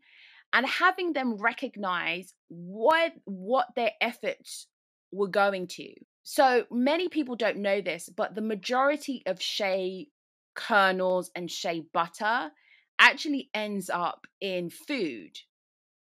and 0.53 0.67
having 0.67 1.13
them 1.13 1.37
recognize 1.37 2.35
what 2.49 3.13
what 3.25 3.69
their 3.75 3.93
efforts 4.01 4.67
were 5.11 5.29
going 5.29 5.67
to. 5.67 5.89
So 6.25 6.67
many 6.71 7.09
people 7.09 7.37
don't 7.37 7.59
know 7.59 7.81
this 7.81 8.09
but 8.09 8.35
the 8.35 8.43
majority 8.43 9.23
of 9.27 9.41
shea 9.41 10.09
kernels 10.55 11.31
and 11.35 11.51
shea 11.51 11.85
butter 11.95 12.51
actually 12.99 13.49
ends 13.55 13.89
up 13.89 14.27
in 14.41 14.71
food 14.71 15.39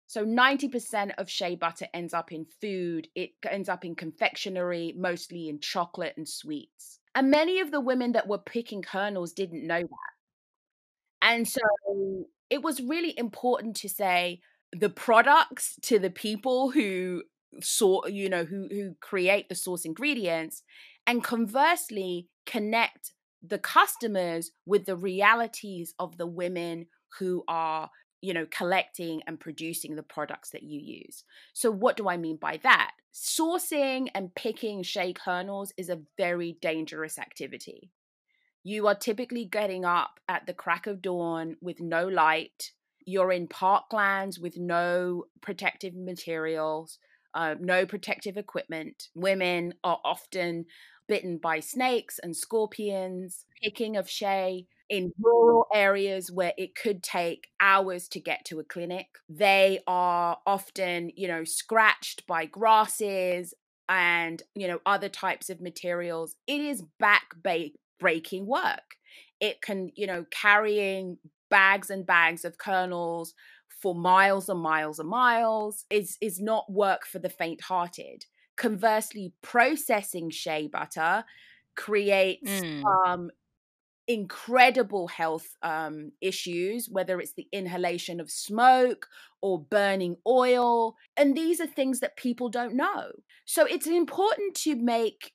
so 0.08 0.26
90% 0.26 1.12
of 1.18 1.30
shea 1.30 1.56
butter 1.56 1.88
ends 1.94 2.14
up 2.14 2.32
in 2.32 2.46
food 2.62 3.08
it 3.16 3.32
ends 3.50 3.70
up 3.70 3.86
in 3.86 3.96
confectionery 3.96 4.94
mostly 4.98 5.50
in 5.50 5.60
chocolate 5.60 6.14
and 6.18 6.28
sweets 6.28 7.00
and 7.18 7.32
many 7.32 7.60
of 7.62 7.72
the 7.72 7.82
women 7.82 8.12
that 8.12 8.28
were 8.28 8.38
picking 8.38 8.84
kernels 8.84 9.34
didn't 9.34 9.66
know 9.66 9.82
that. 9.82 10.14
And 11.24 11.48
so 11.48 11.62
it 12.52 12.62
was 12.62 12.80
really 12.80 13.18
important 13.18 13.76
to 13.78 13.90
say 13.90 14.40
the 14.72 14.92
products 14.92 15.80
to 15.82 15.98
the 15.98 16.12
people 16.12 16.70
who 16.70 17.24
sort 17.60 18.12
you 18.12 18.30
know, 18.30 18.46
who 18.46 18.68
who 18.70 18.94
create 19.02 19.50
the 19.50 19.56
source 19.56 19.84
ingredients 19.84 20.62
and 21.08 21.24
conversely 21.24 22.28
connect 22.46 23.14
the 23.42 23.58
customers 23.58 24.52
with 24.68 24.86
the 24.86 24.96
realities 24.96 25.96
of 25.98 26.18
the 26.18 26.28
women 26.28 26.86
who 27.18 27.44
are 27.48 27.90
you 28.28 28.34
know, 28.34 28.46
collecting 28.52 29.22
and 29.26 29.40
producing 29.40 29.96
the 29.96 30.04
products 30.04 30.50
that 30.50 30.62
you 30.62 30.82
use. 30.82 31.24
So, 31.54 31.72
what 31.72 31.96
do 31.96 32.10
I 32.10 32.18
mean 32.18 32.36
by 32.36 32.60
that? 32.62 32.92
Sourcing 33.14 34.10
and 34.14 34.36
picking 34.36 34.84
shea 34.84 35.14
kernels 35.14 35.72
is 35.78 35.88
a 35.88 36.02
very 36.18 36.58
dangerous 36.62 37.18
activity. 37.18 37.90
You 38.66 38.86
are 38.88 38.96
typically 38.96 39.46
getting 39.46 39.86
up 39.86 40.20
at 40.28 40.46
the 40.46 40.54
crack 40.54 40.88
of 40.88 41.02
dawn 41.02 41.56
with 41.62 41.80
no 41.80 42.06
light. 42.06 42.74
You're 43.06 43.32
in 43.32 43.48
parklands 43.48 44.42
with 44.42 44.58
no 44.58 45.28
protective 45.40 45.96
materials, 45.96 47.00
uh, 47.34 47.56
no 47.62 47.86
protective 47.86 48.36
equipment. 48.36 49.08
Women 49.16 49.74
are 49.86 50.02
often 50.04 50.66
bitten 51.08 51.38
by 51.38 51.62
snakes 51.62 52.20
and 52.22 52.36
scorpions. 52.36 53.46
Picking 53.64 53.96
of 53.96 54.10
shea 54.10 54.68
in 54.90 55.12
rural 55.20 55.66
areas 55.74 56.32
where 56.32 56.54
it 56.58 56.76
could 56.76 57.04
take 57.04 57.48
hours 57.60 58.08
to 58.10 58.20
get 58.20 58.46
to 58.46 58.60
a 58.60 58.64
clinic. 58.64 59.08
They 59.30 59.80
are 59.88 60.38
often, 60.46 61.12
you 61.16 61.28
know, 61.28 61.44
scratched 61.44 62.26
by 62.28 62.46
grasses 62.46 63.54
and, 63.90 64.42
you 64.56 64.68
know, 64.68 64.80
other 64.86 65.10
types 65.10 65.50
of 65.50 65.62
materials. 65.62 66.36
It 66.48 66.62
is 66.62 66.84
back 67.00 67.36
breaking 68.00 68.46
work. 68.46 68.96
It 69.40 69.62
can, 69.62 69.92
you 69.96 70.08
know, 70.08 70.26
carrying 70.32 71.18
bags 71.50 71.90
and 71.90 72.06
bags 72.06 72.44
of 72.44 72.58
kernels 72.58 73.34
for 73.82 73.94
miles 73.94 74.50
and 74.50 74.60
miles 74.60 75.00
and 75.00 75.10
miles 75.10 75.86
is 75.90 76.18
is 76.22 76.42
not 76.42 76.72
work 76.72 77.06
for 77.06 77.20
the 77.20 77.30
faint 77.30 77.62
hearted. 77.62 78.26
Conversely, 78.56 79.34
processing 79.42 80.30
shea 80.30 80.68
butter 80.68 81.24
creates 81.76 82.50
mm. 82.50 82.84
um, 83.06 83.30
incredible 84.08 85.08
health 85.08 85.58
um, 85.62 86.12
issues, 86.22 86.88
whether 86.90 87.20
it's 87.20 87.34
the 87.34 87.48
inhalation 87.52 88.20
of 88.20 88.32
smoke 88.32 89.08
or 89.42 89.62
burning 89.62 90.18
oil. 90.26 90.96
And 91.16 91.36
these 91.36 91.60
are 91.60 91.68
things 91.68 92.00
that 92.00 92.16
people 92.16 92.50
don't 92.50 92.76
know. 92.76 93.12
So 93.46 93.66
it's 93.66 93.88
important 93.88 94.56
to 94.58 94.76
make 94.76 95.34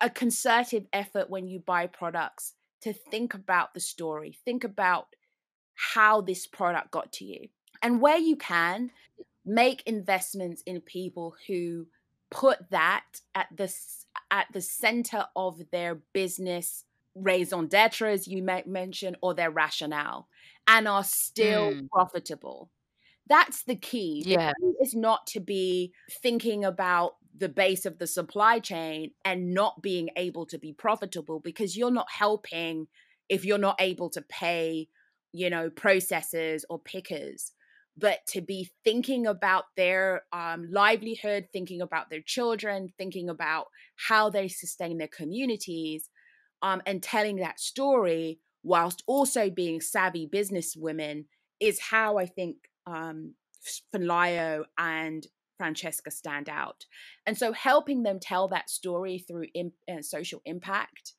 a 0.00 0.10
concerted 0.10 0.86
effort 0.92 1.30
when 1.30 1.46
you 1.48 1.60
buy 1.60 1.86
products 1.86 2.54
to 2.82 2.92
think 2.92 3.34
about 3.34 3.74
the 3.74 3.80
story, 3.80 4.38
think 4.44 4.64
about 4.64 5.06
how 5.74 6.20
this 6.20 6.46
product 6.46 6.90
got 6.90 7.12
to 7.12 7.24
you. 7.24 7.48
And 7.82 8.00
where 8.00 8.18
you 8.18 8.36
can, 8.36 8.90
make 9.44 9.82
investments 9.86 10.62
in 10.66 10.80
people 10.80 11.36
who 11.46 11.86
put 12.30 12.70
that 12.70 13.04
at 13.34 13.46
the 13.56 13.72
at 14.30 14.46
the 14.52 14.60
center 14.60 15.26
of 15.36 15.60
their 15.70 16.00
business 16.12 16.84
raison 17.16 17.66
d'etre, 17.66 18.12
as 18.12 18.28
you 18.28 18.42
mentioned, 18.66 19.16
or 19.22 19.34
their 19.34 19.50
rationale, 19.50 20.28
and 20.66 20.86
are 20.86 21.04
still 21.04 21.72
mm. 21.72 21.88
profitable. 21.90 22.70
That's 23.28 23.64
the 23.64 23.76
key. 23.76 24.22
Yeah. 24.24 24.52
The 24.60 24.66
key 24.66 24.74
is 24.84 24.94
not 24.94 25.26
to 25.28 25.40
be 25.40 25.92
thinking 26.22 26.64
about 26.64 27.16
the 27.36 27.48
base 27.48 27.84
of 27.84 27.98
the 27.98 28.06
supply 28.06 28.60
chain 28.60 29.10
and 29.24 29.52
not 29.52 29.82
being 29.82 30.10
able 30.16 30.46
to 30.46 30.58
be 30.58 30.72
profitable 30.72 31.40
because 31.40 31.76
you're 31.76 31.90
not 31.90 32.10
helping 32.10 32.86
if 33.28 33.44
you're 33.44 33.58
not 33.58 33.76
able 33.80 34.08
to 34.10 34.22
pay, 34.22 34.88
you 35.32 35.50
know, 35.50 35.68
processors 35.68 36.62
or 36.70 36.78
pickers 36.78 37.52
but 37.96 38.18
to 38.28 38.40
be 38.40 38.70
thinking 38.84 39.26
about 39.26 39.64
their 39.76 40.22
um, 40.32 40.68
livelihood, 40.70 41.48
thinking 41.52 41.80
about 41.80 42.10
their 42.10 42.20
children, 42.20 42.92
thinking 42.98 43.30
about 43.30 43.66
how 44.08 44.28
they 44.28 44.48
sustain 44.48 44.98
their 44.98 45.08
communities, 45.08 46.10
um, 46.62 46.82
and 46.86 47.02
telling 47.02 47.36
that 47.36 47.60
story 47.60 48.40
whilst 48.62 49.02
also 49.06 49.48
being 49.48 49.80
savvy 49.80 50.28
businesswomen 50.28 51.24
is 51.60 51.80
how 51.80 52.18
I 52.18 52.26
think 52.26 52.56
um, 52.86 53.34
Funlayo 53.94 54.64
and 54.76 55.26
Francesca 55.56 56.10
stand 56.10 56.48
out. 56.48 56.84
And 57.26 57.36
so 57.36 57.52
helping 57.52 58.02
them 58.02 58.18
tell 58.20 58.48
that 58.48 58.70
story 58.70 59.24
through 59.26 59.46
uh, 59.58 60.02
social 60.02 60.42
impact, 60.44 61.14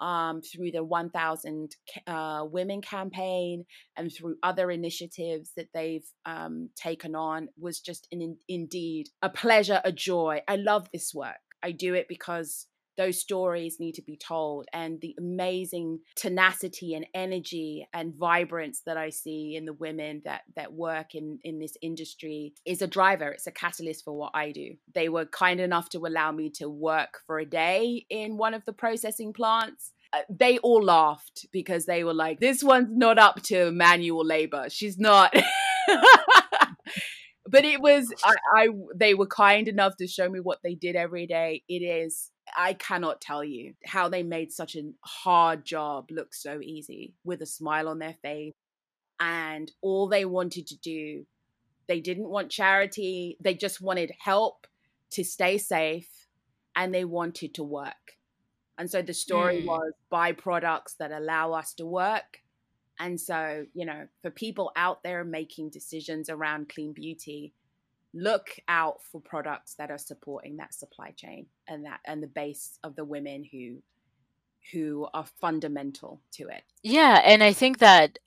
um, 0.00 0.40
through 0.42 0.72
the 0.72 0.82
1000 0.82 1.76
uh, 2.06 2.44
Women 2.50 2.80
campaign, 2.80 3.64
and 3.96 4.10
through 4.12 4.36
other 4.42 4.70
initiatives 4.70 5.52
that 5.56 5.68
they've 5.74 6.06
um, 6.24 6.70
taken 6.74 7.14
on 7.14 7.48
was 7.58 7.80
just 7.80 8.08
an, 8.12 8.36
indeed 8.48 9.08
a 9.20 9.28
pleasure, 9.28 9.80
a 9.84 9.92
joy. 9.92 10.40
I 10.48 10.56
love 10.56 10.88
this 10.92 11.14
work. 11.14 11.36
I 11.62 11.72
do 11.72 11.94
it 11.94 12.06
because 12.08 12.66
those 12.96 13.18
stories 13.18 13.78
need 13.80 13.94
to 13.94 14.02
be 14.02 14.16
told 14.16 14.66
and 14.72 15.00
the 15.00 15.14
amazing 15.18 15.98
tenacity 16.16 16.94
and 16.94 17.06
energy 17.14 17.86
and 17.92 18.14
vibrance 18.14 18.82
that 18.86 18.96
i 18.96 19.10
see 19.10 19.54
in 19.56 19.64
the 19.64 19.72
women 19.72 20.22
that 20.24 20.42
that 20.56 20.72
work 20.72 21.14
in 21.14 21.38
in 21.44 21.58
this 21.58 21.76
industry 21.82 22.54
is 22.64 22.82
a 22.82 22.86
driver 22.86 23.30
it's 23.30 23.46
a 23.46 23.52
catalyst 23.52 24.04
for 24.04 24.16
what 24.16 24.30
i 24.34 24.50
do 24.50 24.74
they 24.94 25.08
were 25.08 25.26
kind 25.26 25.60
enough 25.60 25.88
to 25.88 25.98
allow 25.98 26.32
me 26.32 26.50
to 26.50 26.68
work 26.68 27.20
for 27.26 27.38
a 27.38 27.46
day 27.46 28.04
in 28.10 28.36
one 28.36 28.54
of 28.54 28.64
the 28.64 28.72
processing 28.72 29.32
plants 29.32 29.92
uh, 30.12 30.20
they 30.28 30.58
all 30.58 30.82
laughed 30.82 31.46
because 31.52 31.86
they 31.86 32.04
were 32.04 32.12
like, 32.12 32.38
this 32.38 32.62
one's 32.62 32.88
not 32.90 33.18
up 33.18 33.40
to 33.42 33.72
manual 33.72 34.24
labor. 34.24 34.66
She's 34.68 34.98
not. 34.98 35.32
but 37.46 37.64
it 37.64 37.80
was 37.80 38.12
I, 38.24 38.34
I 38.54 38.68
they 38.94 39.14
were 39.14 39.26
kind 39.26 39.68
enough 39.68 39.96
to 39.98 40.06
show 40.06 40.28
me 40.28 40.40
what 40.40 40.58
they 40.62 40.74
did 40.74 40.96
every 40.96 41.26
day. 41.26 41.62
It 41.68 41.80
is 41.80 42.31
I 42.56 42.74
cannot 42.74 43.20
tell 43.20 43.44
you 43.44 43.74
how 43.84 44.08
they 44.08 44.22
made 44.22 44.52
such 44.52 44.76
a 44.76 44.90
hard 45.04 45.64
job 45.64 46.10
look 46.10 46.34
so 46.34 46.60
easy 46.60 47.14
with 47.24 47.42
a 47.42 47.46
smile 47.46 47.88
on 47.88 47.98
their 47.98 48.16
face. 48.22 48.54
And 49.20 49.70
all 49.80 50.08
they 50.08 50.24
wanted 50.24 50.66
to 50.68 50.76
do, 50.76 51.26
they 51.86 52.00
didn't 52.00 52.28
want 52.28 52.50
charity, 52.50 53.36
they 53.40 53.54
just 53.54 53.80
wanted 53.80 54.12
help 54.18 54.66
to 55.10 55.24
stay 55.24 55.58
safe 55.58 56.28
and 56.74 56.94
they 56.94 57.04
wanted 57.04 57.54
to 57.54 57.62
work. 57.62 58.18
And 58.78 58.90
so 58.90 59.02
the 59.02 59.14
story 59.14 59.62
mm. 59.62 59.66
was 59.66 59.92
buy 60.10 60.32
products 60.32 60.94
that 60.94 61.12
allow 61.12 61.52
us 61.52 61.74
to 61.74 61.86
work. 61.86 62.40
And 62.98 63.20
so, 63.20 63.66
you 63.74 63.84
know, 63.84 64.06
for 64.22 64.30
people 64.30 64.72
out 64.76 65.02
there 65.02 65.24
making 65.24 65.70
decisions 65.70 66.28
around 66.28 66.68
clean 66.68 66.92
beauty, 66.92 67.52
look 68.14 68.50
out 68.68 69.00
for 69.10 69.20
products 69.20 69.74
that 69.74 69.90
are 69.90 69.98
supporting 69.98 70.56
that 70.56 70.74
supply 70.74 71.10
chain 71.16 71.46
and 71.68 71.84
that 71.84 72.00
and 72.06 72.22
the 72.22 72.26
base 72.26 72.78
of 72.82 72.94
the 72.96 73.04
women 73.04 73.44
who 73.50 73.78
who 74.72 75.08
are 75.12 75.26
fundamental 75.40 76.20
to 76.32 76.48
it. 76.48 76.62
Yeah, 76.82 77.20
and 77.24 77.42
I 77.42 77.52
think 77.52 77.78
that 77.78 78.18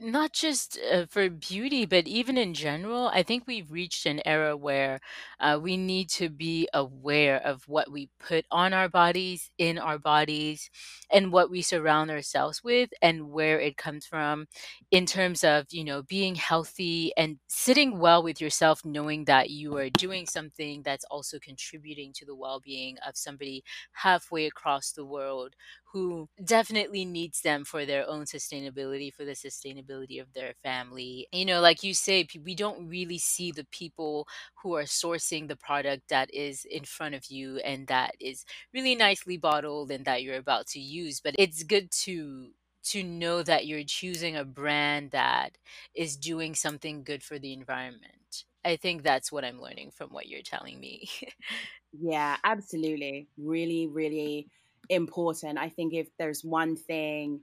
not 0.00 0.32
just 0.32 0.78
uh, 0.92 1.06
for 1.06 1.28
beauty, 1.28 1.84
but 1.84 2.06
even 2.06 2.38
in 2.38 2.54
general, 2.54 3.08
I 3.08 3.22
think 3.24 3.44
we've 3.46 3.70
reached 3.70 4.06
an 4.06 4.20
era 4.24 4.56
where 4.56 5.00
uh, 5.40 5.58
we 5.60 5.76
need 5.76 6.08
to 6.10 6.28
be 6.28 6.68
aware 6.72 7.36
of 7.44 7.64
what 7.66 7.90
we 7.90 8.08
put 8.20 8.46
on 8.52 8.72
our 8.72 8.88
bodies, 8.88 9.50
in 9.58 9.76
our 9.76 9.98
bodies, 9.98 10.70
and 11.12 11.32
what 11.32 11.50
we 11.50 11.60
surround 11.62 12.10
ourselves 12.10 12.62
with, 12.62 12.90
and 13.02 13.30
where 13.30 13.58
it 13.58 13.76
comes 13.76 14.06
from, 14.06 14.46
in 14.90 15.06
terms 15.06 15.42
of 15.42 15.66
you 15.70 15.84
know 15.84 16.02
being 16.02 16.36
healthy 16.36 17.12
and 17.16 17.38
sitting 17.48 17.98
well 17.98 18.22
with 18.22 18.40
yourself, 18.40 18.84
knowing 18.84 19.24
that 19.24 19.50
you 19.50 19.76
are 19.76 19.90
doing 19.90 20.26
something 20.26 20.82
that's 20.84 21.04
also 21.10 21.38
contributing 21.40 22.12
to 22.14 22.24
the 22.24 22.34
well-being 22.34 22.96
of 23.06 23.16
somebody 23.16 23.64
halfway 23.92 24.46
across 24.46 24.92
the 24.92 25.04
world 25.04 25.54
who 25.92 26.28
definitely 26.44 27.04
needs 27.04 27.40
them 27.40 27.64
for 27.64 27.86
their 27.86 28.06
own 28.08 28.24
sustainability, 28.24 29.12
for 29.12 29.24
the 29.24 29.32
sustainability 29.48 30.20
of 30.20 30.32
their 30.34 30.54
family. 30.62 31.26
You 31.32 31.44
know, 31.44 31.60
like 31.60 31.82
you 31.82 31.94
say, 31.94 32.26
we 32.44 32.54
don't 32.54 32.88
really 32.88 33.18
see 33.18 33.50
the 33.52 33.66
people 33.70 34.26
who 34.62 34.74
are 34.74 34.84
sourcing 34.84 35.48
the 35.48 35.56
product 35.56 36.08
that 36.08 36.32
is 36.32 36.64
in 36.64 36.84
front 36.84 37.14
of 37.14 37.26
you 37.26 37.58
and 37.58 37.86
that 37.88 38.14
is 38.20 38.44
really 38.74 38.94
nicely 38.94 39.36
bottled 39.36 39.90
and 39.90 40.04
that 40.04 40.22
you're 40.22 40.36
about 40.36 40.66
to 40.68 40.80
use. 40.80 41.20
But 41.20 41.34
it's 41.38 41.62
good 41.62 41.90
to 42.02 42.50
to 42.84 43.02
know 43.02 43.42
that 43.42 43.66
you're 43.66 43.84
choosing 43.84 44.36
a 44.36 44.44
brand 44.44 45.10
that 45.10 45.58
is 45.94 46.16
doing 46.16 46.54
something 46.54 47.02
good 47.02 47.22
for 47.22 47.38
the 47.38 47.52
environment. 47.52 48.44
I 48.64 48.76
think 48.76 49.02
that's 49.02 49.30
what 49.30 49.44
I'm 49.44 49.60
learning 49.60 49.90
from 49.90 50.10
what 50.10 50.28
you're 50.28 50.42
telling 50.42 50.80
me. 50.80 51.08
yeah, 51.92 52.36
absolutely. 52.44 53.28
Really, 53.36 53.86
really 53.86 54.48
important. 54.88 55.58
I 55.58 55.68
think 55.68 55.94
if 55.94 56.08
there's 56.18 56.44
one 56.44 56.76
thing 56.76 57.40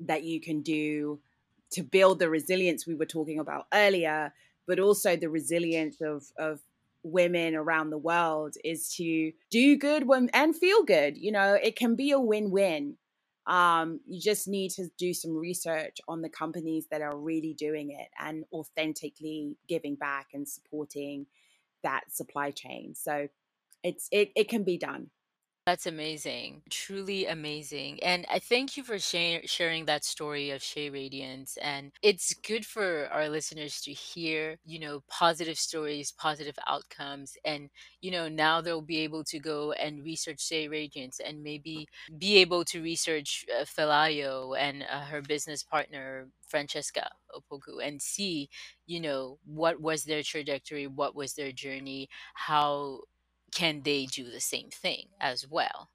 that 0.00 0.22
you 0.24 0.40
can 0.40 0.62
do 0.62 1.20
to 1.72 1.82
build 1.82 2.18
the 2.18 2.30
resilience 2.30 2.86
we 2.86 2.94
were 2.94 3.06
talking 3.06 3.38
about 3.38 3.66
earlier, 3.72 4.32
but 4.66 4.78
also 4.78 5.16
the 5.16 5.28
resilience 5.28 6.00
of, 6.00 6.24
of 6.38 6.60
women 7.02 7.54
around 7.54 7.90
the 7.90 7.98
world 7.98 8.54
is 8.64 8.94
to 8.94 9.32
do 9.50 9.76
good 9.76 10.06
when, 10.06 10.28
and 10.32 10.56
feel 10.56 10.82
good. 10.82 11.16
You 11.16 11.32
know, 11.32 11.54
it 11.54 11.76
can 11.76 11.94
be 11.94 12.10
a 12.10 12.20
win 12.20 12.50
win. 12.50 12.96
Um, 13.46 14.00
you 14.06 14.20
just 14.20 14.46
need 14.46 14.72
to 14.72 14.88
do 14.98 15.14
some 15.14 15.34
research 15.34 16.00
on 16.06 16.20
the 16.20 16.28
companies 16.28 16.86
that 16.90 17.00
are 17.00 17.16
really 17.16 17.54
doing 17.54 17.90
it 17.92 18.08
and 18.20 18.44
authentically 18.52 19.56
giving 19.66 19.94
back 19.94 20.28
and 20.34 20.46
supporting 20.46 21.26
that 21.82 22.02
supply 22.10 22.50
chain. 22.50 22.94
So 22.94 23.28
it's 23.82 24.08
it, 24.12 24.32
it 24.36 24.48
can 24.48 24.64
be 24.64 24.76
done. 24.76 25.08
That's 25.68 25.86
amazing. 25.86 26.62
Truly 26.70 27.26
amazing. 27.26 28.02
And 28.02 28.24
I 28.32 28.38
thank 28.38 28.78
you 28.78 28.82
for 28.82 28.98
share, 28.98 29.42
sharing 29.44 29.84
that 29.84 30.02
story 30.02 30.48
of 30.50 30.62
Shea 30.62 30.88
Radiance. 30.88 31.58
And 31.60 31.92
it's 32.02 32.32
good 32.32 32.64
for 32.64 33.06
our 33.12 33.28
listeners 33.28 33.82
to 33.82 33.92
hear, 33.92 34.56
you 34.64 34.78
know, 34.78 35.02
positive 35.10 35.58
stories, 35.58 36.10
positive 36.10 36.58
outcomes. 36.66 37.36
And, 37.44 37.68
you 38.00 38.10
know, 38.10 38.28
now 38.28 38.62
they'll 38.62 38.80
be 38.80 39.00
able 39.00 39.24
to 39.24 39.38
go 39.38 39.72
and 39.72 40.02
research 40.02 40.40
Shea 40.40 40.68
Radiance 40.68 41.20
and 41.20 41.42
maybe 41.42 41.86
be 42.16 42.38
able 42.38 42.64
to 42.64 42.82
research 42.82 43.44
uh, 43.54 43.64
Funlayo 43.64 44.58
and 44.58 44.84
uh, 44.90 45.00
her 45.02 45.20
business 45.20 45.62
partner, 45.62 46.28
Francesca 46.48 47.10
Opoku, 47.36 47.86
and 47.86 48.00
see, 48.00 48.48
you 48.86 49.00
know, 49.00 49.38
what 49.44 49.82
was 49.82 50.04
their 50.04 50.22
trajectory, 50.22 50.86
what 50.86 51.14
was 51.14 51.34
their 51.34 51.52
journey, 51.52 52.08
how 52.34 53.00
can 53.58 53.82
they 53.82 54.06
do 54.06 54.30
the 54.30 54.40
same 54.40 54.68
thing 54.70 55.08
as 55.20 55.44
well? 55.50 55.90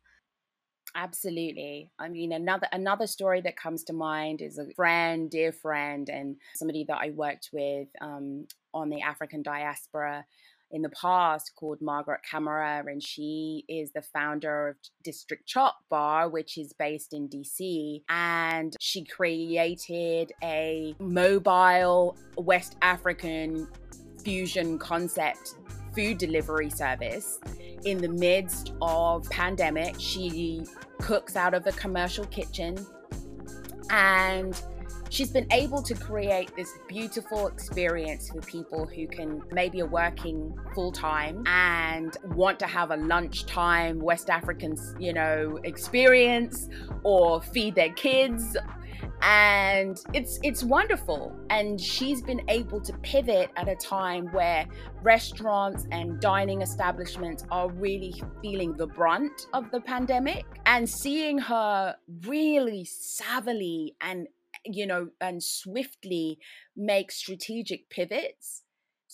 Absolutely. 0.95 1.89
I 1.97 2.09
mean, 2.09 2.33
another 2.33 2.67
another 2.73 3.07
story 3.07 3.39
that 3.41 3.55
comes 3.55 3.85
to 3.85 3.93
mind 3.93 4.41
is 4.41 4.57
a 4.57 4.69
friend, 4.75 5.31
dear 5.31 5.53
friend, 5.53 6.09
and 6.09 6.35
somebody 6.55 6.83
that 6.89 6.97
I 6.97 7.11
worked 7.11 7.51
with 7.53 7.87
um, 8.01 8.47
on 8.73 8.89
the 8.89 9.01
African 9.01 9.41
diaspora 9.41 10.25
in 10.71 10.81
the 10.81 10.89
past 10.89 11.53
called 11.57 11.77
Margaret 11.81 12.19
Camara, 12.29 12.83
and 12.85 13.01
she 13.01 13.63
is 13.69 13.93
the 13.93 14.01
founder 14.01 14.67
of 14.67 14.75
District 15.01 15.47
Chop 15.47 15.77
Bar, 15.89 16.29
which 16.29 16.57
is 16.57 16.73
based 16.73 17.13
in 17.13 17.29
DC. 17.29 18.01
And 18.09 18.75
she 18.81 19.05
created 19.05 20.33
a 20.43 20.95
mobile 20.99 22.17
West 22.35 22.75
African 22.81 23.69
fusion 24.21 24.77
concept 24.77 25.55
food 25.93 26.17
delivery 26.17 26.69
service 26.69 27.39
in 27.85 27.99
the 27.99 28.09
midst 28.09 28.73
of 28.81 29.29
pandemic. 29.29 29.95
She 29.99 30.65
cooks 30.99 31.35
out 31.35 31.53
of 31.53 31.67
a 31.67 31.71
commercial 31.73 32.25
kitchen 32.25 32.77
and 33.89 34.61
she's 35.09 35.29
been 35.29 35.47
able 35.51 35.81
to 35.83 35.93
create 35.93 36.55
this 36.55 36.71
beautiful 36.87 37.47
experience 37.47 38.29
for 38.29 38.41
people 38.41 38.85
who 38.87 39.05
can 39.05 39.41
maybe 39.51 39.81
are 39.81 39.87
working 39.87 40.57
full 40.73 40.91
time 40.91 41.43
and 41.45 42.17
want 42.25 42.57
to 42.59 42.65
have 42.65 42.89
a 42.91 42.97
lunchtime 42.97 43.99
West 43.99 44.29
African, 44.29 44.75
you 44.99 45.13
know, 45.13 45.59
experience 45.63 46.67
or 47.03 47.41
feed 47.41 47.75
their 47.75 47.93
kids 47.93 48.57
and 49.23 50.03
it's 50.13 50.39
it's 50.43 50.63
wonderful. 50.63 51.33
And 51.49 51.79
she's 51.79 52.21
been 52.21 52.41
able 52.49 52.81
to 52.81 52.93
pivot 52.99 53.49
at 53.55 53.69
a 53.69 53.75
time 53.75 54.27
where 54.33 54.67
restaurants 55.01 55.87
and 55.91 56.19
dining 56.19 56.61
establishments 56.61 57.45
are 57.49 57.69
really 57.71 58.21
feeling 58.41 58.75
the 58.75 58.87
brunt 58.87 59.47
of 59.53 59.71
the 59.71 59.79
pandemic 59.79 60.45
and 60.65 60.87
seeing 60.89 61.37
her 61.37 61.95
really 62.25 62.85
savvily 62.85 63.93
and 64.01 64.27
you 64.65 64.85
know 64.85 65.09
and 65.21 65.41
swiftly 65.41 66.37
make 66.75 67.11
strategic 67.11 67.89
pivots 67.89 68.62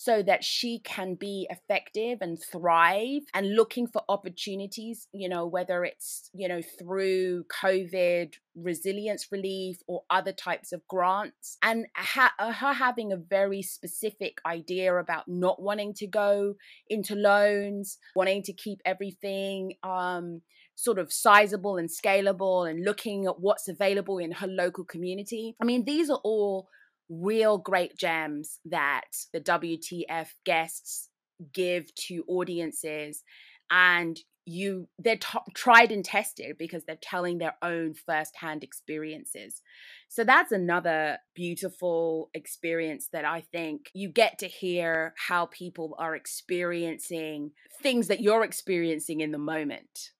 so 0.01 0.23
that 0.23 0.45
she 0.45 0.79
can 0.79 1.13
be 1.13 1.45
effective 1.49 2.19
and 2.21 2.41
thrive 2.41 3.23
and 3.33 3.53
looking 3.53 3.85
for 3.85 4.01
opportunities, 4.07 5.09
you 5.11 5.27
know, 5.27 5.45
whether 5.45 5.83
it's, 5.83 6.29
you 6.33 6.47
know, 6.47 6.61
through 6.61 7.43
COVID 7.61 8.35
resilience 8.55 9.27
relief 9.29 9.79
or 9.87 10.03
other 10.09 10.31
types 10.31 10.71
of 10.71 10.87
grants. 10.87 11.57
And 11.61 11.87
ha- 11.97 12.31
uh, 12.39 12.53
her 12.53 12.71
having 12.71 13.11
a 13.11 13.17
very 13.17 13.61
specific 13.61 14.37
idea 14.45 14.95
about 14.95 15.27
not 15.27 15.61
wanting 15.61 15.93
to 15.95 16.07
go 16.07 16.53
into 16.87 17.13
loans, 17.13 17.97
wanting 18.15 18.43
to 18.43 18.53
keep 18.53 18.79
everything. 18.85 19.73
Um, 19.83 20.43
sort 20.75 20.97
of 20.97 21.11
sizable 21.11 21.75
and 21.75 21.89
scalable 21.89 22.69
and 22.69 22.85
looking 22.85 23.25
at 23.25 23.41
what's 23.41 23.67
available 23.67 24.17
in 24.17 24.31
her 24.31 24.47
local 24.47 24.85
community. 24.85 25.53
I 25.61 25.65
mean, 25.65 25.83
these 25.83 26.09
are 26.09 26.21
all 26.23 26.69
real 27.09 27.57
great 27.57 27.97
gems 27.97 28.59
that 28.65 29.09
the 29.33 29.41
WTF 29.41 30.27
guests 30.45 31.09
give 31.53 31.93
to 31.95 32.23
audiences 32.27 33.23
and 33.71 34.19
you 34.45 34.87
they're 34.97 35.15
t- 35.15 35.37
tried 35.53 35.91
and 35.91 36.03
tested 36.03 36.57
because 36.57 36.83
they're 36.83 36.97
telling 37.01 37.37
their 37.37 37.55
own 37.61 37.93
firsthand 37.93 38.63
experiences. 38.63 39.61
So 40.07 40.23
that's 40.23 40.51
another 40.51 41.19
beautiful 41.35 42.29
experience 42.33 43.09
that 43.13 43.25
i 43.25 43.41
think 43.41 43.89
you 43.93 44.09
get 44.09 44.39
to 44.39 44.47
hear 44.47 45.13
how 45.27 45.45
people 45.47 45.95
are 45.99 46.15
experiencing 46.15 47.51
things 47.81 48.07
that 48.07 48.21
you're 48.21 48.43
experiencing 48.43 49.21
in 49.21 49.31
the 49.31 49.37
moment. 49.37 50.11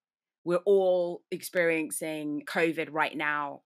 We're 0.43 0.57
all 0.57 1.23
experiencing 1.31 2.43
covid 2.45 2.89
right 2.91 3.17
now 3.17 3.61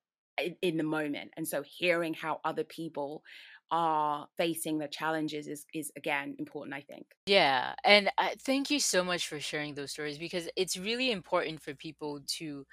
in 0.62 0.78
the 0.78 0.84
moment 0.84 1.32
and 1.38 1.48
so 1.48 1.62
hearing 1.62 2.14
how 2.14 2.40
other 2.44 2.64
people 2.64 3.24
are 3.72 4.28
facing 4.38 4.78
the 4.78 4.88
challenges 4.88 5.48
is 5.48 5.66
is 5.74 5.92
again 5.98 6.36
important 6.38 6.76
i 6.76 6.82
think. 6.82 7.06
Yeah 7.26 7.74
and 7.84 8.12
uh, 8.18 8.30
thank 8.40 8.70
you 8.70 8.80
so 8.80 9.04
much 9.04 9.28
for 9.28 9.40
sharing 9.40 9.74
those 9.76 9.92
stories 9.92 10.18
because 10.18 10.50
it's 10.56 10.78
really 10.78 11.12
important 11.12 11.62
for 11.62 11.74
people 11.74 12.22
to 12.38 12.66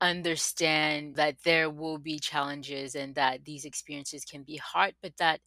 understand 0.00 1.16
that 1.16 1.36
there 1.44 1.70
will 1.70 1.98
be 1.98 2.18
challenges 2.18 2.94
and 2.94 3.14
that 3.14 3.44
these 3.44 3.64
experiences 3.64 4.24
can 4.24 4.42
be 4.42 4.56
hard, 4.56 4.94
but 5.02 5.16
that 5.18 5.40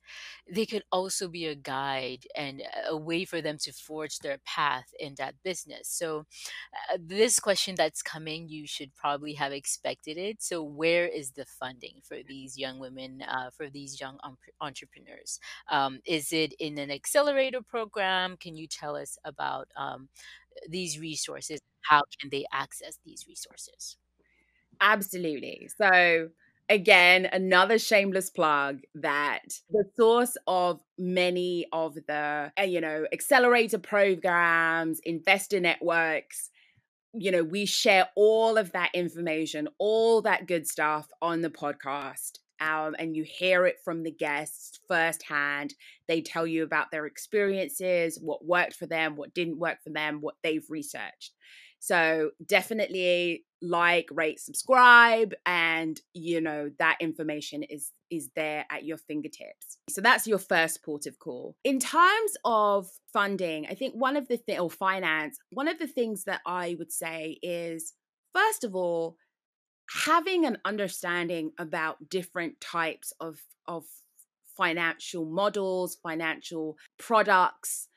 they 0.50 0.66
could 0.66 0.84
also 0.92 1.28
be 1.28 1.46
a 1.48 1.56
guide 1.56 2.26
and 2.36 2.62
a 2.88 2.96
way 2.98 3.26
for 3.26 3.42
them 3.42 3.58
to 3.60 3.74
forge 3.74 4.20
their 4.20 4.38
path 4.46 4.86
in 5.00 5.16
that 5.18 5.36
business. 5.44 5.90
So, 5.90 6.26
uh, 6.94 6.98
this 7.00 7.40
question 7.40 7.76
that's 7.76 8.02
coming, 8.02 8.48
you 8.50 8.68
should 8.68 8.94
probably 8.96 9.34
have 9.34 9.52
expected 9.52 10.18
it. 10.18 10.42
So, 10.42 10.64
where 10.64 11.08
is 11.08 11.32
the 11.32 11.46
funding 11.46 12.02
for 12.04 12.18
these 12.28 12.58
young 12.58 12.80
women, 12.80 13.22
uh, 13.24 13.50
for 13.56 13.70
these 13.70 14.00
young 14.00 14.18
um, 14.24 14.38
entrepreneurs? 14.62 15.40
Um, 15.70 16.00
is 16.06 16.32
it 16.34 16.54
in 16.60 16.78
an 16.78 16.92
accelerator 16.92 17.62
program? 17.62 18.38
Can 18.38 18.56
you 18.56 18.68
tell 18.68 18.96
us 18.96 19.18
about 19.26 19.68
um, 19.78 20.10
these 20.70 21.00
resources? 21.00 21.60
How 21.82 22.04
can 22.20 22.30
they 22.30 22.46
access 22.54 22.98
these 23.06 23.26
resources? 23.28 23.98
Absolutely. 24.82 25.70
So, 25.78 26.30
again, 26.70 27.28
another 27.32 27.78
shameless 27.80 28.30
plug 28.30 28.82
that 28.96 29.60
the 29.72 29.86
source 29.96 30.36
of 30.48 30.82
many 30.98 31.66
of 31.72 31.96
the, 32.08 32.52
uh, 32.60 32.64
you 32.64 32.82
know, 32.82 33.06
accelerator 33.14 33.78
programs, 33.80 35.00
investor 35.04 35.60
networks, 35.60 36.50
you 37.14 37.32
know, 37.32 37.44
we 37.44 37.66
share 37.66 38.10
all 38.16 38.58
of 38.58 38.72
that 38.74 38.92
information, 38.94 39.68
all 39.80 40.22
that 40.24 40.48
good 40.48 40.68
stuff 40.68 41.08
on 41.22 41.42
the 41.42 41.50
podcast. 41.50 42.40
Um, 42.62 42.96
and 43.00 43.16
you 43.16 43.24
hear 43.24 43.66
it 43.66 43.78
from 43.84 44.04
the 44.04 44.12
guests 44.12 44.80
firsthand. 44.88 45.76
They 46.08 46.22
tell 46.22 46.48
you 46.48 46.64
about 46.64 46.92
their 46.92 47.06
experiences, 47.06 48.20
what 48.22 48.46
worked 48.46 48.76
for 48.76 48.86
them, 48.86 49.16
what 49.16 49.34
didn't 49.34 49.60
work 49.60 49.80
for 49.84 49.92
them, 49.92 50.20
what 50.22 50.36
they've 50.44 50.66
researched. 50.70 51.34
So 51.80 52.32
definitely 52.48 53.46
like, 53.64 54.10
rate, 54.12 54.40
subscribe, 54.40 55.34
and 55.46 56.00
you 56.14 56.42
know 56.42 56.70
that 56.80 56.98
information 57.00 57.64
is 57.64 57.92
is 58.12 58.30
there 58.36 58.66
at 58.70 58.84
your 58.84 58.98
fingertips. 58.98 59.78
So 59.90 60.02
that's 60.02 60.28
your 60.28 60.38
first 60.38 60.84
port 60.84 61.08
of 61.08 61.18
call. 61.18 61.56
In 61.64 61.80
terms 61.80 62.34
of 62.46 62.88
funding, 63.12 63.66
I 63.68 63.74
think 63.74 63.96
one 63.96 64.18
of 64.18 64.28
the 64.28 64.38
thing 64.38 64.60
or 64.60 64.70
finance, 64.70 65.40
one 65.50 65.68
of 65.68 65.80
the 65.80 65.88
things 65.88 66.26
that 66.26 66.42
I 66.46 66.76
would 66.78 66.92
say 66.92 67.40
is 67.42 67.94
first 68.34 68.64
of 68.64 68.76
all 68.76 69.18
having 70.06 70.46
an 70.46 70.58
understanding 70.66 71.52
about 71.58 72.10
different 72.10 72.60
types 72.62 73.14
of 73.20 73.40
of 73.68 73.86
financial 74.58 75.26
models, 75.26 75.98
financial 76.04 76.78
products, 77.00 77.88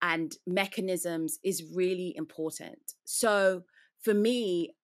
and 0.00 0.36
mechanisms 0.46 1.38
is 1.44 1.64
really 1.74 2.14
important. 2.16 2.94
So 3.04 3.64
for 4.02 4.14
me, 4.14 4.75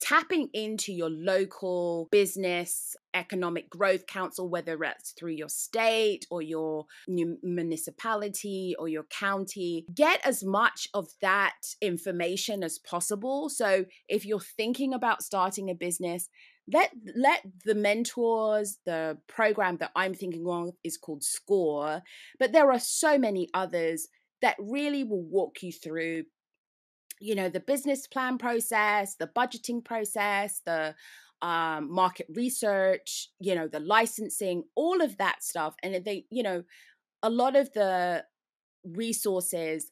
tapping 0.00 0.48
into 0.52 0.92
your 0.92 1.10
local 1.10 2.08
business 2.10 2.96
economic 3.14 3.68
growth 3.68 4.06
council 4.06 4.48
whether 4.48 4.76
that's 4.80 5.12
through 5.12 5.32
your 5.32 5.48
state 5.48 6.26
or 6.30 6.42
your 6.42 6.86
municipality 7.08 8.74
or 8.78 8.88
your 8.88 9.04
county 9.04 9.84
get 9.94 10.24
as 10.24 10.44
much 10.44 10.88
of 10.94 11.08
that 11.20 11.56
information 11.80 12.62
as 12.62 12.78
possible. 12.78 13.48
So 13.48 13.84
if 14.08 14.24
you're 14.24 14.40
thinking 14.40 14.94
about 14.94 15.22
starting 15.22 15.70
a 15.70 15.74
business 15.74 16.28
let 16.72 16.92
let 17.16 17.42
the 17.64 17.74
mentors 17.74 18.78
the 18.84 19.18
program 19.26 19.76
that 19.78 19.90
i'm 19.96 20.14
thinking 20.14 20.46
of 20.46 20.70
is 20.84 20.96
called 20.96 21.22
score 21.22 22.02
but 22.38 22.52
there 22.52 22.70
are 22.70 22.78
so 22.78 23.18
many 23.18 23.48
others 23.54 24.08
that 24.42 24.56
really 24.58 25.04
will 25.04 25.22
walk 25.22 25.62
you 25.62 25.72
through 25.72 26.24
you 27.20 27.34
know 27.34 27.48
the 27.48 27.60
business 27.60 28.06
plan 28.06 28.38
process 28.38 29.16
the 29.16 29.30
budgeting 29.36 29.84
process 29.84 30.60
the 30.64 30.94
um, 31.42 31.90
market 31.90 32.26
research 32.34 33.28
you 33.38 33.54
know 33.54 33.68
the 33.68 33.80
licensing 33.80 34.64
all 34.74 35.00
of 35.00 35.16
that 35.18 35.42
stuff 35.42 35.74
and 35.82 36.04
they 36.04 36.26
you 36.30 36.42
know 36.42 36.62
a 37.22 37.30
lot 37.30 37.56
of 37.56 37.72
the 37.72 38.24
resources 38.84 39.90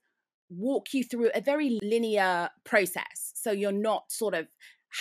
walk 0.51 0.93
you 0.93 1.05
through 1.05 1.31
a 1.35 1.41
very 1.41 1.79
linear 1.83 2.49
process 2.65 3.33
so 3.35 3.51
you're 3.51 3.73
not 3.73 4.11
sort 4.11 4.35
of 4.35 4.47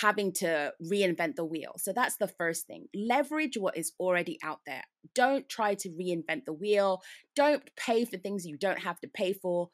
having 0.02 0.32
to 0.34 0.74
reinvent 0.84 1.36
the 1.36 1.46
wheel. 1.46 1.74
So 1.78 1.94
that's 1.94 2.18
the 2.18 2.28
first 2.28 2.68
thing. 2.68 2.88
Leverage 2.94 3.58
what 3.58 3.78
is 3.78 3.94
already 4.00 4.38
out 4.44 4.60
there. 4.66 4.84
Don't 5.16 5.48
try 5.48 5.76
to 5.76 5.90
reinvent 5.90 6.46
the 6.46 6.54
wheel. 6.54 7.02
Don't 7.36 7.64
pay 7.76 8.06
for 8.06 8.18
things 8.18 8.46
you 8.46 8.58
don't 8.58 8.80
have 8.80 9.00
to 9.02 9.08
pay 9.08 9.34
for. 9.34 9.70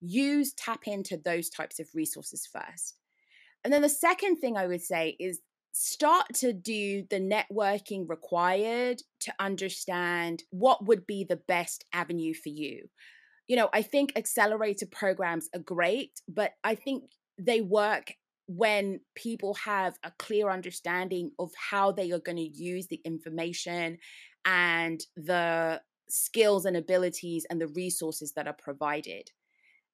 Use, 0.00 0.52
tap 0.54 0.86
into 0.86 1.16
those 1.16 1.48
types 1.48 1.78
of 1.80 1.88
resources 1.94 2.46
first. 2.50 2.98
And 3.64 3.72
then 3.72 3.82
the 3.82 3.88
second 3.88 4.36
thing 4.36 4.56
I 4.56 4.66
would 4.66 4.82
say 4.82 5.16
is 5.18 5.40
start 5.72 6.26
to 6.34 6.52
do 6.52 7.04
the 7.10 7.20
networking 7.20 8.08
required 8.08 9.02
to 9.20 9.32
understand 9.38 10.42
what 10.50 10.86
would 10.86 11.06
be 11.06 11.24
the 11.24 11.40
best 11.48 11.84
avenue 11.92 12.32
for 12.32 12.48
you. 12.48 12.88
You 13.46 13.56
know, 13.56 13.68
I 13.72 13.82
think 13.82 14.12
accelerator 14.16 14.86
programs 14.86 15.48
are 15.54 15.60
great, 15.60 16.20
but 16.28 16.52
I 16.64 16.76
think 16.76 17.04
they 17.38 17.60
work 17.60 18.14
when 18.46 19.00
people 19.14 19.54
have 19.54 19.98
a 20.02 20.12
clear 20.18 20.50
understanding 20.50 21.32
of 21.38 21.50
how 21.56 21.92
they 21.92 22.10
are 22.12 22.20
going 22.20 22.36
to 22.36 22.42
use 22.42 22.86
the 22.86 23.00
information 23.04 23.98
and 24.44 25.00
the 25.16 25.80
skills 26.08 26.64
and 26.64 26.76
abilities 26.76 27.44
and 27.50 27.60
the 27.60 27.68
resources 27.68 28.32
that 28.32 28.46
are 28.46 28.54
provided. 28.54 29.30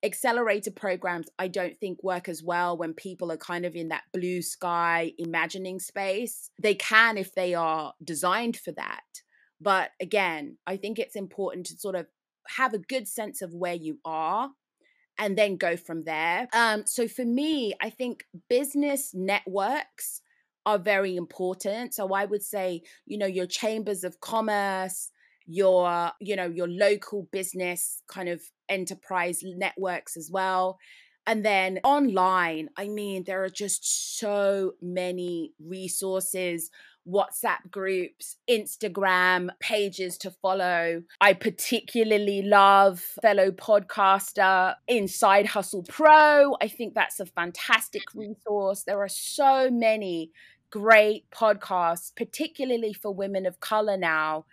Accelerator 0.04 0.70
programs, 0.70 1.28
I 1.38 1.48
don't 1.48 1.78
think 1.78 2.02
work 2.02 2.28
as 2.28 2.42
well 2.42 2.76
when 2.76 2.92
people 2.92 3.30
are 3.30 3.36
kind 3.36 3.64
of 3.64 3.76
in 3.76 3.88
that 3.88 4.02
blue 4.12 4.42
sky 4.42 5.12
imagining 5.18 5.78
space. 5.78 6.50
They 6.58 6.74
can 6.74 7.16
if 7.16 7.34
they 7.34 7.54
are 7.54 7.94
designed 8.02 8.56
for 8.56 8.72
that. 8.72 9.02
But 9.60 9.90
again, 10.00 10.58
I 10.66 10.76
think 10.76 10.98
it's 10.98 11.14
important 11.14 11.66
to 11.66 11.78
sort 11.78 11.94
of 11.94 12.06
have 12.56 12.74
a 12.74 12.78
good 12.78 13.06
sense 13.06 13.42
of 13.42 13.54
where 13.54 13.74
you 13.74 13.98
are 14.04 14.50
and 15.18 15.38
then 15.38 15.56
go 15.56 15.76
from 15.76 16.02
there. 16.02 16.48
Um, 16.52 16.84
so 16.84 17.06
for 17.06 17.24
me, 17.24 17.74
I 17.80 17.90
think 17.90 18.24
business 18.48 19.12
networks 19.14 20.20
are 20.66 20.78
very 20.78 21.14
important. 21.14 21.94
So 21.94 22.12
I 22.12 22.24
would 22.24 22.42
say, 22.42 22.82
you 23.06 23.18
know, 23.18 23.26
your 23.26 23.46
chambers 23.46 24.02
of 24.02 24.20
commerce, 24.20 25.11
your, 25.46 26.12
you 26.20 26.36
know, 26.36 26.46
your 26.46 26.68
local 26.68 27.28
business 27.32 28.02
kind 28.06 28.28
of 28.28 28.42
enterprise 28.68 29.40
networks 29.42 30.16
as 30.16 30.30
well. 30.30 30.78
And 31.26 31.44
then 31.44 31.78
online, 31.84 32.68
I 32.76 32.88
mean, 32.88 33.24
there 33.24 33.44
are 33.44 33.48
just 33.48 34.18
so 34.18 34.72
many 34.80 35.52
resources 35.64 36.70
WhatsApp 37.08 37.70
groups, 37.70 38.36
Instagram 38.48 39.50
pages 39.58 40.16
to 40.18 40.30
follow. 40.30 41.02
I 41.20 41.32
particularly 41.32 42.42
love 42.42 43.00
fellow 43.00 43.50
podcaster 43.50 44.74
Inside 44.86 45.46
Hustle 45.46 45.84
Pro. 45.88 46.56
I 46.60 46.68
think 46.68 46.94
that's 46.94 47.18
a 47.18 47.26
fantastic 47.26 48.02
resource. 48.14 48.84
There 48.84 49.00
are 49.02 49.08
so 49.08 49.68
many 49.70 50.30
great 50.70 51.28
podcasts, 51.30 52.14
particularly 52.14 52.92
for 52.92 53.12
women 53.12 53.46
of 53.46 53.60
color 53.60 53.96
now, 53.96 54.44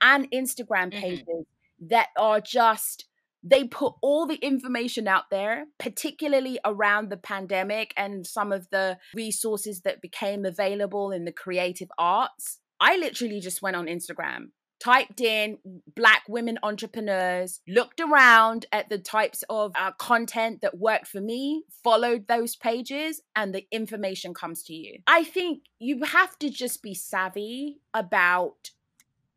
and 0.00 0.30
Instagram 0.30 0.92
mm-hmm. 0.92 1.00
pages 1.00 1.26
mm-hmm. 1.28 1.86
that 1.90 2.08
are 2.16 2.40
just 2.40 3.06
they 3.42 3.64
put 3.64 3.94
all 4.02 4.26
the 4.26 4.36
information 4.36 5.06
out 5.06 5.30
there, 5.30 5.66
particularly 5.78 6.58
around 6.64 7.08
the 7.08 7.16
pandemic 7.16 7.94
and 7.96 8.26
some 8.26 8.52
of 8.52 8.68
the 8.70 8.98
resources 9.14 9.82
that 9.82 10.02
became 10.02 10.44
available 10.44 11.12
in 11.12 11.24
the 11.24 11.32
creative 11.32 11.88
arts. 11.98 12.58
I 12.80 12.96
literally 12.96 13.40
just 13.40 13.62
went 13.62 13.76
on 13.76 13.86
Instagram, 13.86 14.50
typed 14.80 15.20
in 15.20 15.58
Black 15.94 16.22
women 16.28 16.58
entrepreneurs, 16.62 17.60
looked 17.68 18.00
around 18.00 18.66
at 18.72 18.88
the 18.88 18.98
types 18.98 19.44
of 19.48 19.72
uh, 19.76 19.92
content 19.98 20.60
that 20.62 20.78
worked 20.78 21.06
for 21.06 21.20
me, 21.20 21.64
followed 21.82 22.26
those 22.28 22.56
pages, 22.56 23.20
and 23.34 23.54
the 23.54 23.66
information 23.72 24.34
comes 24.34 24.62
to 24.64 24.74
you. 24.74 24.98
I 25.06 25.24
think 25.24 25.62
you 25.78 26.02
have 26.04 26.38
to 26.40 26.50
just 26.50 26.82
be 26.82 26.94
savvy 26.94 27.78
about 27.94 28.70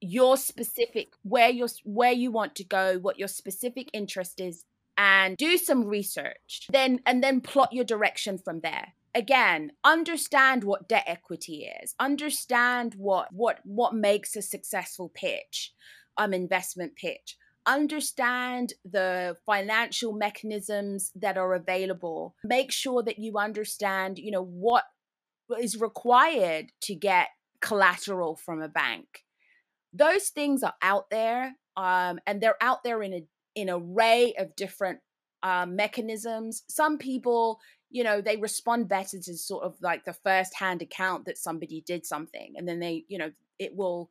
your 0.02 0.36
specific 0.36 1.14
where 1.22 1.50
you 1.50 1.68
where 1.84 2.12
you 2.12 2.32
want 2.32 2.56
to 2.56 2.64
go 2.64 2.98
what 2.98 3.20
your 3.20 3.28
specific 3.28 3.90
interest 3.94 4.42
is 4.42 4.66
and 4.98 5.38
do 5.38 5.58
some 5.58 5.86
research. 5.86 6.68
Then 6.70 7.00
and 7.06 7.24
then 7.24 7.40
plot 7.40 7.72
your 7.72 7.86
direction 7.86 8.38
from 8.38 8.60
there. 8.62 8.94
Again 9.14 9.72
understand 9.84 10.64
what 10.64 10.88
debt 10.90 11.04
equity 11.06 11.70
is. 11.82 11.96
Understand 12.00 12.96
what 12.96 13.32
what 13.32 13.60
what 13.64 13.94
makes 13.94 14.36
a 14.36 14.42
successful 14.42 15.10
pitch 15.14 15.74
um 16.18 16.34
investment 16.34 16.96
pitch. 16.96 17.38
Understand 17.68 18.74
the 18.84 19.38
financial 19.46 20.14
mechanisms 20.14 21.12
that 21.16 21.38
are 21.38 21.54
available. 21.54 22.36
Make 22.44 22.72
sure 22.72 23.04
that 23.04 23.20
you 23.20 23.38
understand 23.38 24.18
you 24.18 24.32
know 24.32 24.44
what 24.44 24.86
is 25.60 25.80
required 25.80 26.72
to 26.82 26.96
get 26.96 27.28
collateral 27.60 28.36
from 28.36 28.62
a 28.62 28.68
bank 28.68 29.24
those 29.94 30.30
things 30.30 30.64
are 30.64 30.76
out 30.82 31.10
there 31.10 31.56
um, 31.78 32.20
and 32.26 32.42
they're 32.42 32.62
out 32.62 32.84
there 32.84 33.02
in 33.04 33.14
a 33.14 33.24
in 33.54 33.70
array 33.70 34.34
of 34.38 34.56
different 34.56 35.00
uh, 35.44 35.66
mechanisms. 35.66 36.64
Some 36.68 36.98
people 36.98 37.60
you 37.90 38.04
know 38.04 38.22
they 38.22 38.38
respond 38.38 38.88
better 38.88 39.20
to 39.20 39.38
sort 39.38 39.64
of 39.64 39.76
like 39.82 40.06
the 40.06 40.14
first 40.14 40.56
hand 40.56 40.82
account 40.82 41.26
that 41.26 41.38
somebody 41.38 41.84
did 41.86 42.06
something 42.06 42.54
and 42.56 42.68
then 42.68 42.80
they 42.80 43.04
you 43.10 43.18
know 43.18 43.32
it 43.60 43.76
will 43.76 44.10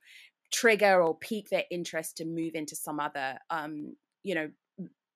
trigger 0.53 1.03
or 1.03 1.16
pique 1.16 1.49
their 1.49 1.64
interest 1.70 2.18
to 2.18 2.24
move 2.24 2.55
into 2.55 2.76
some 2.76 3.01
other 3.01 3.39
um 3.49 3.97
you 4.22 4.35
know 4.35 4.51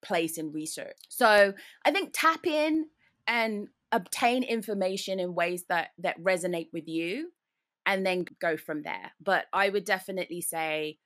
place 0.01 0.37
in 0.37 0.51
research. 0.51 0.97
So 1.09 1.53
i 1.85 1.91
think 1.91 2.09
tap 2.13 2.45
in 2.47 2.87
and 3.27 3.67
obtain 3.91 4.43
information 4.43 5.19
in 5.19 5.35
ways 5.35 5.65
that 5.69 5.89
that 5.99 6.21
resonate 6.21 6.69
with 6.73 6.87
you 6.87 7.31
and 7.85 8.05
then 8.05 8.25
go 8.39 8.57
from 8.57 8.83
there. 8.83 9.11
But 9.21 9.45
i 9.53 9.69
would 9.69 9.85
definitely 9.85 10.41
say 10.41 10.97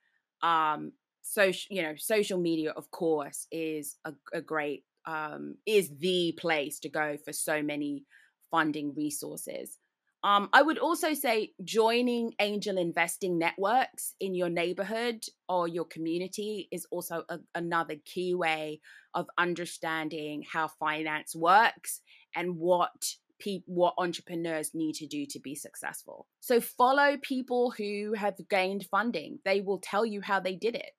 um 0.42 0.92
social 1.22 1.76
you 1.76 1.82
know 1.82 1.94
social 1.96 2.38
media 2.38 2.70
of 2.70 2.90
course 2.90 3.46
is 3.52 3.98
a, 4.06 4.12
a 4.32 4.40
great 4.40 4.84
um 5.06 5.56
is 5.66 5.90
the 5.98 6.34
place 6.38 6.78
to 6.80 6.88
go 6.88 7.18
for 7.24 7.32
so 7.32 7.62
many 7.62 8.04
funding 8.50 8.94
resources. 8.94 9.78
Um, 10.22 10.50
I 10.52 10.60
would 10.60 10.76
also 10.76 11.14
say 11.14 11.52
joining 11.64 12.34
angel 12.40 12.76
investing 12.76 13.38
networks 13.38 14.14
in 14.20 14.34
your 14.34 14.50
neighborhood 14.50 15.24
or 15.48 15.66
your 15.66 15.86
community 15.86 16.68
is 16.70 16.86
also 16.90 17.24
a, 17.30 17.38
another 17.54 17.94
key 18.04 18.34
way 18.34 18.80
of 19.14 19.28
understanding 19.38 20.44
how 20.50 20.68
finance 20.68 21.34
works 21.34 22.02
and 22.36 22.56
what 22.58 23.14
people 23.40 23.74
what 23.74 23.94
entrepreneurs 23.98 24.70
need 24.74 24.94
to 24.96 25.06
do 25.06 25.26
to 25.26 25.40
be 25.40 25.54
successful. 25.54 26.26
So 26.40 26.60
follow 26.60 27.16
people 27.20 27.72
who 27.76 28.14
have 28.16 28.36
gained 28.48 28.86
funding. 28.90 29.40
They 29.44 29.60
will 29.60 29.78
tell 29.78 30.06
you 30.06 30.20
how 30.20 30.38
they 30.38 30.54
did 30.54 30.76
it. 30.76 30.92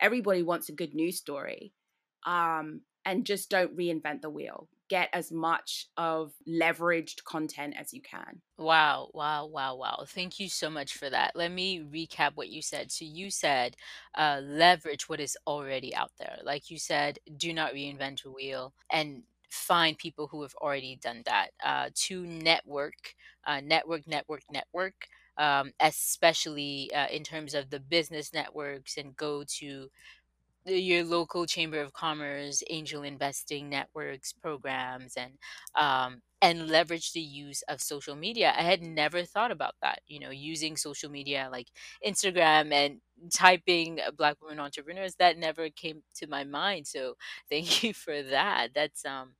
Everybody 0.00 0.42
wants 0.42 0.68
a 0.68 0.72
good 0.72 0.94
news 0.94 1.16
story. 1.16 1.72
Um, 2.26 2.82
and 3.06 3.24
just 3.24 3.48
don't 3.48 3.76
reinvent 3.76 4.20
the 4.20 4.28
wheel 4.28 4.68
get 4.90 5.08
as 5.12 5.30
much 5.30 5.86
of 5.96 6.32
leveraged 6.46 7.22
content 7.24 7.74
as 7.78 7.94
you 7.94 8.02
can. 8.02 8.42
Wow, 8.58 9.10
wow, 9.14 9.46
wow, 9.46 9.76
wow. 9.76 10.04
Thank 10.06 10.40
you 10.40 10.48
so 10.48 10.68
much 10.68 10.94
for 10.94 11.08
that. 11.08 11.36
Let 11.36 11.52
me 11.52 11.80
recap 11.80 12.32
what 12.34 12.50
you 12.50 12.60
said. 12.60 12.90
So, 12.90 13.04
you 13.04 13.30
said 13.30 13.76
uh, 14.16 14.40
leverage 14.42 15.08
what 15.08 15.20
is 15.20 15.38
already 15.46 15.94
out 15.94 16.10
there. 16.18 16.38
Like 16.42 16.70
you 16.70 16.78
said, 16.78 17.20
do 17.36 17.54
not 17.54 17.72
reinvent 17.72 18.24
a 18.26 18.30
wheel 18.30 18.74
and 18.92 19.22
find 19.50 19.98
people 19.98 20.28
who 20.28 20.42
have 20.42 20.54
already 20.56 20.96
done 20.96 21.22
that. 21.26 21.50
Uh, 21.64 21.90
to 21.94 22.24
network, 22.26 23.14
uh, 23.46 23.60
network, 23.60 24.06
network, 24.06 24.42
network. 24.50 25.08
Um, 25.38 25.72
especially 25.80 26.90
uh, 26.94 27.06
in 27.06 27.24
terms 27.24 27.54
of 27.54 27.70
the 27.70 27.80
business 27.80 28.34
networks, 28.34 28.98
and 28.98 29.16
go 29.16 29.42
to 29.60 29.88
your 30.66 31.04
local 31.04 31.46
chamber 31.46 31.80
of 31.80 31.92
commerce 31.94 32.62
angel 32.68 33.02
investing 33.02 33.70
networks 33.70 34.32
programs 34.32 35.16
and 35.16 35.32
um, 35.74 36.20
and 36.42 36.68
leverage 36.68 37.12
the 37.12 37.20
use 37.20 37.62
of 37.68 37.80
social 37.80 38.14
media 38.14 38.52
i 38.56 38.62
had 38.62 38.82
never 38.82 39.24
thought 39.24 39.50
about 39.50 39.74
that 39.82 40.00
you 40.06 40.20
know 40.20 40.30
using 40.30 40.76
social 40.76 41.10
media 41.10 41.48
like 41.50 41.68
instagram 42.06 42.72
and 42.72 43.00
typing 43.32 43.98
black 44.16 44.36
women 44.42 44.60
entrepreneurs 44.60 45.14
that 45.16 45.38
never 45.38 45.70
came 45.70 46.02
to 46.14 46.26
my 46.26 46.44
mind 46.44 46.86
so 46.86 47.14
thank 47.48 47.82
you 47.82 47.94
for 47.94 48.22
that 48.22 48.68
that's 48.74 49.04
um 49.06 49.30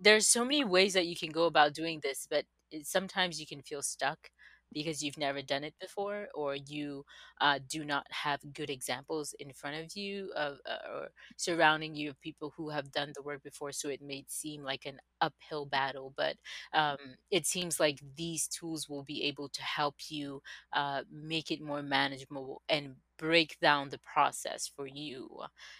there's 0.00 0.26
so 0.26 0.44
many 0.44 0.64
ways 0.64 0.94
that 0.94 1.06
you 1.06 1.16
can 1.16 1.30
go 1.30 1.44
about 1.44 1.74
doing 1.74 2.00
this 2.02 2.26
but 2.30 2.44
it, 2.70 2.86
sometimes 2.86 3.40
you 3.40 3.46
can 3.46 3.62
feel 3.62 3.82
stuck 3.82 4.30
because 4.72 5.00
you've 5.02 5.16
never 5.16 5.42
done 5.42 5.62
it 5.62 5.74
before 5.80 6.26
or 6.34 6.56
you 6.56 7.04
uh, 7.40 7.58
do 7.68 7.84
not 7.84 8.04
have 8.10 8.40
good 8.52 8.68
examples 8.68 9.32
in 9.38 9.52
front 9.52 9.76
of 9.76 9.96
you 9.96 10.32
of, 10.36 10.58
uh, 10.68 10.92
or 10.92 11.08
surrounding 11.36 11.94
you 11.94 12.10
of 12.10 12.20
people 12.20 12.52
who 12.56 12.68
have 12.70 12.90
done 12.90 13.12
the 13.14 13.22
work 13.22 13.42
before 13.44 13.70
so 13.70 13.88
it 13.88 14.02
may 14.02 14.24
seem 14.28 14.62
like 14.64 14.84
an 14.84 14.98
uphill 15.20 15.66
battle 15.66 16.12
but 16.16 16.36
um, 16.72 16.96
it 17.30 17.46
seems 17.46 17.78
like 17.78 18.00
these 18.16 18.48
tools 18.48 18.88
will 18.88 19.04
be 19.04 19.22
able 19.24 19.48
to 19.48 19.62
help 19.62 19.94
you 20.08 20.42
uh, 20.72 21.02
make 21.10 21.50
it 21.50 21.60
more 21.62 21.82
manageable 21.82 22.62
and 22.68 22.96
break 23.18 23.58
down 23.60 23.88
the 23.90 23.98
process 23.98 24.70
for 24.74 24.86
you, 24.86 25.28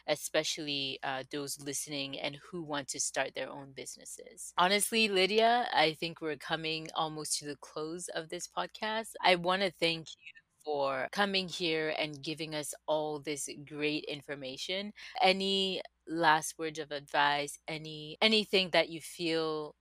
especially 0.06 0.98
uh, 1.02 1.22
those 1.30 1.60
listening 1.60 2.18
and 2.18 2.38
who 2.50 2.62
want 2.62 2.88
to 2.88 3.00
start 3.00 3.32
their 3.34 3.50
own 3.50 3.72
businesses. 3.74 4.52
Honestly, 4.58 5.08
Lydia, 5.08 5.68
I 5.72 5.94
think 5.98 6.20
we're 6.20 6.36
coming 6.36 6.88
almost 6.94 7.38
to 7.38 7.46
the 7.46 7.56
close 7.56 8.08
of 8.08 8.28
this 8.28 8.48
podcast. 8.48 9.12
I 9.22 9.36
want 9.36 9.62
to 9.62 9.70
thank 9.70 10.08
you 10.10 10.32
for 10.64 11.08
coming 11.12 11.48
here 11.48 11.94
and 11.98 12.22
giving 12.22 12.54
us 12.54 12.74
all 12.86 13.20
this 13.20 13.48
great 13.66 14.04
information. 14.04 14.92
Any 15.22 15.80
last 16.08 16.58
words 16.58 16.78
of 16.78 16.90
advice, 16.90 17.58
any 17.68 18.16
anything 18.20 18.70
that 18.70 18.88
you 18.88 19.00
feel 19.00 19.74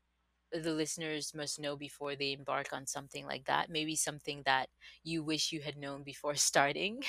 the 0.64 0.74
listeners 0.74 1.34
must 1.36 1.60
know 1.60 1.76
before 1.76 2.16
they 2.16 2.34
embark 2.34 2.74
on 2.74 2.88
something 2.88 3.26
like 3.26 3.46
that? 3.46 3.70
Maybe 3.70 3.96
something 3.96 4.44
that 4.46 4.70
you 5.04 5.24
wish 5.24 5.52
you 5.52 5.62
had 5.62 5.78
known 5.78 6.04
before 6.04 6.36
starting? 6.36 7.04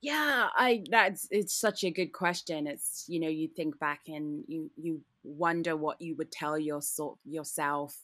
yeah, 0.00 0.48
I 0.54 0.84
that's 0.90 1.26
it's 1.30 1.54
such 1.54 1.84
a 1.84 1.90
good 1.90 2.12
question. 2.12 2.66
It's 2.66 3.04
you 3.08 3.20
know, 3.20 3.28
you 3.28 3.48
think 3.48 3.78
back 3.78 4.02
and 4.08 4.44
you 4.46 4.70
you 4.76 5.00
wonder 5.24 5.76
what 5.76 6.00
you 6.00 6.14
would 6.16 6.30
tell 6.30 6.58
your 6.58 6.80
sort 6.80 7.18
yourself 7.24 7.96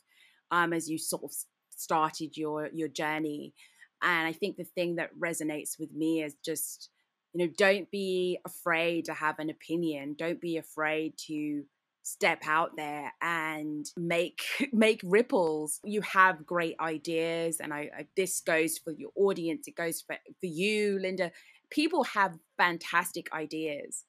um 0.51 0.73
as 0.73 0.91
you 0.91 0.99
sort 0.99 1.23
of 1.25 1.31
started 1.71 2.37
your 2.37 2.69
your 2.73 2.89
journey. 2.89 3.55
And 4.03 4.27
I 4.27 4.33
think 4.33 4.57
the 4.57 4.65
thing 4.65 4.97
that 4.97 5.17
resonates 5.19 5.79
with 5.79 5.93
me 5.93 6.23
is 6.23 6.35
just 6.45 6.91
you 7.33 7.47
know, 7.47 7.53
don't 7.59 7.91
be 7.91 8.39
afraid 8.47 9.07
to 9.07 9.15
have 9.15 9.41
an 9.41 9.51
opinion. 9.51 10.15
Don't 10.17 10.41
be 10.41 10.57
afraid 10.57 11.15
to 11.27 11.65
step 12.05 12.43
out 12.47 12.77
there 12.77 13.13
and 13.21 13.87
make 13.97 14.43
make 14.73 15.01
ripples. 15.03 15.81
You 15.83 16.03
have 16.03 16.47
great 16.47 16.77
ideas 16.79 17.61
and 17.61 17.73
I, 17.73 17.91
I, 17.99 18.07
this 18.17 18.41
goes 18.41 18.79
for 18.79 18.93
your 18.93 19.11
audience 19.17 19.67
it 19.67 19.75
goes 19.75 20.03
for, 20.03 20.17
for 20.41 20.47
you 20.47 20.99
linda. 21.01 21.33
People 21.71 22.05
have 22.05 22.39
fantastic 22.57 23.33
ideas 23.33 24.05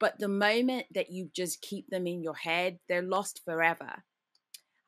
but 0.00 0.18
the 0.18 0.28
moment 0.28 0.86
that 0.94 1.10
you 1.10 1.30
just 1.34 1.62
keep 1.62 1.88
them 1.90 2.06
in 2.06 2.22
your 2.22 2.34
head 2.34 2.78
they're 2.88 3.02
lost 3.02 3.42
forever. 3.44 4.02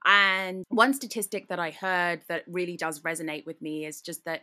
And 0.05 0.65
one 0.69 0.95
statistic 0.95 1.49
that 1.49 1.59
i 1.59 1.71
heard 1.71 2.23
that 2.29 2.45
really 2.49 2.77
does 2.77 3.01
resonate 3.01 3.45
with 3.45 3.61
me 3.61 3.85
is 3.85 4.01
just 4.01 4.25
that 4.25 4.43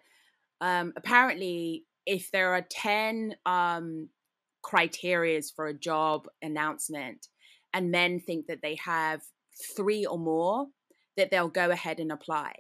um, 0.62 0.94
apparently 0.96 1.86
if 2.06 2.30
there 2.32 2.54
are 2.54 2.66
10 2.70 3.36
um, 3.46 4.10
criterias 4.64 5.54
for 5.54 5.68
a 5.68 5.74
job 5.74 6.28
announcement 6.42 7.28
and 7.74 7.92
men 7.92 8.20
think 8.20 8.48
that 8.48 8.62
they 8.62 8.76
have 8.76 9.22
three 9.76 10.06
or 10.06 10.18
more, 10.18 10.68
that 11.18 11.32
they'll 11.32 11.50
go 11.50 11.70
ahead 11.70 12.00
and 12.00 12.12
apply. 12.12 12.54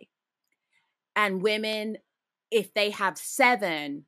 And 1.16 1.42
women, 1.42 1.98
if 2.52 2.74
they 2.74 2.90
have 2.92 3.18
seven 3.18 4.06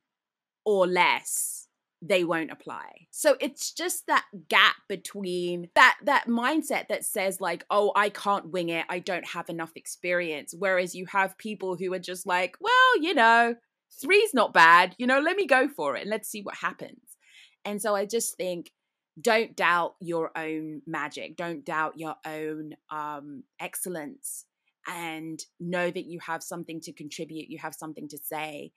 or 0.64 0.86
less, 0.86 1.66
they 2.02 2.24
won't 2.24 2.50
apply. 2.50 3.06
So 3.10 3.36
it's 3.40 3.72
just 3.72 4.06
that 4.06 4.26
gap 4.48 4.76
between 4.88 5.70
that 5.74 5.96
that 6.04 6.26
mindset 6.26 6.88
that 6.88 7.04
says 7.04 7.40
like, 7.40 7.64
"Oh, 7.70 7.92
I 7.96 8.10
can't 8.10 8.50
wing 8.50 8.68
it. 8.68 8.84
I 8.88 8.98
don't 8.98 9.28
have 9.28 9.48
enough 9.48 9.72
experience." 9.76 10.54
Whereas 10.56 10.94
you 10.94 11.06
have 11.06 11.38
people 11.38 11.76
who 11.76 11.92
are 11.92 11.98
just 11.98 12.26
like, 12.26 12.56
"Well, 12.60 13.00
you 13.00 13.14
know, 13.14 13.56
three's 14.00 14.34
not 14.34 14.52
bad. 14.52 14.94
You 14.98 15.06
know, 15.06 15.20
let 15.20 15.36
me 15.36 15.46
go 15.46 15.68
for 15.68 15.96
it 15.96 16.02
and 16.02 16.10
let's 16.10 16.28
see 16.28 16.42
what 16.42 16.56
happens." 16.56 17.16
And 17.64 17.80
so 17.80 17.94
I 17.96 18.04
just 18.04 18.36
think 18.36 18.72
don't 19.20 19.56
doubt 19.56 19.94
your 20.00 20.30
own 20.36 20.82
magic 20.86 21.36
don't 21.36 21.64
doubt 21.64 21.98
your 21.98 22.16
own 22.26 22.74
um, 22.90 23.42
excellence 23.60 24.44
and 24.88 25.40
know 25.58 25.90
that 25.90 26.04
you 26.06 26.20
have 26.20 26.42
something 26.42 26.80
to 26.80 26.92
contribute 26.92 27.48
you 27.48 27.58
have 27.58 27.74
something 27.74 28.08
to 28.08 28.18
say 28.18 28.70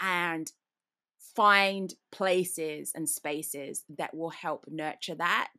and 0.00 0.52
find 1.34 1.94
places 2.12 2.92
and 2.94 3.08
spaces 3.08 3.84
that 3.98 4.14
will 4.14 4.30
help 4.30 4.64
nurture 4.68 5.14
that 5.14 5.52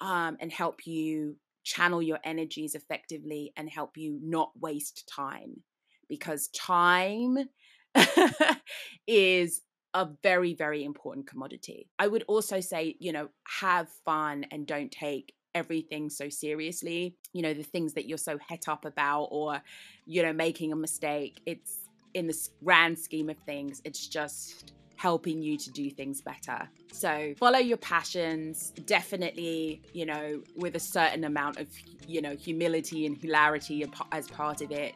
um, 0.00 0.36
and 0.40 0.52
help 0.52 0.86
you 0.86 1.36
channel 1.62 2.02
your 2.02 2.18
energies 2.24 2.74
effectively 2.74 3.52
and 3.56 3.68
help 3.70 3.96
you 3.96 4.18
not 4.22 4.50
waste 4.60 5.10
time 5.12 5.62
because 6.08 6.48
time 6.48 7.38
is 9.06 9.62
a 9.94 10.08
very, 10.22 10.54
very 10.54 10.84
important 10.84 11.26
commodity. 11.26 11.88
I 11.98 12.08
would 12.08 12.24
also 12.26 12.60
say, 12.60 12.96
you 12.98 13.12
know, 13.12 13.28
have 13.60 13.88
fun 14.04 14.44
and 14.50 14.66
don't 14.66 14.90
take 14.90 15.34
everything 15.54 16.10
so 16.10 16.28
seriously. 16.28 17.16
You 17.32 17.42
know, 17.42 17.54
the 17.54 17.62
things 17.62 17.94
that 17.94 18.06
you're 18.08 18.18
so 18.18 18.38
het 18.48 18.68
up 18.68 18.84
about 18.84 19.28
or, 19.30 19.62
you 20.04 20.22
know, 20.22 20.32
making 20.32 20.72
a 20.72 20.76
mistake. 20.76 21.40
It's 21.46 21.88
in 22.12 22.26
the 22.26 22.48
grand 22.62 22.98
scheme 22.98 23.30
of 23.30 23.36
things, 23.38 23.80
it's 23.84 24.06
just 24.06 24.72
helping 24.96 25.42
you 25.42 25.58
to 25.58 25.70
do 25.72 25.90
things 25.90 26.22
better. 26.22 26.68
So 26.92 27.34
follow 27.36 27.58
your 27.58 27.76
passions, 27.76 28.72
definitely, 28.86 29.82
you 29.92 30.06
know, 30.06 30.42
with 30.56 30.76
a 30.76 30.80
certain 30.80 31.24
amount 31.24 31.58
of, 31.58 31.66
you 32.06 32.22
know, 32.22 32.36
humility 32.36 33.04
and 33.04 33.16
hilarity 33.20 33.84
as 34.12 34.28
part 34.28 34.62
of 34.62 34.70
it, 34.70 34.94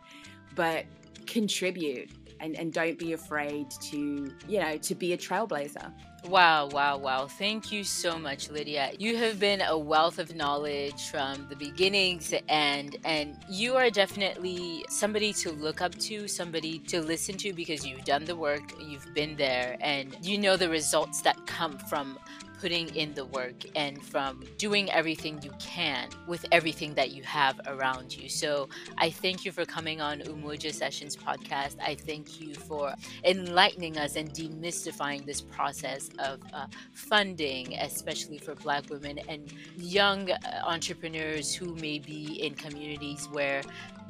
but 0.54 0.84
contribute 1.26 2.10
and, 2.40 2.56
and 2.56 2.72
don't 2.72 2.98
be 2.98 3.12
afraid 3.12 3.70
to, 3.70 4.32
you 4.48 4.60
know, 4.60 4.76
to 4.78 4.94
be 4.94 5.12
a 5.12 5.16
trailblazer. 5.16 5.92
Wow, 6.26 6.68
wow, 6.72 6.98
wow. 6.98 7.26
Thank 7.26 7.70
you 7.70 7.84
so 7.84 8.18
much, 8.18 8.50
Lydia. 8.50 8.90
You 8.98 9.16
have 9.16 9.38
been 9.38 9.62
a 9.62 9.78
wealth 9.78 10.18
of 10.18 10.34
knowledge 10.34 11.08
from 11.10 11.46
the 11.48 11.54
beginning 11.54 12.18
to 12.20 12.50
end, 12.50 12.96
and 13.04 13.36
you 13.48 13.76
are 13.76 13.88
definitely 13.88 14.84
somebody 14.88 15.32
to 15.34 15.52
look 15.52 15.80
up 15.80 15.94
to, 15.94 16.26
somebody 16.26 16.80
to 16.80 17.00
listen 17.00 17.36
to 17.38 17.52
because 17.52 17.86
you've 17.86 18.04
done 18.04 18.24
the 18.24 18.34
work, 18.34 18.72
you've 18.80 19.14
been 19.14 19.36
there, 19.36 19.76
and 19.80 20.16
you 20.20 20.38
know 20.38 20.56
the 20.56 20.68
results 20.68 21.22
that 21.22 21.46
come 21.46 21.78
from 21.78 22.18
putting 22.60 22.94
in 22.94 23.14
the 23.14 23.24
work 23.26 23.64
and 23.76 24.02
from 24.02 24.42
doing 24.56 24.90
everything 24.90 25.40
you 25.42 25.52
can 25.58 26.08
with 26.26 26.44
everything 26.52 26.94
that 26.94 27.12
you 27.12 27.22
have 27.22 27.60
around 27.66 28.16
you. 28.16 28.28
So 28.28 28.68
I 28.96 29.10
thank 29.10 29.44
you 29.44 29.52
for 29.52 29.64
coming 29.64 30.00
on 30.00 30.20
Umoja 30.20 30.72
Sessions 30.72 31.16
podcast. 31.16 31.76
I 31.80 31.94
thank 31.94 32.40
you 32.40 32.54
for 32.54 32.94
enlightening 33.24 33.98
us 33.98 34.16
and 34.16 34.32
demystifying 34.32 35.24
this 35.24 35.40
process 35.40 36.10
of 36.18 36.40
uh, 36.52 36.66
funding, 36.92 37.74
especially 37.74 38.38
for 38.38 38.54
Black 38.54 38.90
women 38.90 39.18
and 39.28 39.52
young 39.76 40.30
uh, 40.30 40.36
entrepreneurs 40.66 41.54
who 41.54 41.74
may 41.76 41.98
be 41.98 42.42
in 42.42 42.54
communities 42.54 43.28
where 43.32 43.62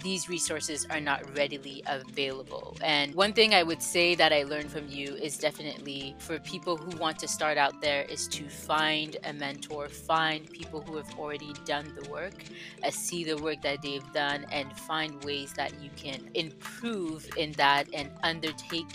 these 0.02 0.28
resources 0.28 0.86
are 0.90 1.00
not 1.00 1.36
readily 1.36 1.82
available. 1.86 2.76
And 2.82 3.14
one 3.14 3.32
thing 3.32 3.54
I 3.54 3.62
would 3.62 3.82
say 3.82 4.14
that 4.14 4.32
I 4.32 4.44
learned 4.44 4.70
from 4.70 4.88
you 4.88 5.14
is 5.14 5.36
definitely 5.36 6.14
for 6.18 6.38
people 6.40 6.76
who 6.76 6.96
want 6.98 7.18
to 7.20 7.28
start 7.28 7.58
out 7.58 7.80
there 7.80 8.02
is 8.02 8.28
to 8.28 8.37
find 8.46 9.16
a 9.24 9.32
mentor, 9.32 9.88
find 9.88 10.50
people 10.50 10.80
who 10.80 10.96
have 10.96 11.18
already 11.18 11.52
done 11.64 11.92
the 12.00 12.08
work, 12.10 12.44
uh, 12.84 12.90
see 12.90 13.24
the 13.24 13.36
work 13.36 13.62
that 13.62 13.82
they've 13.82 14.12
done, 14.12 14.46
and 14.52 14.72
find 14.76 15.22
ways 15.24 15.52
that 15.54 15.72
you 15.82 15.90
can 15.96 16.28
improve 16.34 17.28
in 17.36 17.52
that 17.52 17.86
and 17.92 18.10
undertake 18.22 18.94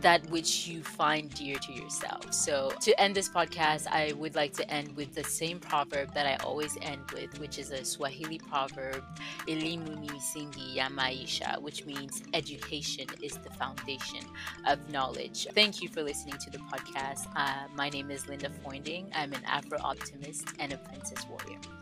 that 0.00 0.28
which 0.30 0.66
you 0.66 0.82
find 0.82 1.32
dear 1.34 1.58
to 1.58 1.72
yourself. 1.72 2.32
So, 2.32 2.72
to 2.80 2.98
end 3.00 3.14
this 3.14 3.28
podcast, 3.28 3.86
I 3.88 4.12
would 4.14 4.34
like 4.34 4.52
to 4.54 4.70
end 4.70 4.96
with 4.96 5.14
the 5.14 5.24
same 5.24 5.60
proverb 5.60 6.12
that 6.14 6.26
I 6.26 6.36
always 6.44 6.76
end 6.82 7.10
with, 7.12 7.38
which 7.38 7.58
is 7.58 7.70
a 7.70 7.84
Swahili 7.84 8.38
proverb, 8.38 9.02
Elimu 9.46 10.00
ni 10.00 10.08
misingi 10.08 10.76
ya 10.76 10.88
maisha, 10.88 11.60
which 11.60 11.84
means 11.86 12.22
education 12.32 13.06
is 13.22 13.38
the 13.38 13.50
foundation 13.50 14.24
of 14.66 14.78
knowledge. 14.90 15.46
Thank 15.54 15.82
you 15.82 15.88
for 15.88 16.02
listening 16.02 16.38
to 16.38 16.50
the 16.50 16.58
podcast. 16.58 17.26
Uh, 17.36 17.66
my 17.74 17.88
name 17.88 18.10
is 18.10 18.28
Linda 18.28 18.50
I'm 19.14 19.32
an 19.32 19.44
Afro 19.46 19.78
optimist 19.80 20.48
and 20.58 20.72
a 20.72 20.76
princess 20.76 21.24
warrior. 21.28 21.81